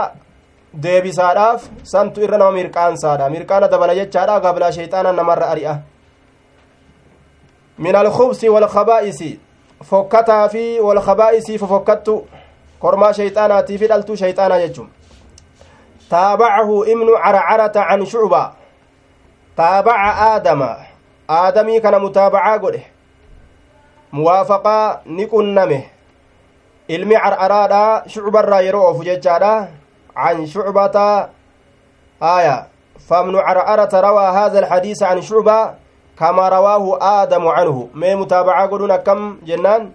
deebisaadhaaf 0.85 1.69
santu 1.93 2.25
irra 2.29 2.39
nama 2.39 2.53
mirqaansaadha 2.61 3.31
mirqaana 3.35 3.69
dabala 3.75 3.95
jechaadha 4.01 4.41
gablaa 4.47 4.73
sheyxaana 4.79 5.13
namarra 5.13 5.47
ari'a 5.55 5.75
walkabaa'isi 7.79 9.41
fokkataa 9.85 10.49
fi 10.49 10.81
walkabaa'isii 10.81 11.59
fofokkattu 11.59 12.29
kormaa 12.79 13.13
sheyxaanaatii 13.13 13.79
fi 13.79 13.87
dhaltuu 13.89 14.17
sheyxaanaa 14.17 14.59
jechun 14.59 14.91
taabacahu 16.09 16.85
ibnu 16.85 17.13
carcarata 17.25 17.85
can 17.89 18.07
shucba 18.07 18.55
taabaca 19.57 20.13
aadama 20.29 20.77
aadamii 21.29 21.81
kana 21.81 21.99
mutaabacaa 21.99 22.59
godhe 22.59 22.87
muwaafaqaa 24.13 25.01
ni 25.05 25.27
qunname 25.27 25.91
ilmi 26.89 27.15
carcaraadha 27.15 28.03
shucbarraa 28.07 28.61
yeroo 28.61 28.87
oofu 28.89 29.05
jechaadha 29.05 29.69
عن 30.17 30.47
شعبة 30.47 31.29
آية 32.23 32.67
فابن 33.09 33.37
عرعرة 33.37 34.01
روى 34.01 34.27
هذا 34.29 34.59
الحديث 34.59 35.03
عن 35.03 35.23
شعبة 35.23 35.75
كما 36.19 36.49
رواه 36.49 36.99
آدم 37.23 37.49
عنه 37.49 37.89
ما 37.95 38.15
متابعة 38.15 38.67
قلنا 38.67 38.97
كم 38.97 39.39
جنان 39.47 39.93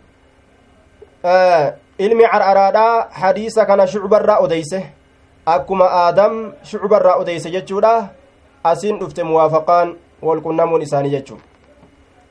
آه 1.25 1.75
ilmi 2.01 2.23
carcaraadha 2.23 3.07
hadiisa 3.11 3.65
kana 3.65 3.85
shucbarraa 3.87 4.39
odeyse 4.41 4.79
akkuma 5.45 5.85
aadam 5.85 6.53
shucbarraa 6.63 7.19
odeyse 7.21 7.51
jechuudha 7.51 8.09
asin 8.63 8.97
dhufte 8.99 9.23
muwaafaqaan 9.23 9.95
walqunnamuun 10.21 10.81
isaanii 10.81 11.15
jechuu 11.17 11.39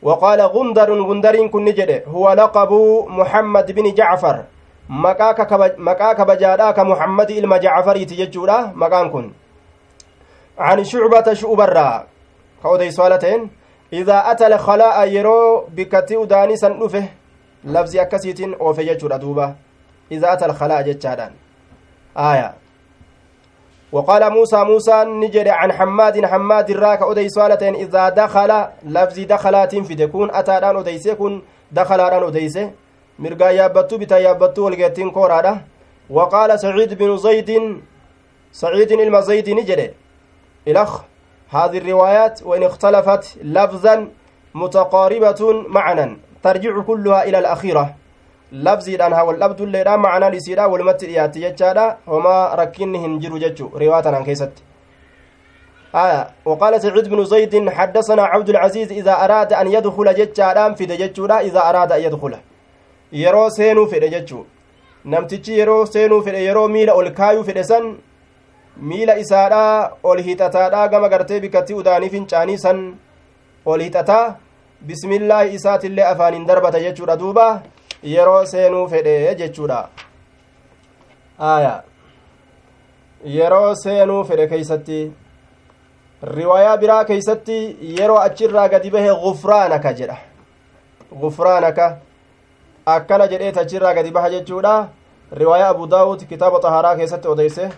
وقال 0.03 0.41
غندر 0.41 0.91
غندرين 1.09 1.49
كن 1.49 1.65
جده 1.65 2.09
هو 2.09 2.33
لقب 2.33 2.73
محمد 3.09 3.73
بن 3.73 3.95
جعفر 3.95 4.37
muhammadi 6.89 7.39
ilma 7.39 7.59
jacfariiti 7.61 8.17
jechuudha 8.17 8.73
maqaan 8.75 9.11
kun 9.11 9.35
an 10.59 10.85
shucbata 10.85 11.35
shu'ubarraa 11.35 12.05
ka 12.63 12.69
odeysu 12.69 13.03
haala 13.03 13.19
ta'en 13.19 13.51
idaa 13.91 14.25
ata 14.25 14.47
alkhalaa'a 14.47 15.05
yeroo 15.05 15.67
bikkatti 15.75 16.17
udaanii 16.17 16.57
san 16.57 16.79
dhufe 16.79 17.03
labzi 17.65 18.01
akkasiitiin 18.01 18.57
oofe 18.61 18.85
jechuudha 18.85 19.19
duuba 19.19 19.55
idaa 20.11 20.33
ata 20.33 20.47
alkhalaa'a 20.47 20.83
jechaadhaan 20.83 21.33
aya 22.15 22.55
وقال 23.93 24.33
موسى 24.33 24.65
موسى 24.65 25.05
نجد 25.05 25.49
عن 25.49 25.73
حماد 25.73 26.27
حماد 26.27 26.71
الراك 26.71 27.03
أدي 27.03 27.29
سؤالتين 27.29 27.75
إذا 27.75 28.09
دخل 28.09 28.67
لفظ 28.85 29.21
دخلات 29.21 29.77
في 29.77 29.95
تكون 29.95 30.31
أتادان 30.31 30.77
أديسي 30.77 31.15
كن 31.15 31.43
دخلان 31.73 32.23
أديسي 32.23 32.71
مرقا 33.19 33.51
يابتو 33.51 33.99
بتا 33.99 34.19
يابتو 34.19 34.65
والقيتين 34.65 35.11
كورادة 35.11 35.61
وقال 36.11 36.61
سعيد 36.61 36.95
بن 36.95 37.17
زيد 37.17 37.51
سعيد 38.53 38.93
المزيد 38.93 39.51
نجد 39.51 39.95
الأخ 40.69 41.10
هذه 41.51 41.79
الروايات 41.79 42.43
وإن 42.43 42.63
اختلفت 42.63 43.25
لفظا 43.43 44.09
متقاربة 44.55 45.41
معنا 45.69 46.17
ترجع 46.43 46.81
كلها 46.81 47.25
إلى 47.25 47.39
الأخيرة 47.39 47.95
labziidhaan 48.53 49.13
haa 49.15 49.25
wal 49.25 49.37
dhabdulleedhaan 49.39 50.01
macanaan 50.01 50.35
isiidha 50.35 50.65
walumatti 50.69 51.07
dhiyaatti 51.07 51.43
jechaadha 51.45 51.85
homaa 52.07 52.57
rakkinni 52.61 52.99
hin 52.99 53.13
jiru 53.23 53.39
jechu 53.39 53.71
riwaatanaan 53.83 54.25
keessatti 54.25 54.63
آية 55.95 56.31
وقال 56.45 56.83
سعيد 56.83 57.09
بن 57.09 57.25
زيد 57.25 57.69
حدثنا 57.71 58.23
عبد 58.23 58.49
العزيز 58.49 58.93
إذا 58.93 59.25
أراد 59.25 59.53
أن 59.53 59.67
يدخل 59.67 60.15
جتشادام 60.15 60.75
في 60.75 60.87
دجتشودا 60.87 61.41
إذا 61.41 61.61
أراد 61.71 61.93
أن 61.93 62.01
يدخل 62.01 62.37
يرو 63.13 63.49
سينو 63.49 63.87
في 63.87 63.99
دجتشو 63.99 64.45
yeroo 65.47 65.87
seenuu 65.87 66.23
fedhe 66.23 66.45
yeroo 66.45 66.69
miila 66.69 66.95
ol 66.95 67.11
kaayuu 67.11 67.45
fedhe 67.45 67.65
san 67.65 67.97
miila 68.77 69.19
isaadha 69.19 69.93
ol 70.03 70.23
hixataadha 70.23 70.89
gama 70.89 71.09
gartee 71.09 71.41
bikkatti 71.41 71.75
udaanii 71.75 72.11
fincaanii 72.15 72.59
san 72.59 72.81
ol 73.67 73.81
hixataa 73.81 74.37
bismillaahi 74.87 75.55
isaatillee 75.55 76.05
afaaniin 76.05 76.47
darbata 76.47 76.81
jechuudha 76.81 77.17
duuba 77.23 77.47
yeroo 78.03 78.45
seenuu 78.53 78.89
fedhe 78.89 79.35
jechuudha 79.41 79.89
aya 81.39 81.83
yeroo 83.39 83.75
seenuu 83.83 84.23
fedhe 84.25 84.47
keeysatti 84.47 85.01
riwaayaa 86.23 86.77
biraa 86.77 87.05
keeysatti 87.05 87.59
yeroo 87.99 88.19
achirraa 88.19 88.69
gadi 88.69 88.91
bahe 88.91 89.15
gufraanaka 89.25 89.93
jedha 90.01 90.17
gufraanaka 91.21 91.91
akkana 92.87 93.29
jedheet 93.29 93.59
achirraa 93.59 93.95
gadi 93.95 94.11
baha 94.11 94.31
jechuudha 94.31 94.75
riwaayaa 95.33 95.69
abu 95.69 95.87
daawud 95.87 96.27
kitaaba 96.33 96.61
xaharaa 96.61 96.97
keessatti 96.97 97.29
odeyse 97.29 97.71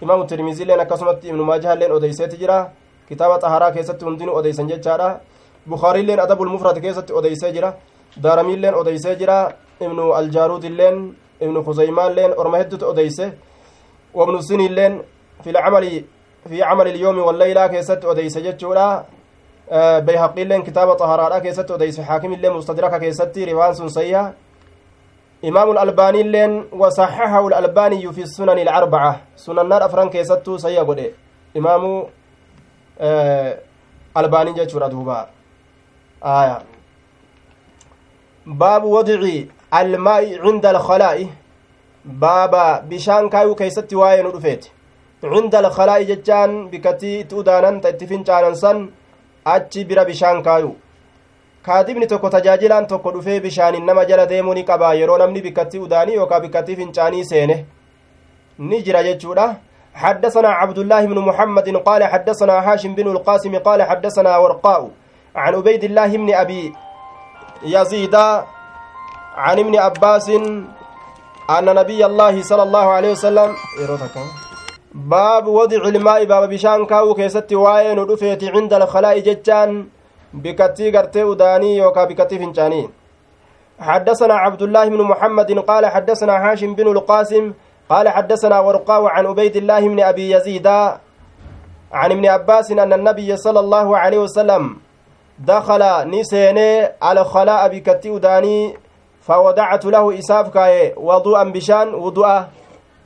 imaamu 0.00 0.24
tirmiziilleen 0.24 0.80
akkasumatti 0.80 1.28
ibnu 1.28 1.44
maajahalleen 1.44 1.92
odeyseeti 1.92 2.36
jira 2.36 2.70
kitaaba 3.08 3.38
xaharaa 3.38 3.72
keessatti 3.72 4.04
hundinuu 4.04 4.34
odeysan 4.34 4.68
jechaadha 4.68 5.20
bukaariilleen 5.68 6.20
adabul 6.20 6.48
mufrad 6.48 6.80
keessatti 6.80 7.12
odeysee 7.12 7.52
jira 7.52 7.74
daaramiilleen 8.22 8.74
odeysee 8.74 9.16
jira 9.16 9.52
ibnu 9.80 10.12
aljaarudilleen 10.12 11.14
ibnu 11.40 11.64
kuzaymaalleen 11.64 12.34
orma 12.36 12.58
heddutu 12.58 12.86
odeyse 12.86 13.32
wabnu 14.14 14.42
siniilleen 14.42 15.00
fi 15.44 15.52
camali 15.52 16.06
fi 16.48 16.58
camali 16.58 16.90
ilyoomi 16.90 17.20
walleylaa 17.20 17.68
keessatti 17.68 18.06
odeyse 18.06 18.40
jechuudha 18.42 19.04
bayhaqiilleen 20.06 20.62
kitaaba 20.62 20.96
xaharaadha 20.96 21.40
keessatti 21.40 21.72
odeyse 21.72 22.02
haakimillee 22.02 22.50
mustadraka 22.50 23.00
keessatti 23.00 23.44
riwaan 23.44 23.76
sun 23.76 23.90
sayiha 23.90 24.32
wasaxaxahu 26.72 27.50
lalbaaniyu 27.50 28.12
fi 28.12 28.26
sunani 28.26 28.62
ilcarbaca 28.62 29.20
sunannaan 29.36 29.82
afran 29.82 30.10
keessattuu 30.10 30.58
sayya 30.58 30.84
godhe 30.84 31.14
imaamu 31.54 32.08
albaanii 34.14 34.54
jechuudha 34.54 34.88
duuba 34.88 35.28
aya 36.22 36.62
baabu 38.46 38.92
wadici 38.92 39.50
almaa'i 39.70 40.38
cinda 40.44 40.70
alkhalaa'i 40.70 41.28
baaba 42.04 42.82
bishaan 42.90 43.30
kaayuu 43.30 43.54
keeysatti 43.54 43.96
waa'ee 43.96 44.22
nu 44.22 44.32
dhufeeti 44.36 44.72
cinda 45.22 45.58
alkhalaa'i 45.58 46.04
jechaan 46.12 46.68
bikkattii 46.70 47.20
itti 47.20 47.34
udaanan 47.34 47.80
ta 47.80 47.88
itti 47.94 48.06
fincaanan 48.06 48.56
san 48.62 48.88
achi 49.44 49.84
bira 49.84 50.04
bishaan 50.04 50.42
kaayu 50.42 50.76
kaadibni 51.62 52.06
tokko 52.06 52.30
tajaajilaan 52.30 52.86
tokko 52.86 53.12
dhufee 53.12 53.40
bishaanin 53.40 53.86
nama 53.86 54.04
jala 54.04 54.26
deemuu 54.26 54.54
ni 54.54 54.64
qaba. 54.64 54.94
Yeroo 54.94 55.18
namni 55.18 55.42
bikkattii 55.42 55.80
udaanii 55.86 56.14
yookaa 56.20 56.40
bikkattii 56.40 56.76
fincaanii 56.76 57.24
seene 57.24 57.64
ni 58.58 58.82
jira 58.82 59.02
jechuudha. 59.02 59.56
حدثنا 59.94 60.48
عبد 60.48 60.78
الله 60.78 61.06
بن 61.06 61.18
محمد 61.18 61.76
قال 61.76 62.04
حدثنا 62.04 62.72
هاشم 62.72 62.94
بن 62.94 63.06
القاسم 63.08 63.58
قال 63.58 63.82
حدثنا 63.82 64.36
ورقاء 64.36 64.90
عن 65.36 65.54
عبيد 65.54 65.84
الله 65.84 66.06
بن 66.16 66.34
أبي 66.34 66.72
يزيد 67.62 68.14
عن 69.36 69.58
ابن 69.58 69.74
عباس 69.78 70.28
أن 71.50 71.64
نبي 71.74 72.06
الله 72.06 72.42
صلى 72.42 72.62
الله 72.62 72.86
عليه 72.96 73.10
وسلم 73.10 73.48
باب 74.94 75.46
وضع 75.46 75.82
الماء 75.88 76.24
باب 76.24 76.48
بشان 76.48 76.86
كاو 76.86 77.14
كيست 77.14 77.52
واين 77.52 77.98
ودفيت 77.98 78.44
عند 78.44 78.72
الخلاء 78.72 79.18
ججان 79.18 79.86
بكتي 80.34 80.90
غرتي 80.90 81.24
وداني 81.24 81.76
يوكا 81.76 82.04
بكتي 82.04 82.38
فنجاني 82.38 82.88
حدثنا 83.80 84.34
عبد 84.34 84.62
الله 84.62 84.88
بن 84.88 85.02
محمد 85.02 85.58
قال 85.58 85.86
حدثنا 85.86 86.34
هاشم 86.52 86.74
بن 86.74 86.86
القاسم 86.88 87.52
قال 87.90 88.08
حدثنا 88.08 88.60
ورقاء 88.60 89.04
عن 89.04 89.26
عبيد 89.26 89.56
الله 89.56 89.80
بن 89.88 90.00
أبي 90.00 90.30
يزيد 90.30 90.66
عن 91.92 92.10
ابن 92.12 92.26
عباس 92.26 92.70
أن 92.70 92.92
النبي 92.92 93.36
صلى 93.36 93.60
الله 93.60 93.98
عليه 93.98 94.18
وسلم 94.18 94.76
دخل 95.38 95.82
نسيني 96.10 96.88
على 97.02 97.24
خلاء 97.24 97.68
بكتي 97.68 98.10
وداني 98.10 98.76
فوضعت 99.22 99.84
له 99.84 100.18
إساف 100.18 100.48
كاي 100.48 100.94
وضوءا 100.96 101.44
بشان 101.44 101.94
وضوءا 101.94 102.48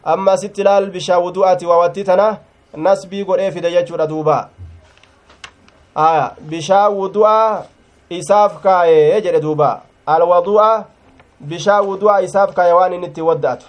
أما 0.07 0.37
ست 0.37 0.59
لال 0.61 0.91
بشا 0.91 1.17
وضوءة 1.17 1.59
ووتتنا 1.67 2.39
نسبي 2.77 3.23
قل 3.23 3.39
إيه 3.41 3.51
في 3.51 3.61
دجاج 3.61 3.89
دوبا 3.95 4.49
آه 5.97 6.33
بشا 6.41 6.87
وضوءا 6.87 7.67
إساف 8.13 8.65
كاي 8.65 9.11
يجري 9.17 9.39
دوبا 9.39 9.81
الوضوء 10.09 10.83
بشا 11.41 11.79
وضوء 11.81 12.25
إساف 12.25 12.57
كاي 12.57 12.73
وان 12.73 13.01
نتي 13.01 13.23
ودأت 13.23 13.63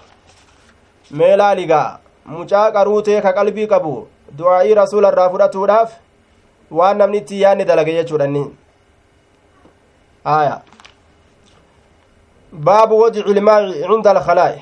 meelaa 1.10 1.54
ligaa 1.54 1.98
mucaa 2.26 2.70
qaruutee 2.72 3.20
ka 3.22 3.32
qalbii 3.32 3.66
qabu 3.66 4.08
du'aa'ii 4.38 4.74
rasuula 4.74 5.08
irraa 5.12 5.30
fudhatuudhaaf 5.30 5.92
waan 6.70 6.98
namni 6.98 7.18
itti 7.18 7.40
yaadne 7.40 7.64
dalage 7.64 7.92
jechuudhanni 7.98 8.42
aya 10.24 10.60
baabu 12.52 12.98
wadici 13.00 13.30
ilmaa'i 13.30 13.82
cinda 13.82 14.10
alkhalaa'i 14.10 14.58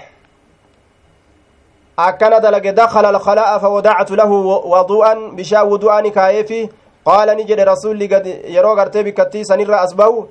akkana 1.96 2.40
dalage 2.40 2.72
dakala 2.72 3.08
alkhalaa'a 3.08 3.60
fawadactu 3.60 4.16
lahu 4.16 4.70
wadu'an 4.70 5.30
bishaan 5.36 5.68
wudu'aani 5.68 6.10
kaayeefi 6.10 6.70
qaala 7.04 7.34
ni 7.34 7.44
jedhe 7.44 7.64
rasulli 7.64 8.08
gad 8.08 8.26
yeroo 8.26 8.74
gartee 8.76 9.02
bikkattii 9.04 9.44
sanirra 9.44 9.80
as 9.80 9.94
bahu 9.96 10.28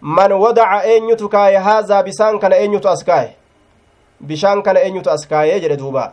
man 0.00 0.32
wadaca 0.32 0.82
eenyutu 0.94 1.28
kaaye 1.28 1.58
haazaa 1.58 2.02
bisaan 2.02 2.38
kana 2.38 2.56
eenyutu 2.56 2.88
as 2.88 3.04
kaaye 3.04 3.36
bishaan 4.20 4.62
kana 4.62 4.80
eenyutu 4.80 5.10
as 5.10 5.28
kaayee 5.28 5.60
jedhe 5.60 5.76
duuba 5.76 6.12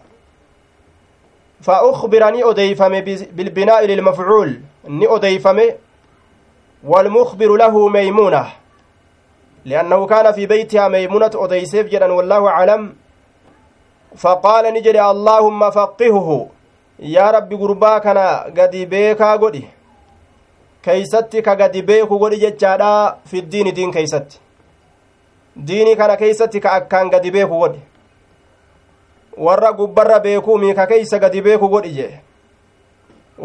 فأخبر 1.61 2.29
ني 2.31 2.43
أديفم 2.43 2.99
بالبناء 3.31 3.85
للمفعول 3.85 4.61
ني 4.87 5.07
أديفم 5.15 5.59
والمخبر 6.83 7.55
له 7.55 7.87
ميمونة 7.87 8.45
لأنه 9.65 10.05
كان 10.05 10.31
في 10.31 10.45
بيتها 10.45 10.87
ميمونة 10.87 11.31
أديسيف 11.35 11.87
جدا 11.87 12.13
والله 12.13 12.47
أعلم 12.47 12.93
فقال 14.17 14.73
نجد 14.73 14.95
اللهم 14.95 15.69
فقهه 15.71 16.47
يا 16.99 17.31
رب 17.31 17.53
قرباكنا 17.61 18.43
قد 18.57 18.75
بيكا 18.75 19.35
قدي 19.35 19.63
كيستك 20.83 21.49
قد 21.49 21.77
بيكو 21.77 22.17
قدي 22.17 22.35
جتشادا 22.35 23.15
في 23.25 23.39
الدين 23.39 23.73
دين 23.73 23.91
كيست 23.91 24.39
ديني 25.55 25.95
كان 25.95 26.15
كيستك 26.15 26.65
أكان 26.65 27.09
قد 27.09 27.27
بيكو 27.27 27.63
قدي 27.63 27.79
warra 29.39 29.71
gubbarra 29.73 30.19
beekuu 30.19 30.57
miika 30.57 30.87
keeysa 30.87 31.19
gadi 31.19 31.41
beeku 31.41 31.67
godhi 31.69 31.91
jee 31.97 32.19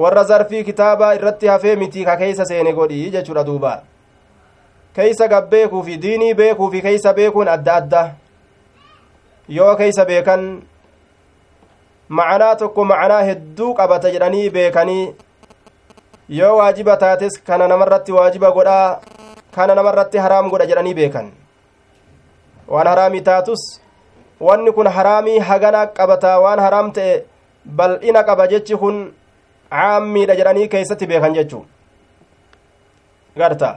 warra 0.03 0.25
zarfii 0.25 0.65
kitaabaa 0.65 1.15
irratti 1.15 1.47
hafee 1.47 1.77
mitii 1.77 2.05
ka 2.05 2.17
keeysa 2.17 2.45
seene 2.45 2.73
godhi 2.73 3.11
jechuudha 3.15 3.45
duuba 3.45 3.83
keeysa 4.97 5.29
gab 5.29 5.49
beekuu 5.51 5.83
fi 5.83 5.97
diinii 6.05 6.35
beekuu 6.35 6.71
fi 6.71 6.83
keeysa 6.87 7.13
beekuun 7.19 7.49
adda 7.49 7.75
adda 7.75 8.03
yoo 9.59 9.77
keeysa 9.77 10.05
beekan 10.05 10.43
macanaa 12.09 12.57
tokko 12.57 12.85
macanaa 12.85 13.23
hedduu 13.31 13.75
qabata 13.75 14.11
jedhanii 14.17 14.51
beekanii 14.51 15.15
yoo 16.29 16.57
waajiba 16.57 16.97
taates 16.97 17.41
kana 17.47 17.69
namarratti 17.69 18.13
waajiba 18.13 18.51
godhaa 18.53 19.01
kana 19.55 19.75
namarratti 19.75 20.19
haraam 20.19 20.51
godha 20.51 20.67
jedhanii 20.67 20.95
beekan 21.01 21.33
waan 22.69 22.87
haraamii 22.93 23.21
taatus 23.31 23.65
wanni 24.41 24.73
kun 24.73 24.87
haraamii 24.97 25.39
hagana 25.39 25.87
qabataa 25.99 26.39
waan 26.45 26.59
haraam 26.67 26.93
ta'e 26.99 27.25
bal'ina 27.81 28.23
qaba 28.29 28.47
jechi 28.53 28.77
kun 28.77 29.03
caammiidha 29.71 30.35
jedhanii 30.39 30.69
keeysatti 30.75 31.07
beekan 31.13 31.35
jechuu 31.35 31.65
garta 33.43 33.71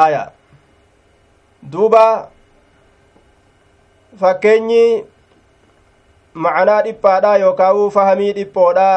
aya 0.00 0.22
duuba 1.72 2.04
fakkeenyi 4.20 5.04
macanaa 6.46 6.82
dhiphaadha 6.88 7.36
yookaa'u 7.44 7.90
fahamii 7.98 8.32
dhiphoodha 8.38 8.88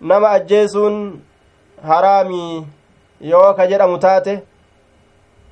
nama 0.00 0.30
ajjeesuun 0.30 1.20
haraamii 1.88 2.66
yoo 3.20 3.54
ka 3.54 3.66
jedhamu 3.66 3.98
taate 3.98 4.42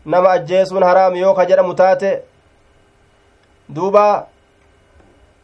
nama 0.05 0.31
ajjeesuun 0.31 0.83
haraami 0.85 1.21
yoo 1.21 1.35
ka 1.35 1.45
jedhamu 1.47 1.75
taate 1.75 2.11
duuba 3.75 4.05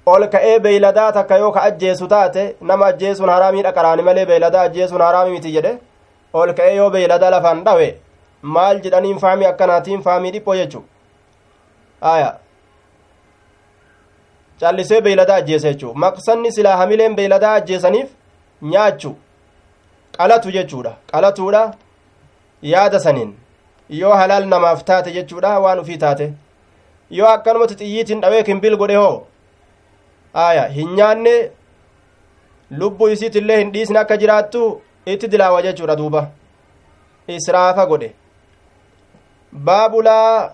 ol 0.06 0.26
ka'ee 0.34 0.58
beeyladaa 0.66 1.12
takka 1.12 1.36
yoo 1.42 1.52
ka 1.52 1.62
ajjeesu 1.62 2.06
taate 2.08 2.56
nama 2.60 2.86
ajjeesuun 2.86 3.30
haraamiidha 3.34 3.72
qaraani 3.72 4.02
malee 4.08 4.26
beeyladaa 4.30 4.62
ajjeesuun 4.70 5.02
haraami 5.06 5.30
miti 5.36 5.52
jedhe 5.58 5.74
ol 6.32 6.52
ka'ee 6.54 6.76
yoo 6.76 6.90
beeyladaa 6.96 7.30
lafaan 7.36 7.64
dhawe 7.68 7.90
maal 8.56 8.80
jedhaniin 8.86 9.18
faamii 9.26 9.46
akkanaatiin 9.52 10.02
faamii 10.02 10.30
dhiphoo 10.32 10.56
jechu 10.62 10.84
aya 12.14 12.34
callisee 14.60 15.00
beeyladaa 15.00 15.36
ajjeese 15.42 15.72
jechuu 15.72 15.94
maqsanni 15.94 16.52
silaa 16.52 16.76
hamileen 16.76 17.16
beeyladaa 17.16 17.54
ajjeesaniif 17.60 18.08
nyaachu 18.72 19.12
qalatu 20.16 20.54
jechuudha 20.56 20.92
qalatuudha 21.12 21.62
yaada 22.72 23.00
saniin 23.06 23.34
yoo 24.00 24.14
halaal 24.20 24.48
namaaf 24.54 24.84
taate 24.90 25.12
jechuudha 25.16 25.52
waan 25.64 25.82
ufii 25.84 26.00
taate 26.04 26.32
yoo 27.18 27.28
akkanumatti 27.34 27.78
xiyyiitiin 27.80 28.20
dhawee 28.24 28.42
kimbil 28.48 28.76
godhe 28.82 28.96
hoo 29.02 29.16
aya 30.46 30.64
hin 30.76 30.94
nyaanne 30.98 31.34
lubbuu 32.82 33.08
isiitillee 33.16 33.58
hin 33.62 33.72
dhiisne 33.74 33.98
akka 34.02 34.16
jiraattu 34.22 34.62
itti 35.14 35.32
dilaawa 35.34 35.62
jechuudha 35.66 35.96
duuba 36.02 36.22
israafa 37.38 37.86
godhe 37.92 38.14
baabu 39.68 40.02
laa 40.08 40.50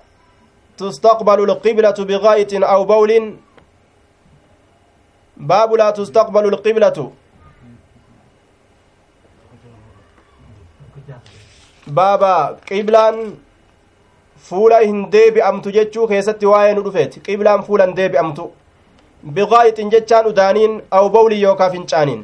tustaqbalu 0.82 1.46
lqiblatu 1.52 2.04
bigaa'itin 2.10 2.64
aw 2.74 2.80
bawlin 2.92 3.32
baabu 5.52 5.76
laa 5.82 5.92
tustaqbalu 5.98 6.50
lqiblatu 6.56 7.04
baaba 11.98 12.32
qiblaan 12.68 13.18
fuula 14.48 14.78
hin 14.88 14.98
deebi'amtu 15.14 15.72
jechuu 15.76 16.06
keessatti 16.12 16.46
waa'ee 16.52 16.74
nu 16.78 16.82
dhufeeti 16.86 17.20
qiblaan 17.28 17.62
fuula 17.68 17.86
hin 17.88 17.94
deebi'amtu 18.00 18.44
biqaa'ixin 19.38 19.90
jechaan 19.94 20.26
udaaniin 20.32 20.74
aw 20.98 21.04
bawlin 21.16 21.40
yookaa 21.46 21.70
fincaaniin 21.76 22.22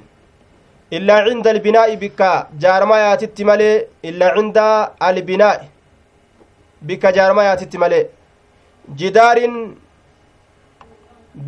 illaa 0.98 1.20
cinda 1.28 1.50
albinaa'i 1.54 1.96
bikka 2.04 2.30
jaarmayaatitti 2.64 3.44
malee 3.50 3.74
illaa 4.10 4.34
cinda 4.36 4.66
albinaa'i 5.08 5.66
bikka 6.90 7.12
jaarmayaatitti 7.18 7.78
malee 7.84 8.04
jidaarin 9.00 9.56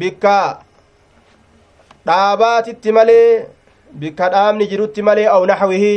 bikka 0.00 0.36
dhaabaatitti 2.06 2.92
malee 2.98 3.46
bikka 4.02 4.28
dhaabni 4.34 4.66
jirutti 4.72 5.02
malee 5.08 5.26
aw 5.34 5.42
naxwihi 5.50 5.92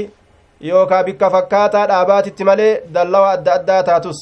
yookaa 0.70 1.04
bikka 1.04 1.30
fakkaataa 1.36 1.86
dhaabaatitti 1.92 2.44
malee 2.50 2.74
dallawa 2.96 3.32
adda 3.36 3.54
addaa 3.54 3.84
taatus 3.90 4.20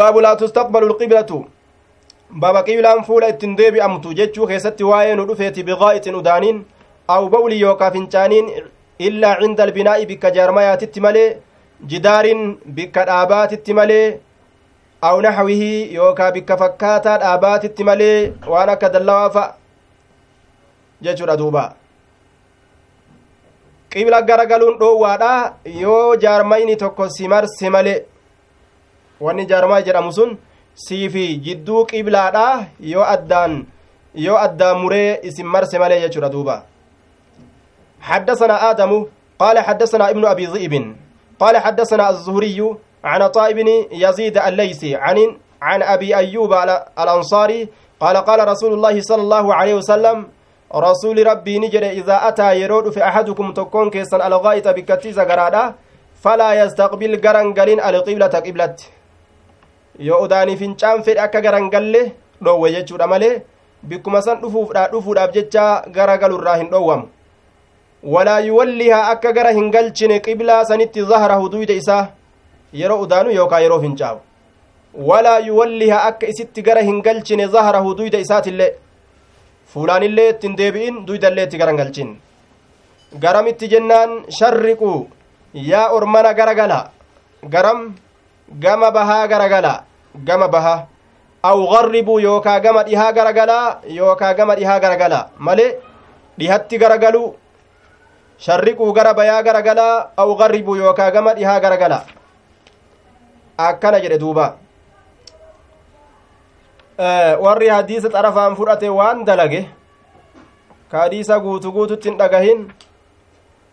baabu 0.00 0.20
laa 0.24 0.36
tustaqbalu 0.40 0.88
lqiblatu 0.92 1.38
baaba 2.40 2.62
qiblaan 2.68 3.04
fuula 3.06 3.28
ittin 3.32 3.56
deebi'amtu 3.60 4.14
jechuu 4.18 4.46
keessatti 4.50 4.88
waa'ee 4.90 5.14
nu 5.20 5.26
dhufeeti 5.28 5.66
biqaa'itin 5.68 6.18
udaaniin 6.20 6.58
aw 7.14 7.22
bawli 7.34 7.60
yookaa 7.60 7.90
fincaaniin 7.96 8.50
illaa 9.08 9.34
cinda 9.40 9.62
albinaa'i 9.66 10.06
bikka 10.10 10.34
jaarmayaatitti 10.36 11.00
malee 11.06 11.28
jidaarin 11.90 12.42
bikka 12.76 13.06
dhaabaatitti 13.10 13.78
malee 13.80 14.06
aw 15.08 15.16
naxwihi 15.26 15.72
yookaa 15.94 16.30
bikka 16.36 16.56
fakkaataa 16.62 17.18
dhaabaatitti 17.24 17.84
malee 17.90 18.32
waan 18.52 18.70
akka 18.74 18.92
dallawaa 18.94 19.30
fa'a 19.36 19.54
jechuudha 21.02 21.36
duuba 21.42 21.64
qibla 23.92 24.22
garagaluun 24.22 24.78
dhoowwaadha 24.78 25.32
yoo 25.82 26.16
jaarmayni 26.16 26.76
tokko 26.76 27.08
si 27.16 27.28
marse 27.28 27.68
malee 27.74 27.98
wanni 29.20 29.46
jaarmaa 29.50 29.80
jedhamu 29.86 30.12
sun 30.12 30.36
siifi 30.86 31.26
jidduu 31.44 31.84
qiblaadha 31.90 32.46
yoo 32.80 33.04
addaan 33.14 33.54
yoo 34.14 34.38
addaan 34.46 34.78
muree 34.82 35.20
isin 35.28 35.46
marse 35.54 35.78
malee 35.78 36.00
jechuudha 36.06 36.28
duuba 36.36 36.56
حدثنا 38.00 38.70
آدم 38.70 39.06
قال 39.38 39.58
حدثنا 39.58 40.10
ابن 40.10 40.24
أبي 40.26 40.46
ذئب 40.46 40.74
قال 41.40 41.56
حدثنا 41.56 42.10
الزهري 42.10 42.74
عن 43.04 43.22
عطاء 43.22 43.52
بن 43.52 43.68
يزيد 43.92 44.38
الليثي 44.38 44.96
عن 44.96 45.18
عن 45.62 45.82
أبي 45.82 46.16
أيوب 46.16 46.52
الأنصاري 46.98 47.68
قال 48.00 48.16
قال 48.16 48.48
رسول 48.48 48.72
الله 48.72 49.00
صلى 49.00 49.22
الله 49.22 49.54
عليه 49.54 49.74
وسلم 49.74 50.26
رسول 50.74 51.26
ربي 51.26 51.58
نجر 51.58 51.82
إذا 51.90 52.28
أتى 52.28 52.60
يرود 52.60 52.90
في 52.90 53.00
أحدكم 53.04 53.52
تكون 53.52 53.90
كيسا 53.90 54.26
الغائط 54.26 54.68
بكتيزة 54.68 55.22
قرادا 55.24 55.74
فلا 56.22 56.50
يستقبل 56.64 57.12
قرنقلين 57.24 57.80
القبلة 57.80 58.34
قبلة 58.46 58.76
yoo 59.98 60.22
udaanii 60.22 60.56
fincaan 60.56 61.02
fedhe 61.02 61.20
akka 61.20 61.40
garangalle 61.40 62.12
dhoowwe 62.44 62.68
jechuudha 62.72 63.06
malee 63.12 63.42
bikkuma 63.82 64.22
san 64.22 64.36
dhufuufdha 64.42 64.88
dhufuudhaaf 64.92 65.32
jecha 65.36 65.64
garagaluirraa 65.96 66.56
hin 66.60 66.68
dhoowwamu 66.70 67.08
walaa 68.14 68.38
yuwallihaa 68.48 69.08
akka 69.14 69.32
gara 69.32 69.50
hin 69.56 69.70
galchine 69.76 70.20
qiblaa 70.26 70.64
sanitti 70.64 71.02
zahrahu 71.12 71.48
duyda 71.54 71.74
isaa 71.74 72.04
yeroo 72.82 73.00
udaanu 73.06 73.30
yookaa 73.38 73.60
yeroo 73.64 73.80
fincaa'u 73.86 74.20
walaa 75.08 75.38
yuwallihaa 75.48 76.02
akka 76.10 76.30
isitti 76.34 76.62
gara 76.62 76.82
hin 76.90 77.02
galchine 77.02 77.46
zahrahu 77.56 77.94
duyda 77.94 78.18
isaatillee 78.26 78.70
fuulaanillee 79.72 80.28
ittiin 80.32 80.56
deebi'in 80.60 81.06
duydallee 81.06 81.44
itti 81.48 81.58
gara 81.60 81.70
hin 81.72 81.78
galchin 81.82 82.10
garamitti 83.24 83.68
jennaan 83.72 84.10
sharriqu 84.38 84.92
yaa 85.70 85.88
ormana 85.96 86.32
garagala 86.38 86.78
garam 87.54 87.80
gama 88.64 88.90
bahaa 88.96 89.24
garagala 89.32 89.74
gama 90.28 90.48
baha 90.54 90.76
aw 91.50 91.58
garribuu 91.72 92.18
yookaa 92.26 92.60
gama 92.64 92.82
dhihaa 92.88 93.12
garagalaa 93.18 93.66
yookaa 93.98 94.32
gama 94.38 94.54
dhihaa 94.58 94.78
garagalaa 94.84 95.24
malee 95.48 95.70
dhihatti 96.38 96.78
garagalu 96.82 97.22
sharriquu 98.46 98.92
gara 98.96 99.12
bayaa 99.18 99.42
garagalaa 99.48 99.94
aw 100.22 100.28
garribuu 100.40 100.76
yookaa 100.82 101.10
gama 101.16 101.34
dhihaa 101.38 101.60
garagalaa 101.64 102.04
akkana 103.68 104.00
jedhe 104.04 104.18
duuba 104.24 104.46
warri 106.98 107.68
hadiisa 107.68 108.08
xarafaan 108.10 108.56
fudhate 108.56 108.88
waan 108.98 109.24
dalage 109.24 109.60
ka 110.90 110.98
hadiisa 111.04 111.38
guutu 111.44 111.72
guututti 111.72 112.08
hin 112.10 112.18
dhagahin 112.18 112.64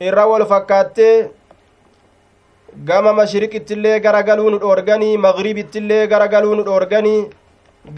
irra 0.09 0.25
wal 0.31 0.45
fakkaattee 0.51 1.29
gama 2.89 3.13
mashriqittillee 3.19 3.99
garagaluu 4.05 4.49
nu 4.49 4.59
dhoorganii 4.59 5.17
magribittillee 5.25 6.07
garagaluu 6.13 6.55
nu 6.59 6.63
dhoorganii 6.69 7.29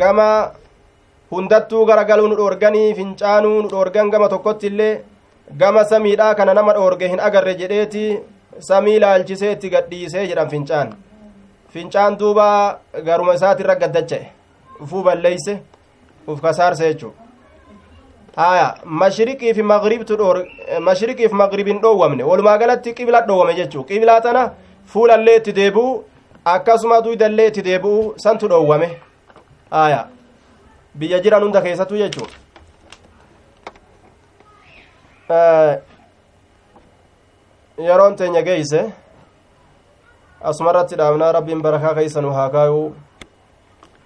gama 0.02 0.30
hundattuu 1.32 1.84
garagaluu 1.92 2.28
nu 2.32 2.36
dhoorganii 2.40 2.94
fincaanuu 3.02 3.62
nu 3.62 3.70
dhoorgan 3.74 4.10
gama 4.14 4.30
tokkottillee 4.30 4.94
gama 5.58 5.84
samiidhaa 5.92 6.36
kana 6.36 6.54
nama 6.54 6.74
dhoorge 6.78 7.08
hin 7.08 7.20
agarre 7.28 7.56
jedheeti 7.64 8.06
samii 8.70 9.00
laalchisee 9.00 9.52
itti 9.52 9.70
gadhiisee 9.76 10.28
jedhan 10.28 10.50
fincaan. 10.50 10.96
Fincaan 11.74 12.18
duuba 12.20 12.80
garuma 13.06 13.34
isaatirra 13.40 13.76
gaddacha'e 13.76 14.37
ufuu 14.84 15.04
balleeyse 15.04 15.54
uf 16.28 16.42
kasaarse 16.42 16.84
jechuu 16.90 17.14
haya 18.36 18.68
mashriqii 19.02 19.54
fi 19.54 19.64
magribtu 19.72 20.18
dhoor 20.18 20.38
mashriqii 20.90 21.30
fi 21.30 21.36
magribin 21.44 21.82
dhoowwamne 21.86 22.24
walumaa 22.24 22.58
galatti 22.58 22.94
qibla 22.98 23.22
dhoowwame 23.30 23.54
jechuu 23.60 23.84
qiblaa 23.92 24.20
tana 24.22 24.44
fuulallee 24.94 25.36
itti 25.42 25.54
deebi'u 25.60 25.88
akkasuma 26.56 27.02
duydallee 27.06 27.48
itti 27.52 27.62
deebi'u 27.70 28.14
santu 28.26 28.50
dhoowwame 28.52 28.90
haya 29.72 30.02
biyya 30.96 31.20
jiran 31.24 31.44
hunda 31.44 31.62
keessattuu 31.62 31.98
jechuu 32.04 32.28
yeroon 37.88 38.16
teenya 38.16 38.42
geeyse 38.42 38.86
asumarratti 40.42 40.96
dhaabnaa 41.02 41.32
rabbiin 41.38 41.62
barakaa 41.62 41.94
keeysanuu 42.00 42.32
haa 42.38 42.50
kaayuu 42.50 42.88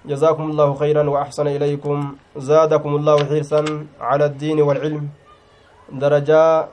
جزاكم 0.06 0.46
الله 0.52 0.70
خيرا 0.82 1.04
وأحسن 1.10 1.48
إليكم. 1.48 1.98
زادكم 2.38 2.92
الله 2.96 3.18
حرصا 3.30 3.62
على 4.02 4.26
الدين 4.26 4.62
والعلم. 4.62 5.10
درجة 5.94 6.68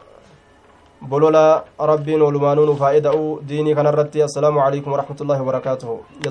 بلولا 1.03 1.65
ربين 1.81 2.23
ولمانون 2.23 2.75
فائدة 2.77 3.39
ديني 3.43 3.75
كان 3.75 3.87
الرتي 3.87 4.25
السلام 4.25 4.59
عليكم 4.59 4.93
ورحمة 4.93 5.19
الله 5.21 5.43
وبركاته. 5.43 5.91